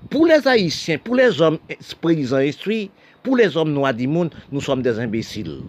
pour 0.08 0.26
les 0.26 0.46
Haïtiens, 0.48 0.96
pour 0.96 1.14
les 1.16 1.42
hommes 1.42 1.58
eh, 1.68 1.76
paysans 2.00 2.36
instruits, 2.36 2.90
pour 3.22 3.36
les 3.36 3.54
hommes 3.54 3.72
noirs 3.72 3.92
du 3.92 4.06
monde, 4.06 4.34
nous 4.50 4.62
sommes 4.62 4.80
des 4.80 4.98
imbéciles. 4.98 5.60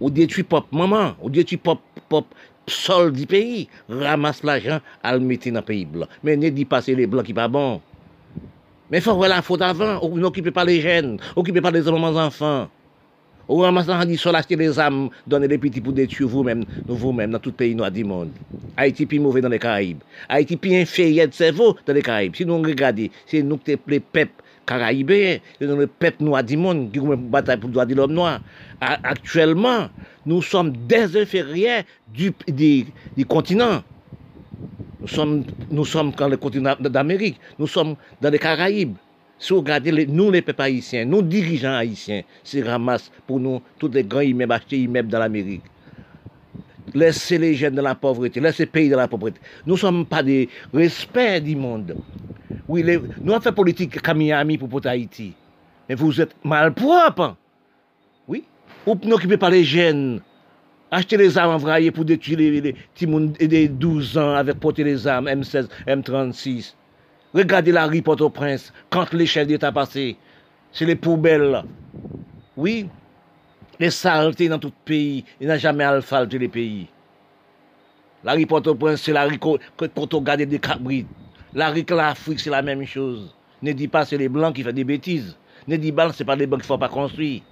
ou 0.00 0.12
detui 0.12 0.44
pop 0.46 0.68
maman, 0.74 1.14
ou 1.20 1.32
detui 1.32 1.58
pop, 1.60 1.82
pop 2.10 2.28
sol 2.70 3.12
di 3.14 3.26
peyi, 3.30 3.66
ramas 3.88 4.42
la 4.46 4.58
jan 4.62 4.82
al 5.06 5.22
meti 5.22 5.52
nan 5.54 5.64
peyi 5.66 5.86
blan. 5.88 6.10
Men 6.26 6.42
ne 6.42 6.50
di 6.54 6.66
pase 6.68 6.96
le 6.98 7.06
blan 7.10 7.26
ki 7.26 7.36
pa 7.36 7.48
bon. 7.50 7.80
Men 8.90 9.02
fò 9.02 9.16
wè 9.18 9.30
la 9.30 9.42
fòt 9.42 9.64
avan, 9.66 9.96
ou 10.04 10.18
n'okipe 10.20 10.52
pa 10.54 10.66
le 10.66 10.76
jen, 10.82 11.16
okipe 11.38 11.62
pa 11.64 11.72
le 11.74 11.82
zaman 11.86 12.14
zanfan. 12.14 12.70
Ou 13.46 13.62
ramas 13.62 13.86
la 13.86 14.00
jan 14.00 14.10
di 14.10 14.18
sol 14.18 14.38
achte 14.38 14.58
le 14.58 14.66
zam, 14.74 15.06
donne 15.26 15.46
le 15.50 15.58
piti 15.62 15.82
pou 15.82 15.94
detui 15.94 16.26
vou 16.26 16.46
men, 16.46 16.64
nou 16.84 16.98
vou 16.98 17.14
men 17.14 17.30
nan 17.34 17.42
tout 17.42 17.54
peyi 17.54 17.74
nou 17.78 17.86
a 17.86 17.90
di 17.94 18.02
moun. 18.06 18.32
Haiti 18.78 19.06
pi 19.10 19.20
mouvè 19.22 19.42
nan 19.42 19.54
le 19.54 19.60
Karib. 19.62 20.02
Haiti 20.26 20.58
pi 20.58 20.74
infeyèd 20.78 21.34
se 21.34 21.52
vò 21.54 21.72
nan 21.86 21.98
le 21.98 22.02
Karib. 22.06 22.38
Si 22.38 22.46
nou 22.46 22.62
ngregade, 22.62 23.08
se 23.30 23.42
nou 23.46 23.62
te 23.62 23.78
ple 23.78 24.00
pep, 24.02 24.42
caraïbéens, 24.66 25.38
le 25.60 25.86
peuple 25.86 26.24
noir 26.24 26.42
du 26.44 26.56
monde 26.56 26.90
qui 26.92 26.98
bataille 27.00 27.56
pour 27.58 27.68
le 27.68 27.72
droit 27.74 27.86
de 27.86 27.94
l'homme 27.94 28.12
noir. 28.12 28.40
Actuellement, 28.80 29.88
nous 30.26 30.42
sommes 30.42 30.72
des 30.86 31.16
inférieurs 31.16 31.84
du, 32.12 32.32
du, 32.48 33.26
continent. 33.26 33.82
Nous 35.00 35.08
sommes, 35.08 35.44
nous 35.70 35.84
sommes 35.84 36.10
dans 36.10 36.28
le 36.28 36.36
continent 36.36 36.74
d'Amérique. 36.80 37.38
Nous 37.58 37.66
sommes 37.68 37.94
dans 38.20 38.30
les 38.30 38.38
Caraïbes. 38.38 38.96
Si 39.38 39.52
vous 39.52 39.60
regardez, 39.60 40.06
nous 40.06 40.30
les 40.30 40.40
peuples 40.42 40.62
haïtiens, 40.62 41.04
nous 41.04 41.20
dirigeants 41.20 41.74
haïtiens, 41.74 42.22
c'est 42.42 42.62
ramasse 42.62 43.12
pour 43.26 43.38
nous 43.38 43.60
tous 43.78 43.88
les 43.88 44.02
grands 44.02 44.20
immeubles 44.22 44.52
achetés 44.52 44.78
immeubles 44.78 45.10
dans 45.10 45.18
l'Amérique. 45.18 45.62
Laissez 46.94 47.38
les 47.38 47.54
jeunes 47.54 47.74
dans 47.74 47.82
la 47.82 47.94
pauvreté. 47.94 48.40
Laissez 48.40 48.64
les 48.64 48.70
pays 48.70 48.88
dans 48.88 48.96
la 48.96 49.08
pauvreté. 49.08 49.40
Nous 49.66 49.74
ne 49.74 49.78
sommes 49.78 50.06
pas 50.06 50.22
des 50.22 50.48
respects 50.72 51.42
du 51.42 51.56
monde. 51.56 51.96
Oui, 52.68 52.82
les, 52.82 52.98
nous 53.20 53.32
avons 53.32 53.40
fait 53.40 53.52
politique 53.52 54.00
comme 54.00 54.18
Miami 54.18 54.58
pour, 54.58 54.80
Haïti. 54.86 55.34
Mais 55.88 55.94
vous 55.94 56.20
êtes 56.20 56.34
malpropre. 56.44 57.36
Oui. 58.28 58.44
Ou 58.86 58.96
n'occupez 59.04 59.36
pas 59.36 59.50
les 59.50 59.64
jeunes. 59.64 60.20
Achetez 60.90 61.16
les 61.16 61.36
armes 61.36 61.54
envoyées 61.54 61.90
pour 61.90 62.04
détruire 62.04 62.38
les, 62.38 62.60
les 62.60 62.72
petits 62.72 63.06
des 63.48 63.68
12 63.68 64.18
ans 64.18 64.34
avec 64.34 64.60
porter 64.60 64.84
les 64.84 65.06
armes 65.06 65.26
M16, 65.26 65.68
M36. 65.86 66.74
Regardez 67.34 67.72
la 67.72 67.86
rue 67.86 68.02
Port-au-Prince 68.02 68.72
quand 68.88 69.12
les 69.12 69.26
chefs 69.26 69.48
d'État 69.48 69.72
passaient. 69.72 70.16
C'est 70.72 70.84
les 70.84 70.94
poubelles. 70.94 71.62
Oui, 72.56 72.88
les 73.78 73.90
saletés 73.90 74.48
dans 74.48 74.58
tout 74.58 74.68
le 74.68 74.84
pays. 74.84 75.24
Il 75.40 75.48
n'a 75.48 75.58
jamais 75.58 75.84
asphalté 75.84 76.38
les 76.38 76.48
pays. 76.48 76.86
La 78.24 78.32
rue 78.32 78.46
Port-au-Prince, 78.46 79.02
c'est 79.02 79.12
la 79.12 79.24
rue 79.24 79.38
quand 79.38 80.14
on 80.14 80.18
regarde 80.18 80.42
des 80.42 80.58
cabrites. 80.58 81.06
La 81.54 81.70
rue 81.70 81.84
l'Afrique, 81.88 82.40
c'est 82.40 82.50
la 82.50 82.62
même 82.62 82.84
chose. 82.84 83.34
Ne 83.62 83.72
dis 83.72 83.88
pas 83.88 84.04
c'est 84.04 84.18
les 84.18 84.28
Blancs 84.28 84.54
qui 84.54 84.62
font 84.62 84.72
des 84.72 84.84
bêtises. 84.84 85.36
Ne 85.68 85.76
dis 85.76 85.92
pas 85.92 86.12
c'est 86.12 86.24
pas 86.24 86.36
les 86.36 86.46
Blancs 86.46 86.60
qui 86.60 86.64
ne 86.64 86.74
font 86.74 86.78
pas 86.78 86.88
construire. 86.88 87.42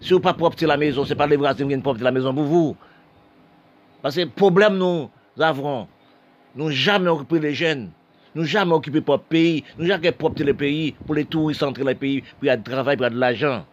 Si 0.00 0.12
vous 0.12 0.20
pas 0.20 0.34
propre 0.34 0.62
la 0.66 0.76
maison, 0.76 1.04
c'est 1.04 1.14
pas 1.14 1.26
les 1.26 1.36
Brésiliens 1.36 1.64
qui 1.64 1.68
viennent 1.68 1.82
propre 1.82 2.02
la 2.02 2.12
maison 2.12 2.34
pour 2.34 2.44
vous. 2.44 2.76
Parce 4.02 4.16
que 4.16 4.24
problème 4.24 4.76
nous 4.76 5.10
avons, 5.38 5.88
nous 6.54 6.70
jamais 6.70 7.08
occupé 7.08 7.40
les 7.40 7.54
jeunes. 7.54 7.90
Nous 8.34 8.44
jamais 8.44 8.72
occupé 8.72 9.00
propre 9.00 9.24
pays. 9.24 9.64
Nous 9.78 9.86
jamais 9.86 10.12
propre 10.12 10.42
le 10.44 10.52
pays 10.52 10.92
pour 11.06 11.14
les 11.14 11.24
touristes 11.24 11.62
entrer 11.62 11.82
dans 11.82 11.90
le 11.90 11.96
pays, 11.96 12.20
pour 12.20 12.44
y 12.44 12.50
a 12.50 12.56
de 12.56 12.62
travail, 12.62 12.96
pour 12.96 13.04
y 13.04 13.06
a 13.06 13.10
de 13.10 13.18
l'argent. 13.18 13.64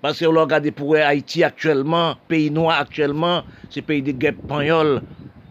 Parce 0.00 0.18
que 0.18 0.26
on 0.26 0.40
regarde 0.40 0.70
pour 0.70 0.94
Haïti 0.94 1.42
actuellement, 1.42 2.14
pays 2.28 2.50
noir 2.50 2.80
actuellement, 2.80 3.42
c'est 3.70 3.82
pays 3.82 4.02
de 4.02 4.12
guêpes 4.12 4.46
pagnoles. 4.46 5.02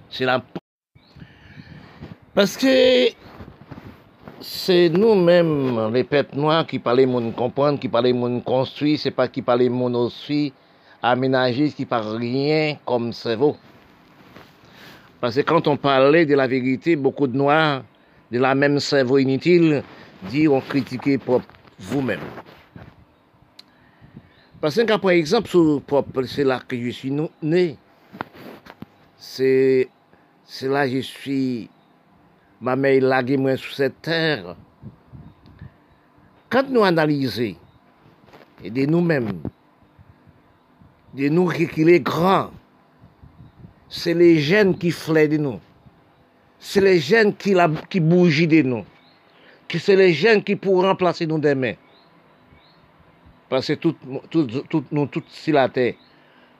C'est 0.10 0.26
la 0.26 0.42
parce 2.38 2.56
que 2.56 3.08
c'est 4.40 4.90
nous-mêmes, 4.90 5.92
les 5.92 6.04
peuples 6.04 6.38
noirs, 6.38 6.68
qui 6.68 6.78
parlent 6.78 7.08
mon 7.08 7.32
comprendre, 7.32 7.80
qui 7.80 7.88
parlent 7.88 8.14
mon 8.14 8.40
construire, 8.42 9.00
c'est 9.00 9.10
pas 9.10 9.28
qui 9.28 9.42
parlent 9.42 9.68
mon 9.72 9.92
aussi 9.96 10.54
aménager, 11.02 11.72
qui 11.72 11.86
parlent 11.86 12.18
rien 12.18 12.78
comme 12.86 13.12
cerveau. 13.12 13.58
Parce 15.20 15.36
que 15.36 15.42
quand 15.42 15.68
on 15.68 15.78
parlait 15.78 16.28
de 16.28 16.36
la 16.36 16.46
vérité, 16.46 16.96
beaucoup 16.96 17.26
de 17.26 17.36
noirs, 17.36 17.82
de 18.32 18.38
la 18.38 18.54
même 18.54 18.80
cerveau 18.80 19.18
inutile, 19.18 19.82
disent 20.30 20.50
on 20.50 20.62
critiquait 20.62 21.18
pour 21.18 21.42
vous-même. 21.80 22.20
Pasen 24.58 24.88
ka, 24.90 24.98
par 24.98 25.14
exemple, 25.14 25.52
sou 25.52 25.82
propre, 25.86 26.24
se 26.26 26.42
la 26.42 26.58
ke 26.66 26.80
je 26.82 26.90
suis 26.90 27.12
né. 27.12 27.78
Se 29.18 29.86
la 30.66 30.88
je 30.90 31.04
suis, 31.06 31.70
ma 32.60 32.76
mey 32.76 32.98
lage 33.00 33.38
mwen 33.38 33.60
sou 33.62 33.76
se 33.78 33.92
terre. 34.02 34.56
Kant 36.50 36.74
nou 36.74 36.88
analize, 36.88 37.52
e 38.64 38.74
de 38.74 38.88
nou 38.90 39.06
men, 39.06 39.30
de 41.14 41.30
nou 41.30 41.54
ki 41.54 41.70
ki 41.70 41.86
le 41.86 42.00
gran, 42.02 42.50
se 43.94 44.18
le 44.18 44.34
jen 44.42 44.74
ki 44.74 44.90
fle 44.96 45.28
de 45.30 45.38
nou. 45.44 45.62
Se 46.58 46.82
le 46.82 46.98
jen 46.98 47.30
ki 47.38 48.02
bouji 48.02 48.50
de 48.50 48.66
nou. 48.66 48.82
Se 49.70 49.94
le 49.94 50.08
jen 50.10 50.42
ki 50.42 50.56
pou 50.58 50.82
remplase 50.82 51.28
nou 51.30 51.38
demen. 51.44 51.78
Pase 53.52 53.78
tout, 53.80 53.96
tout, 54.30 54.48
tout 54.68 54.92
nou 54.92 55.08
tout 55.12 55.24
si 55.32 55.54
la 55.56 55.68
te. 55.72 55.94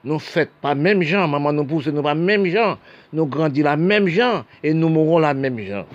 Nou 0.06 0.22
fèt 0.22 0.52
pa 0.62 0.76
mèm 0.78 1.02
jan, 1.04 1.28
maman 1.28 1.56
nou 1.58 1.68
pousse 1.68 1.92
nou 1.92 2.06
pa 2.06 2.14
mèm 2.16 2.46
jan. 2.48 2.78
Nou 3.12 3.28
grandi 3.28 3.64
la 3.66 3.76
mèm 3.80 4.08
jan, 4.12 4.44
e 4.62 4.72
nou 4.76 4.92
mouron 4.94 5.24
la 5.26 5.34
mèm 5.36 5.58
jan. 5.66 5.88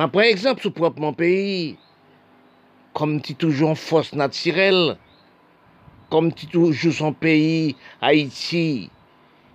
Ma 0.00 0.08
pre 0.08 0.30
exemple 0.32 0.64
sou 0.64 0.72
prop 0.74 0.96
mon 1.02 1.12
peyi, 1.14 1.76
kom 2.96 3.18
ti 3.24 3.36
toujoun 3.38 3.76
fos 3.78 4.10
natirel, 4.16 4.96
kom 6.12 6.30
ti 6.32 6.48
toujou 6.52 6.92
son 6.96 7.14
peyi 7.16 7.74
Haiti, 8.00 8.90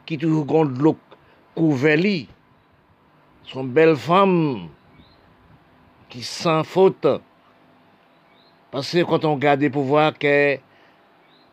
ki 0.09 0.17
toujou 0.21 0.45
gond 0.49 0.80
lòk 0.82 1.17
kouveli, 1.57 2.28
son 3.49 3.69
bel 3.73 3.95
fam, 3.97 4.34
ki 6.13 6.23
san 6.25 6.63
fote, 6.65 7.17
Parce 8.72 8.91
que 8.91 9.03
quand 9.03 9.24
on 9.26 9.36
regarde 9.36 9.61
les 9.61 9.70
pouvoirs 9.70 10.18
que 10.18 10.57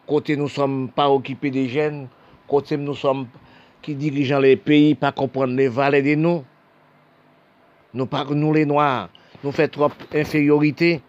côté 0.06 0.36
nous 0.36 0.48
sommes 0.48 0.88
pas 0.90 1.08
occupés 1.08 1.50
des 1.50 1.68
jeunes, 1.68 2.08
côté 2.48 2.76
nous 2.76 2.94
sommes 2.94 3.28
qui 3.80 3.94
dirigeons 3.94 4.40
les 4.40 4.56
pays, 4.56 4.94
pas 4.94 5.12
comprendre 5.12 5.54
les 5.54 5.68
valeurs 5.68 6.02
de 6.02 6.14
nous. 6.14 6.44
Nous, 7.92 8.08
nous 8.30 8.52
les 8.52 8.66
Noirs, 8.66 9.08
nous 9.44 9.52
fait 9.52 9.68
trop 9.68 9.90
infériorité. 10.12 11.00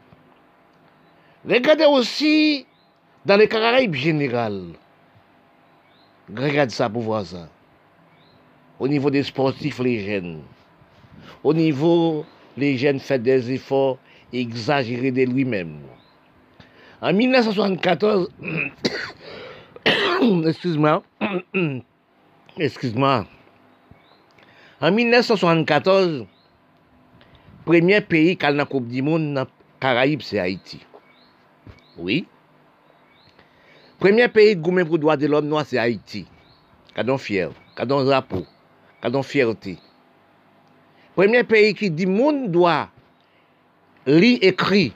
Regardez 1.47 1.86
aussi 1.86 2.66
dans 3.26 3.38
les 3.38 3.47
Caraïbes 3.47 3.95
général. 3.95 4.66
Regardez 6.30 6.74
ça 6.74 6.89
pour 6.89 7.01
voir 7.03 7.26
ça. 7.26 7.47
Au 8.80 8.88
niveau 8.88 9.10
des 9.10 9.24
sportifs, 9.24 9.80
les 9.80 9.99
jeunes. 9.99 10.41
Au 11.43 11.53
niveau, 11.53 12.26
les 12.58 12.78
jeunes 12.78 12.99
font 12.99 13.18
des 13.18 13.51
efforts 13.51 13.97
exagérés 14.34 15.11
de 15.11 15.23
lui-même. 15.23 15.80
En 17.01 17.13
1974, 17.13 18.30
excuse-moi, 20.47 21.03
excuse-moi, 22.57 23.26
en 24.82 24.91
1974, 24.91 26.26
premier 27.65 28.01
pays 28.01 28.38
qui 28.38 28.45
a 28.45 28.51
la 28.51 28.65
Coupe 28.65 28.88
du 28.88 29.01
Monde 29.01 29.45
Caraïbes, 29.80 30.21
c'est 30.21 30.39
Haïti. 30.39 30.80
Oui. 31.97 32.28
Premier 33.99 34.28
pays 34.28 34.53
a 34.53 34.86
pour 34.86 34.99
droit 34.99 35.15
de 35.15 35.28
l'homme 35.28 35.47
noir, 35.47 35.65
c'est 35.65 35.78
Haïti. 35.78 36.28
Cadon 36.93 37.17
fier, 37.17 37.51
cadon 37.76 38.03
drapeau, 38.03 38.45
cadon 39.01 39.23
fierté. 39.23 39.78
Premier 41.15 41.43
pays 41.43 41.73
qui 41.73 41.89
dit 41.89 42.05
monde 42.05 42.51
doit 42.51 42.89
lire 44.06 44.39
écrit 44.41 44.93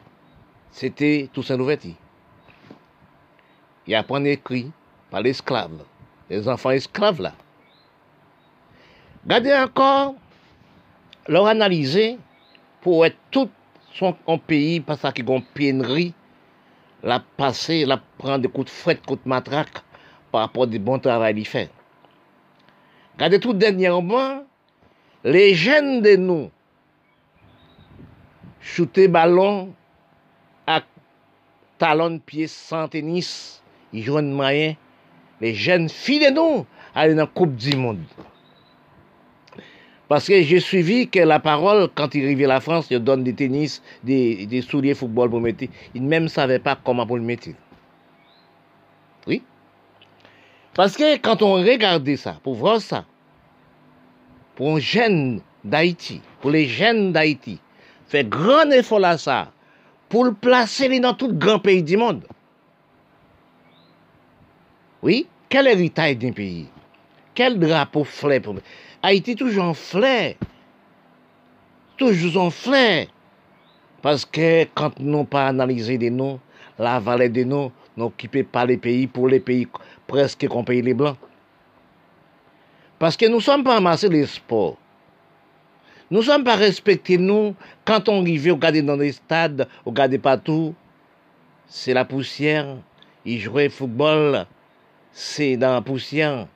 c'était 0.71 1.29
Toussaint 1.33 1.57
Louverture. 1.57 1.95
Il 3.87 3.95
apprend 3.95 4.23
écrit 4.23 4.71
par 5.09 5.21
l'esclave, 5.21 5.83
les 6.29 6.47
enfants 6.47 6.69
esclaves 6.69 7.21
là. 7.21 7.33
Regardez 9.23 9.53
encore, 9.53 10.15
leur 11.27 11.47
analyser 11.47 12.17
pour 12.81 13.05
être 13.05 13.17
tout 13.31 13.49
son 13.93 14.13
pays, 14.37 14.79
parce 14.79 15.01
qu'ils 15.13 15.29
ont 15.29 15.41
pénurie, 15.41 16.13
la 17.03 17.19
passer, 17.19 17.85
la 17.85 17.97
prendre 18.17 18.39
des 18.39 18.47
coups 18.47 18.65
de 18.67 18.69
fret, 18.69 18.99
coups 19.05 19.21
de 19.23 19.29
matraque 19.29 19.83
par 20.31 20.41
rapport 20.41 20.63
au 20.63 20.67
bon 20.67 20.99
travail 20.99 21.33
qu'il 21.33 21.47
fait. 21.47 21.69
Regardez 23.15 23.39
tout 23.39 23.53
dernièrement, 23.53 24.43
les 25.23 25.53
jeunes 25.55 26.01
de 26.01 26.15
nous, 26.15 26.49
shooter 28.59 29.07
ballon 29.07 29.73
talon 31.79 32.19
pied 32.19 32.47
sans 32.47 32.87
tennis, 32.87 33.63
ils 33.91 34.03
jouent 34.03 34.21
moyen, 34.21 34.75
les 35.41 35.55
jeunes 35.55 35.89
filles 35.89 36.19
de 36.19 36.35
nous 36.35 36.65
aller 36.93 37.15
dans 37.15 37.21
la 37.21 37.27
Coupe 37.27 37.55
du 37.55 37.75
Monde. 37.75 38.03
Parce 40.07 40.27
que 40.27 40.41
j'ai 40.41 40.59
suivi 40.59 41.07
que 41.07 41.19
la 41.19 41.39
parole, 41.39 41.87
quand 41.95 42.13
il 42.15 42.25
arrivait 42.25 42.45
à 42.45 42.49
la 42.49 42.59
France, 42.59 42.87
il 42.89 42.99
donne 42.99 43.23
des 43.23 43.33
tennis, 43.33 43.81
des, 44.03 44.63
souliers 44.67 44.95
football 44.95 45.29
pour 45.29 45.39
mettre. 45.39 45.65
Ils 45.93 46.05
ne 46.05 46.27
savaient 46.27 46.59
pas 46.59 46.77
comment 46.83 47.05
pour 47.05 47.17
mettre. 47.17 47.49
Oui? 49.27 49.43
Parce 50.73 50.97
que 50.97 51.17
quand 51.17 51.41
on 51.43 51.53
regardait 51.53 52.17
ça, 52.17 52.39
pour 52.43 52.55
voir 52.55 52.81
ça, 52.81 53.05
pour 54.55 54.75
un 54.75 54.79
jeune 54.79 55.41
d'Haïti, 55.63 56.21
pour 56.41 56.49
les 56.49 56.65
jeunes 56.65 57.13
d'Haïti, 57.13 57.59
fè 58.09 58.25
gran 58.25 58.73
efo 58.75 58.99
la 59.01 59.15
sa 59.21 59.45
pou 60.09 60.25
l 60.25 60.33
plase 60.41 60.89
li 60.89 60.99
nan 61.01 61.17
tout 61.17 61.35
gran 61.41 61.61
peyi 61.63 61.83
di 61.85 61.97
moun. 61.99 62.23
Oui, 65.05 65.23
kel 65.53 65.69
eritay 65.71 66.17
din 66.19 66.33
peyi? 66.35 66.65
Kel 67.37 67.59
drapo 67.61 68.03
flè 68.03 68.39
pou 68.43 68.57
mè? 68.57 68.65
Haiti 69.05 69.37
toujoun 69.39 69.75
flè. 69.77 70.35
Toujoun 72.01 72.51
flè. 72.51 73.07
Paske 74.03 74.49
kant 74.79 74.99
nou 75.03 75.27
pa 75.27 75.45
analize 75.51 75.97
de 75.99 76.09
nou, 76.13 76.39
la 76.79 76.97
valè 77.03 77.27
de 77.31 77.43
nou, 77.47 77.71
nou 77.99 78.15
kipe 78.19 78.45
pa 78.47 78.65
le 78.67 78.77
peyi 78.79 79.07
pou 79.11 79.27
le 79.31 79.41
peyi 79.43 79.67
preske 80.09 80.47
kon 80.51 80.67
peyi 80.67 80.83
le 80.87 80.95
blan. 80.97 81.17
Paske 82.99 83.27
nou 83.31 83.43
som 83.43 83.63
pa 83.63 83.77
amase 83.79 84.09
le 84.11 84.25
sport. 84.27 84.79
Nous 86.11 86.19
ne 86.19 86.23
sommes 86.23 86.43
pas 86.43 86.55
respectés, 86.55 87.17
nous, 87.17 87.55
quand 87.85 88.09
on 88.09 88.21
arrive, 88.21 88.51
regarder 88.51 88.81
dans 88.81 88.95
les 88.95 89.11
stades, 89.11 89.67
regarder 89.85 90.17
partout, 90.17 90.73
c'est 91.67 91.93
la 91.93 92.03
poussière. 92.03 92.77
Ils 93.25 93.39
jouaient 93.39 93.67
au 93.67 93.71
football, 93.71 94.45
c'est 95.11 95.55
dans 95.55 95.73
la 95.73 95.81
poussière. 95.81 96.47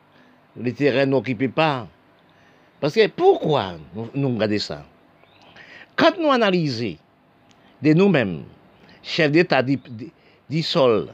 Les 0.58 0.74
terrains 0.74 1.06
n'occupent 1.06 1.54
pas. 1.54 1.88
Parce 2.80 2.96
que 2.96 3.08
pourquoi 3.08 3.74
nous, 3.96 4.10
nous 4.16 4.34
regardons 4.34 4.60
ça? 4.60 4.86
Quand 5.96 6.18
nous 6.20 6.32
analysons 6.32 6.98
de 7.82 7.94
nous-mêmes, 7.94 8.44
chef 9.04 9.32
d'État 9.32 9.62
du 9.62 10.64
sol, 10.64 11.14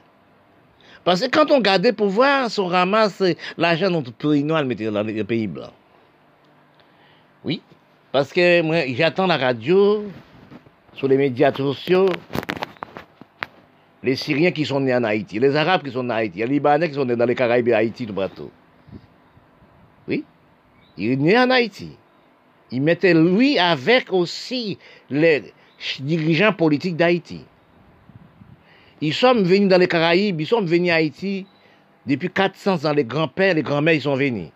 parce 1.03 1.21
que 1.21 1.27
quand 1.27 1.51
on 1.51 1.57
regarde 1.57 1.91
pour 1.93 2.09
voir, 2.09 2.49
on 2.57 2.67
ramasse 2.67 3.23
l'argent 3.57 3.89
dans 3.89 4.01
tout 4.01 4.11
pays 4.11 4.43
noir, 4.43 4.63
le 4.63 4.91
dans 4.91 5.03
les 5.03 5.23
pays 5.23 5.47
blancs. 5.47 5.71
Oui, 7.43 7.61
parce 8.11 8.33
que 8.33 8.61
moi, 8.61 8.87
j'attends 8.87 9.27
la 9.27 9.37
radio, 9.37 10.03
sur 10.93 11.07
les 11.07 11.17
médias 11.17 11.53
sociaux, 11.53 12.09
les 14.03 14.15
Syriens 14.15 14.51
qui 14.51 14.65
sont 14.65 14.79
nés 14.79 14.95
en 14.95 15.03
Haïti, 15.03 15.39
les 15.39 15.55
Arabes 15.55 15.83
qui 15.83 15.91
sont 15.91 16.03
nés 16.03 16.13
en 16.13 16.17
Haïti, 16.17 16.39
les 16.39 16.47
Libanais 16.47 16.89
qui 16.89 16.95
sont 16.95 17.05
nés 17.05 17.15
dans 17.15 17.25
les 17.25 17.35
Caraïbes 17.35 17.67
et 17.67 17.73
Haïti, 17.73 18.05
tout 18.05 18.13
partout. 18.13 18.49
Oui, 20.07 20.23
il 20.97 21.11
est 21.11 21.15
né 21.15 21.37
en 21.37 21.49
Haïti. 21.49 21.95
Il 22.71 22.81
mettait 22.81 23.13
lui 23.13 23.57
avec 23.57 24.11
aussi 24.11 24.77
les 25.09 25.53
dirigeants 25.99 26.53
politiques 26.53 26.95
d'Haïti. 26.95 27.45
Ils 29.01 29.13
sont 29.13 29.33
venus 29.33 29.69
dans 29.69 29.77
les 29.77 29.87
Caraïbes, 29.87 30.41
ils 30.41 30.47
sont 30.47 30.61
venus 30.61 30.91
à 30.91 30.95
Haïti 30.95 31.45
depuis 32.05 32.29
400 32.29 32.85
ans. 32.85 32.93
Les 32.93 33.05
grands-pères, 33.05 33.53
les 33.53 33.63
grands-mères, 33.63 33.93
ils 33.93 34.01
sont 34.01 34.15
venus. 34.15 34.49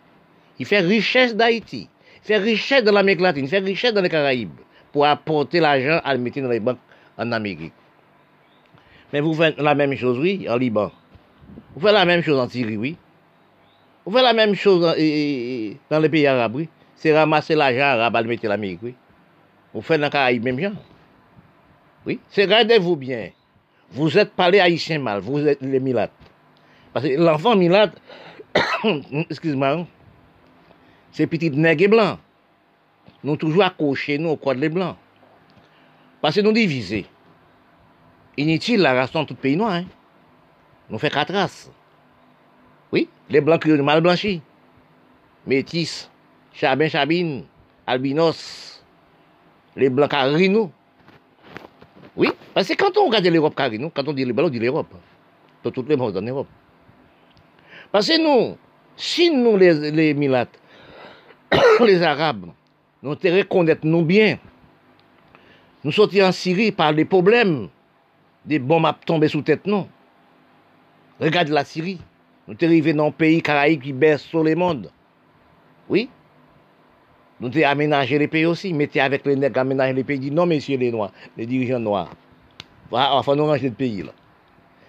Il 0.60 0.66
fait 0.66 0.80
richesse 0.80 1.36
d'Haïti. 1.36 1.90
Faire 2.24 2.42
richesse 2.42 2.84
dans 2.84 2.92
l'Amérique 2.92 3.22
latine, 3.22 3.48
faire 3.48 3.64
richesse 3.64 3.94
dans 3.94 4.02
les 4.02 4.10
Caraïbes, 4.10 4.52
pour 4.92 5.06
apporter 5.06 5.60
l'argent 5.60 6.00
à 6.04 6.14
le 6.14 6.20
mettre 6.20 6.42
dans 6.42 6.50
les 6.50 6.60
banques 6.60 6.80
en 7.18 7.32
Amérique. 7.32 7.74
Mais 9.12 9.20
vous 9.20 9.34
faites 9.34 9.60
la 9.60 9.76
même 9.76 9.96
chose, 9.96 10.18
oui, 10.18 10.48
en 10.50 10.58
Liban. 10.58 10.92
Vous 11.76 11.82
faites 11.82 11.94
la 11.94 12.06
même 12.06 12.24
chose 12.24 12.40
en 12.40 12.50
Syrie, 12.50 12.78
oui. 12.78 12.98
Vous 14.06 14.12
faites 14.12 14.24
la 14.24 14.34
même 14.34 14.56
chose 14.56 14.82
dans, 14.82 14.94
les 16.00 16.10
pays 16.10 16.28
arabes, 16.28 16.56
oui. 16.56 16.70
C'est 16.96 17.16
ramasser 17.16 17.56
l'argent 17.56 17.82
arabe 17.82 18.16
à 18.16 18.22
le 18.22 18.28
mettre 18.28 18.48
en 18.48 18.52
Amérique, 18.52 18.80
oui. 18.82 18.96
Vous 19.74 19.82
faites 19.82 20.00
dans 20.00 20.08
les 20.08 20.12
Caraïbes, 20.12 20.44
même 20.44 20.60
genre. 20.60 20.72
Oui. 22.06 22.20
C'est 22.30 22.44
regardez-vous 22.44 22.96
bien. 22.96 23.30
Vous 23.92 24.18
êtes 24.18 24.32
pas 24.32 24.50
les 24.50 24.60
haïtiens 24.60 25.00
mal, 25.00 25.20
vous 25.20 25.46
êtes 25.46 25.62
les 25.62 25.80
milates. 25.80 26.12
Parce 26.92 27.06
que 27.06 27.14
l'enfant 27.16 27.56
milate, 27.56 27.94
excuse-moi, 29.30 29.86
c'est 31.14 31.28
petit 31.28 31.52
nègre 31.52 31.90
blanc. 31.90 32.20
Nous 33.24 33.38
toujours 33.38 33.64
accrochés, 33.64 34.18
nous, 34.18 34.30
au 34.30 34.36
code 34.36 34.58
les 34.58 34.68
blancs. 34.68 34.98
Parce 36.20 36.36
que 36.36 36.42
nous 36.42 36.52
divisés. 36.52 37.06
Inutile 38.36 38.82
la 38.82 38.94
race 38.94 39.12
dans 39.12 39.24
tout 39.24 39.36
pays 39.36 39.56
noir. 39.56 39.74
Hein? 39.74 39.86
Nous 40.90 40.98
fait 40.98 41.12
quatre 41.12 41.32
races. 41.32 41.72
Oui, 42.92 43.08
les 43.30 43.42
blancs 43.42 43.62
qui 43.62 43.70
mal 43.70 44.02
blanchis. 44.02 44.42
Métis, 45.46 46.10
chabin, 46.54 46.90
chabine, 46.90 47.44
albinos, 47.86 48.84
les 49.76 49.90
blancs 49.90 50.10
carinos. 50.10 50.70
Oui, 52.16 52.30
parce 52.54 52.68
que 52.68 52.74
quand 52.76 52.98
on 52.98 53.08
regarde 53.08 53.26
l'Europe 53.26 53.56
carino, 53.56 53.92
quand 53.94 54.08
on 54.08 54.14
dit 54.14 54.26
les 54.26 54.34
blancs, 54.34 54.48
on 54.48 54.52
dit 54.52 54.60
l'Europe. 54.60 54.94
Dans 55.64 55.72
toutes 55.72 55.90
les 55.90 55.96
mondes 55.96 56.18
en 56.18 56.22
Europe. 56.22 56.48
Parce 57.92 58.08
que 58.08 58.22
nous, 58.22 58.58
si 58.96 59.30
nous, 59.30 59.58
les, 59.58 59.92
les 59.92 60.14
milates, 60.14 60.60
les 61.86 62.02
Arabes, 62.02 62.48
nous 63.02 63.16
te 63.16 63.28
reconnaître 63.28 63.86
nous 63.86 64.04
bien, 64.04 64.38
nous 65.84 65.92
sortir 65.92 66.28
en 66.28 66.32
Syrie 66.32 66.72
par 66.72 66.94
des 66.94 67.06
problèmes, 67.06 67.68
des 68.46 68.60
bombes 68.60 68.86
à 68.86 68.98
tomber 69.06 69.28
sous 69.28 69.42
tête, 69.42 69.66
non? 69.66 69.88
Regarde 71.20 71.50
la 71.50 71.64
Syrie. 71.64 72.00
Nous 72.48 72.56
sommes 72.60 72.70
arrivés 72.70 72.94
dans 72.94 73.08
un 73.08 73.12
pays 73.12 73.42
caraïbe 73.42 73.82
qui 73.82 73.94
baisse 73.94 74.24
sur 74.24 74.44
le 74.44 74.56
monde. 74.56 74.92
Oui? 75.88 76.10
Nous 77.40 77.50
avons 77.50 77.66
aménagé 77.66 78.20
les 78.20 78.28
pays 78.28 78.46
aussi. 78.46 78.74
Mettez 78.74 79.00
avec 79.00 79.26
les 79.26 79.36
nègres 79.36 79.60
aménager 79.60 79.94
les 79.94 80.04
pays. 80.04 80.20
Dit 80.20 80.32
non, 80.32 80.46
messieurs 80.46 80.78
les 80.78 80.92
noirs, 80.92 81.12
les 81.38 81.46
dirigeants 81.46 81.80
noirs. 81.80 82.10
Voilà, 82.90 83.16
enfin, 83.16 83.36
nous 83.36 83.46
ranger 83.46 83.70
le 83.70 83.76
pays. 83.76 84.04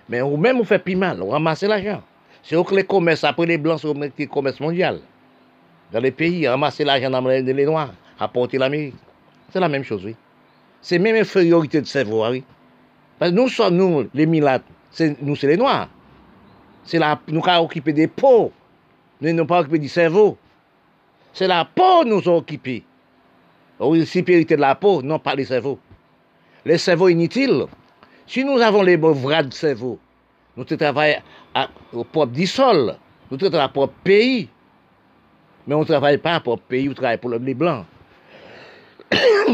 Mais 0.08 0.20
ou 0.20 0.36
même 0.36 0.60
on 0.60 0.64
fait 0.64 0.78
plus 0.78 0.96
mal, 0.96 1.22
on 1.22 1.30
ramasse 1.30 1.62
l'argent. 1.62 2.02
C'est 2.42 2.56
eux 2.56 2.62
que 2.62 2.74
les 2.74 2.84
commerces, 2.84 3.24
après 3.24 3.46
les 3.46 3.56
blancs, 3.56 3.80
c'est 3.80 3.88
eux 3.88 4.12
qui 4.16 4.26
commerce 4.26 4.60
mondial. 4.60 5.00
Dans 5.92 6.00
les 6.00 6.10
pays, 6.10 6.46
ramasser 6.48 6.84
l'argent 6.84 7.10
dans 7.10 7.20
les 7.20 7.64
noirs, 7.64 7.92
apporter 8.18 8.58
l'Amérique. 8.58 8.94
C'est 9.50 9.60
la 9.60 9.68
même 9.68 9.84
chose, 9.84 10.04
oui. 10.04 10.16
C'est 10.80 10.98
même 10.98 11.16
infériorité 11.16 11.80
de 11.80 11.86
cerveau, 11.86 12.26
oui. 12.28 12.44
Parce 13.18 13.30
que 13.30 13.36
nous 13.36 13.48
sommes, 13.48 13.76
nous, 13.76 14.08
les 14.12 14.26
milates, 14.26 14.64
nous, 15.22 15.36
c'est 15.36 15.46
les 15.46 15.56
noirs. 15.56 15.88
C'est 16.84 16.98
la, 16.98 17.18
nous 17.28 17.40
qui 17.40 17.50
occupé 17.50 17.92
des 17.92 18.06
peaux. 18.06 18.52
Nous 19.20 19.32
n'avons 19.32 19.46
pas 19.46 19.60
occupé 19.60 19.78
du 19.78 19.88
cerveau. 19.88 20.36
C'est 21.32 21.46
la 21.46 21.64
peau 21.64 22.04
nous 22.04 22.28
a 22.28 22.36
occupés. 22.36 22.84
Oui, 23.80 24.06
supériorité 24.06 24.56
de 24.56 24.60
la 24.60 24.74
peau, 24.74 25.02
non 25.02 25.18
pas 25.18 25.34
les 25.34 25.44
cerveaux. 25.44 25.78
Les 26.64 26.78
cerveaux 26.78 27.08
inutiles. 27.08 27.66
Si 28.26 28.44
nous 28.44 28.60
avons 28.60 28.82
les 28.82 28.96
vrais 28.96 29.44
de 29.44 29.52
cerveau, 29.52 29.98
nous 30.56 30.64
travaillons 30.64 31.20
au 31.92 32.04
propre 32.04 32.32
du 32.32 32.46
sol, 32.46 32.96
nous 33.30 33.36
travaillons 33.36 33.64
à 33.64 33.68
propre 33.68 33.94
pays. 34.04 34.48
Men 35.64 35.78
ou 35.78 35.88
travay 35.88 36.18
pa 36.20 36.38
pou 36.44 36.60
peyi, 36.60 36.90
ou 36.90 36.96
travay 36.96 37.18
pou 37.20 37.32
lòm 37.32 37.46
li 37.46 37.54
blan. 37.56 37.84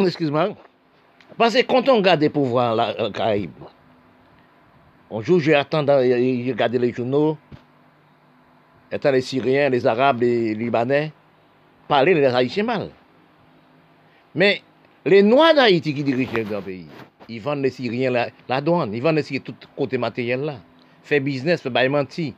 Eskizman. 0.07 0.57
Pase 1.39 1.63
konton 1.69 2.03
gade 2.03 2.31
pouvoan 2.35 2.75
la 2.79 3.11
Karib. 3.15 3.55
Onjou, 5.11 5.41
jè 5.43 5.57
atan 5.59 5.87
gade 5.87 6.79
le 6.79 6.89
euh, 6.91 6.95
jounou, 6.95 7.31
euh, 7.31 7.35
euh, 7.35 8.97
etan 8.97 9.13
les 9.13 9.23
Syriens, 9.23 9.69
les 9.69 9.87
Arabes, 9.87 10.21
les 10.21 10.55
Libanais, 10.55 11.13
pale 11.89 12.15
les 12.15 12.27
Haïtien 12.27 12.65
mal. 12.65 12.91
Men, 14.35 14.59
les 15.05 15.23
Noirs 15.23 15.55
d'Haïti 15.55 15.95
ki 15.97 16.05
dirije 16.07 16.45
gen 16.47 16.63
peyi, 16.63 16.87
y 17.29 17.41
vande 17.43 17.67
les 17.67 17.75
Syriens 17.75 18.15
la, 18.15 18.29
la 18.49 18.61
douane, 18.61 18.95
y 18.95 19.01
vande 19.01 19.19
les 19.19 19.27
Syriens 19.27 19.43
tout 19.49 19.67
kote 19.77 19.99
materyel 19.99 20.47
la. 20.47 20.59
Fè 21.03 21.19
biznes, 21.25 21.63
fè 21.63 21.71
baymanti. 21.75 22.35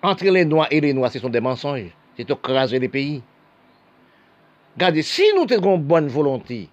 Entre 0.00 0.30
les 0.30 0.46
Noirs 0.46 0.68
et 0.70 0.80
les 0.80 0.94
Noirs, 0.94 1.12
se 1.12 1.18
son 1.18 1.28
de 1.28 1.40
mensonj. 1.40 1.90
Mensonges. 2.18 2.26
C'est 2.26 2.30
écraser 2.30 2.78
les 2.78 2.88
pays. 2.88 3.22
Regardez, 4.74 5.02
si 5.02 5.22
nous 5.34 5.52
avons 5.52 5.76
une 5.76 5.82
bonne 5.82 6.08
volonté 6.08 6.68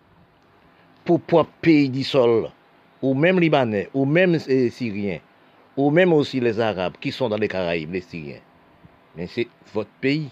pour 1.03 1.21
propre 1.21 1.51
pays 1.61 1.89
du 1.89 2.03
sol, 2.03 2.49
ou 3.01 3.13
même 3.13 3.39
Libanais, 3.39 3.89
ou 3.93 4.05
même 4.05 4.35
euh, 4.35 4.69
Syriens, 4.69 5.19
ou 5.77 5.91
même 5.91 6.13
aussi 6.13 6.39
les 6.39 6.59
Arabes 6.59 6.95
qui 6.99 7.11
sont 7.11 7.29
dans 7.29 7.37
les 7.37 7.47
Caraïbes, 7.47 7.93
les 7.93 8.01
Syriens, 8.01 8.41
mais 9.15 9.27
c'est 9.27 9.47
votre 9.73 9.89
pays. 10.01 10.29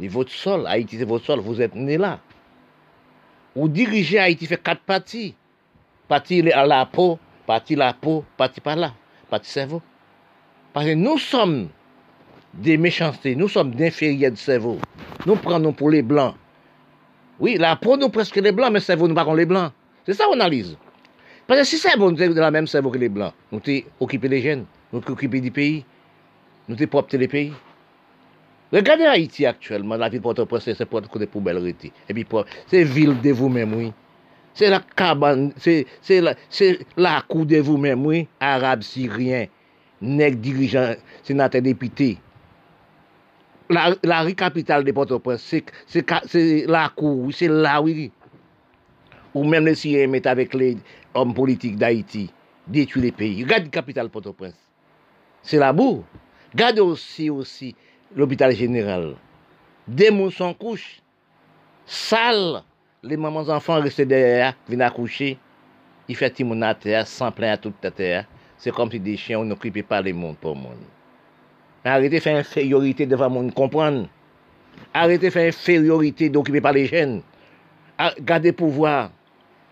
Et 0.00 0.08
votre 0.08 0.30
sol, 0.30 0.66
Haïti, 0.66 0.96
c'est 0.98 1.04
votre 1.04 1.24
sol, 1.24 1.40
vous 1.40 1.60
êtes 1.60 1.74
né 1.74 1.98
là. 1.98 2.20
Vous 3.56 3.68
dirigez 3.68 4.18
Haïti, 4.18 4.46
fait 4.46 4.62
quatre 4.62 4.82
parties. 4.82 5.34
Partie 6.06 6.50
à 6.52 6.64
la 6.64 6.86
peau, 6.86 7.18
partie 7.46 7.74
la 7.74 7.92
peau, 7.92 8.24
partie 8.36 8.60
par 8.60 8.76
là, 8.76 8.94
partie 9.28 9.50
cerveau. 9.50 9.82
Parce 10.72 10.86
que 10.86 10.94
nous 10.94 11.18
sommes 11.18 11.68
de 12.54 12.76
méchanceté. 12.76 13.36
Nous 13.36 13.48
sommes 13.48 13.74
d'inférieurs 13.74 14.32
de 14.32 14.36
cerveau. 14.36 14.78
Nous 15.26 15.36
prenons 15.36 15.72
pour 15.72 15.90
les 15.90 16.02
blancs. 16.02 16.34
Oui, 17.40 17.56
la 17.58 17.76
peau, 17.76 17.96
nous 17.96 18.08
presque 18.08 18.36
les 18.36 18.52
blancs, 18.52 18.72
mais 18.72 18.80
le 18.80 18.84
cerveau, 18.84 19.06
nous 19.06 19.14
pas 19.14 19.34
les 19.34 19.46
blancs. 19.46 19.72
C'est 20.06 20.14
ça 20.14 20.24
qu'on 20.24 20.34
analyse. 20.34 20.76
Parce 21.46 21.60
que 21.60 21.66
si 21.66 21.78
c'est 21.78 21.96
bon, 21.96 22.10
nous 22.10 22.18
sommes 22.18 22.34
de 22.34 22.40
la 22.40 22.50
même 22.50 22.66
cerveau 22.66 22.90
que 22.90 22.98
les 22.98 23.08
blancs. 23.08 23.32
Nous 23.52 23.60
sommes 23.64 23.80
occupés 24.00 24.28
des 24.28 24.42
jeunes, 24.42 24.64
nous 24.92 25.02
sommes 25.02 25.12
occupés 25.12 25.40
du 25.40 25.50
pays, 25.50 25.84
nous 26.68 26.76
sommes 26.76 26.86
propres 26.88 27.16
les 27.16 27.28
pays. 27.28 27.52
Regardez 28.72 29.04
Haïti 29.04 29.46
actuellement, 29.46 29.96
la 29.96 30.08
ville 30.10 30.18
de 30.18 30.22
Port-au-Prince, 30.24 30.64
c'est 30.64 30.84
pour 30.84 31.00
côté 31.08 31.26
poubelle 31.26 31.56
rété. 31.56 31.90
Et 32.08 32.12
puis, 32.12 32.26
c'est 32.66 32.84
ville 32.84 33.18
de 33.20 33.30
vous-même, 33.30 33.72
oui. 33.74 33.92
C'est 34.52 34.68
la 34.68 34.80
cabane, 34.80 35.52
c'est 35.56 35.86
la, 36.10 36.34
la 36.96 37.22
cour 37.26 37.46
de 37.46 37.58
vous-même, 37.58 38.04
oui. 38.04 38.28
Arabes, 38.40 38.82
Syriens, 38.82 39.46
nègres, 40.02 40.36
dirigeants, 40.36 40.94
sénateurs, 41.22 41.62
députés. 41.62 42.18
la, 43.70 43.94
la 44.02 44.20
ri 44.26 44.34
kapital 44.38 44.84
de 44.84 44.92
Port-au-Prince, 44.92 45.62
se 45.86 46.64
la 46.68 46.88
kou, 46.96 47.30
se 47.32 47.48
la 47.50 47.78
wili. 47.84 48.08
Ou 49.34 49.44
men 49.44 49.66
le 49.68 49.74
siye 49.78 50.06
met 50.10 50.26
avèk 50.28 50.56
le 50.58 50.72
om 51.18 51.34
politik 51.36 51.76
d'Haïti, 51.80 52.28
detu 52.68 53.02
le 53.02 53.12
peyi. 53.14 53.44
Gade 53.48 53.70
kapital 53.74 54.10
Port-au-Prince. 54.12 54.58
Se 55.42 55.60
la 55.60 55.72
bou. 55.76 56.04
Gade 56.56 56.82
osi 56.82 57.28
osi 57.30 57.74
l'hôpital 58.16 58.54
general. 58.56 59.12
Demoun 59.86 60.32
son 60.34 60.54
kouch. 60.54 61.02
Sal. 61.86 62.62
Le 63.02 63.16
maman 63.16 63.44
zanfan 63.46 63.84
reste 63.84 64.08
derya, 64.08 64.54
vina 64.68 64.90
kouche. 64.90 65.36
I 66.08 66.16
fè 66.16 66.30
timoun 66.32 66.64
a 66.64 66.72
teya, 66.74 67.04
san 67.06 67.34
plen 67.36 67.52
a 67.52 67.60
tout 67.60 67.84
a 67.84 67.92
teya. 67.92 68.24
Se 68.58 68.72
kom 68.74 68.90
si 68.90 68.98
de 68.98 69.14
chen 69.20 69.38
ou 69.38 69.46
n'okripe 69.46 69.84
pa 69.86 70.00
le 70.02 70.14
moun 70.16 70.34
pou 70.40 70.56
moun. 70.56 70.80
Arrêtez 71.88 72.16
de 72.16 72.20
faire 72.20 72.36
infériorité 72.36 73.06
devant 73.06 73.30
monde 73.30 73.54
comprendre. 73.54 74.08
Arrêtez 74.92 75.26
de 75.26 75.32
faire 75.32 75.48
infériorité 75.48 76.28
d'occuper 76.28 76.60
par 76.60 76.72
les 76.72 76.86
jeunes. 76.86 77.22
Ah, 77.96 78.12
gardez 78.20 78.52
pouvoir. 78.52 79.10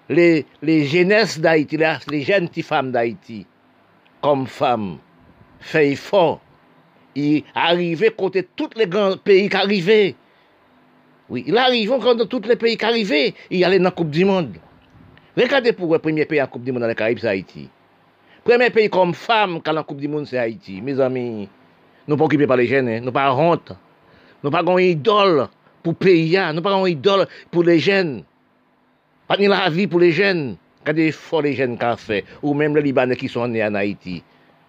Les, 0.09 0.47
les 0.62 0.85
jeunesses 0.85 1.39
d'Haïti, 1.39 1.77
les 1.77 2.23
jeunes 2.23 2.49
petites 2.49 2.67
femmes 2.67 2.93
d'Haïti, 2.93 3.45
comme 4.23 4.47
femmes, 4.47 4.99
fait 5.59 5.97
fort. 5.97 6.41
Ils 7.17 7.43
arrivaient 7.55 8.11
côté 8.11 8.47
tous 8.55 8.71
les 8.77 8.87
grands 8.87 9.17
pays 9.17 9.49
qui 9.49 9.57
arrivaient. 9.57 10.14
Oui, 11.29 11.45
il 11.47 11.57
arrive 11.59 11.93
encore 11.93 12.14
dans 12.14 12.27
tous 12.27 12.43
les 12.47 12.57
pays 12.57 12.77
qui 12.77 12.85
arrivaient. 12.85 13.35
Il 13.51 13.64
allaient 13.64 13.79
dans 13.79 13.85
la 13.85 13.91
Coupe 13.91 14.11
du 14.11 14.25
Monde. 14.25 14.57
Regardez 15.37 15.73
pour 15.73 15.93
le 15.93 15.99
premier 15.99 16.25
pays 16.25 16.41
en 16.41 16.47
Coupe 16.47 16.62
du 16.62 16.73
Monde 16.73 16.83
dans 16.83 16.89
les 16.89 16.95
Caraïbes, 16.95 17.19
c'est 17.21 17.29
Haïti. 17.29 17.69
Premier 18.45 18.71
pays 18.71 18.89
comme 18.89 19.12
femme 19.12 19.61
qui 19.61 19.69
a 19.69 19.73
la 19.73 19.83
Coupe 19.83 19.99
du 19.99 20.09
Monde, 20.09 20.27
c'est 20.27 20.39
Haïti. 20.39 20.81
Mes 20.81 21.01
amis, 21.01 21.49
Nou 22.07 22.18
pa 22.18 22.26
okipe 22.28 22.46
pa 22.48 22.59
le 22.59 22.66
jen, 22.70 22.88
nou 23.02 23.14
pa 23.14 23.26
ront, 23.34 23.72
nou 24.42 24.54
pa 24.54 24.62
gon 24.66 24.78
idol 24.82 25.46
pou 25.84 25.96
peya, 25.98 26.48
nou 26.54 26.64
pa 26.64 26.74
gon 26.74 26.86
idol 26.90 27.26
pou 27.50 27.66
le 27.66 27.76
jen. 27.82 28.20
Pat 29.26 29.42
ni 29.42 29.50
la 29.50 29.66
vi 29.74 29.88
pou 29.90 30.02
le 30.02 30.12
jen. 30.14 30.52
Kade 30.86 31.09
fò 31.11 31.40
le 31.42 31.50
jen 31.57 31.74
ka 31.80 31.96
fe, 31.98 32.20
ou 32.44 32.54
mèm 32.54 32.76
le 32.78 32.84
Libanè 32.84 33.16
ki 33.18 33.26
son 33.30 33.48
anè 33.48 33.64
an 33.66 33.78
Haiti. 33.78 34.20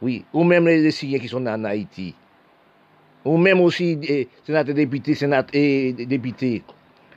Oui, 0.02 0.24
ou 0.34 0.46
mèm 0.48 0.66
le 0.66 0.90
Siyen 0.94 1.22
ki 1.22 1.30
son 1.30 1.46
anè 1.46 1.54
an 1.54 1.70
Haiti. 1.70 2.10
Ou 3.28 3.38
mèm 3.38 3.62
osi 3.62 3.92
eh, 4.02 4.26
senate 4.48 4.74
depité, 4.74 5.14
senate 5.14 5.54
eh, 5.54 5.94
depité, 5.94 6.64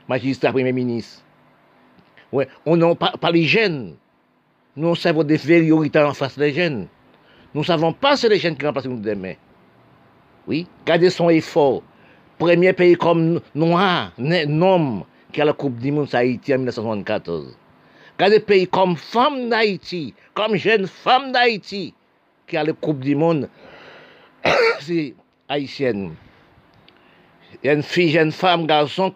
magistrat, 0.09 0.53
premier 0.53 0.75
ministre. 0.75 1.23
Ouais, 2.31 2.47
on 2.65 2.77
n'en 2.77 2.93
pa, 2.95 3.15
pa 3.17 3.33
le 3.33 3.41
jen. 3.41 3.95
Nous 4.75 4.95
savons 4.95 5.23
des 5.23 5.35
vérités 5.35 5.99
en 5.99 6.13
face 6.13 6.37
des 6.37 6.53
jeunes. 6.53 6.87
Nous 7.53 7.63
savons 7.63 7.91
pas 7.91 8.15
c'est 8.15 8.29
les 8.29 8.39
jeunes 8.39 8.55
qui 8.55 8.65
remplacent 8.65 8.85
nous 8.85 8.99
demain. 8.99 9.33
Oui, 10.51 10.67
gardez 10.85 11.09
son 11.09 11.29
effort. 11.29 11.81
premier 12.37 12.73
pays 12.73 12.97
comme 12.97 13.39
noir, 13.55 14.11
nom, 14.17 15.05
qui 15.31 15.39
a 15.39 15.45
la 15.45 15.53
Coupe 15.53 15.77
du 15.77 15.93
Monde, 15.93 16.13
Haïti 16.13 16.53
en 16.53 16.57
1974. 16.57 17.55
Regardez 18.17 18.41
pays 18.41 18.67
comme 18.67 18.97
femme 18.97 19.47
d'Haïti, 19.47 20.13
comme 20.33 20.57
jeune 20.57 20.87
femme 20.87 21.31
d'Haïti, 21.31 21.93
qui 22.47 22.57
a 22.57 22.65
la 22.65 22.73
Coupe 22.73 22.99
du 22.99 23.15
Monde, 23.15 23.47
haïtienne. 25.47 26.15
Une 27.63 27.81
fille, 27.81 28.09
jeune 28.09 28.33
femme, 28.33 28.67
garçon, 28.67 29.09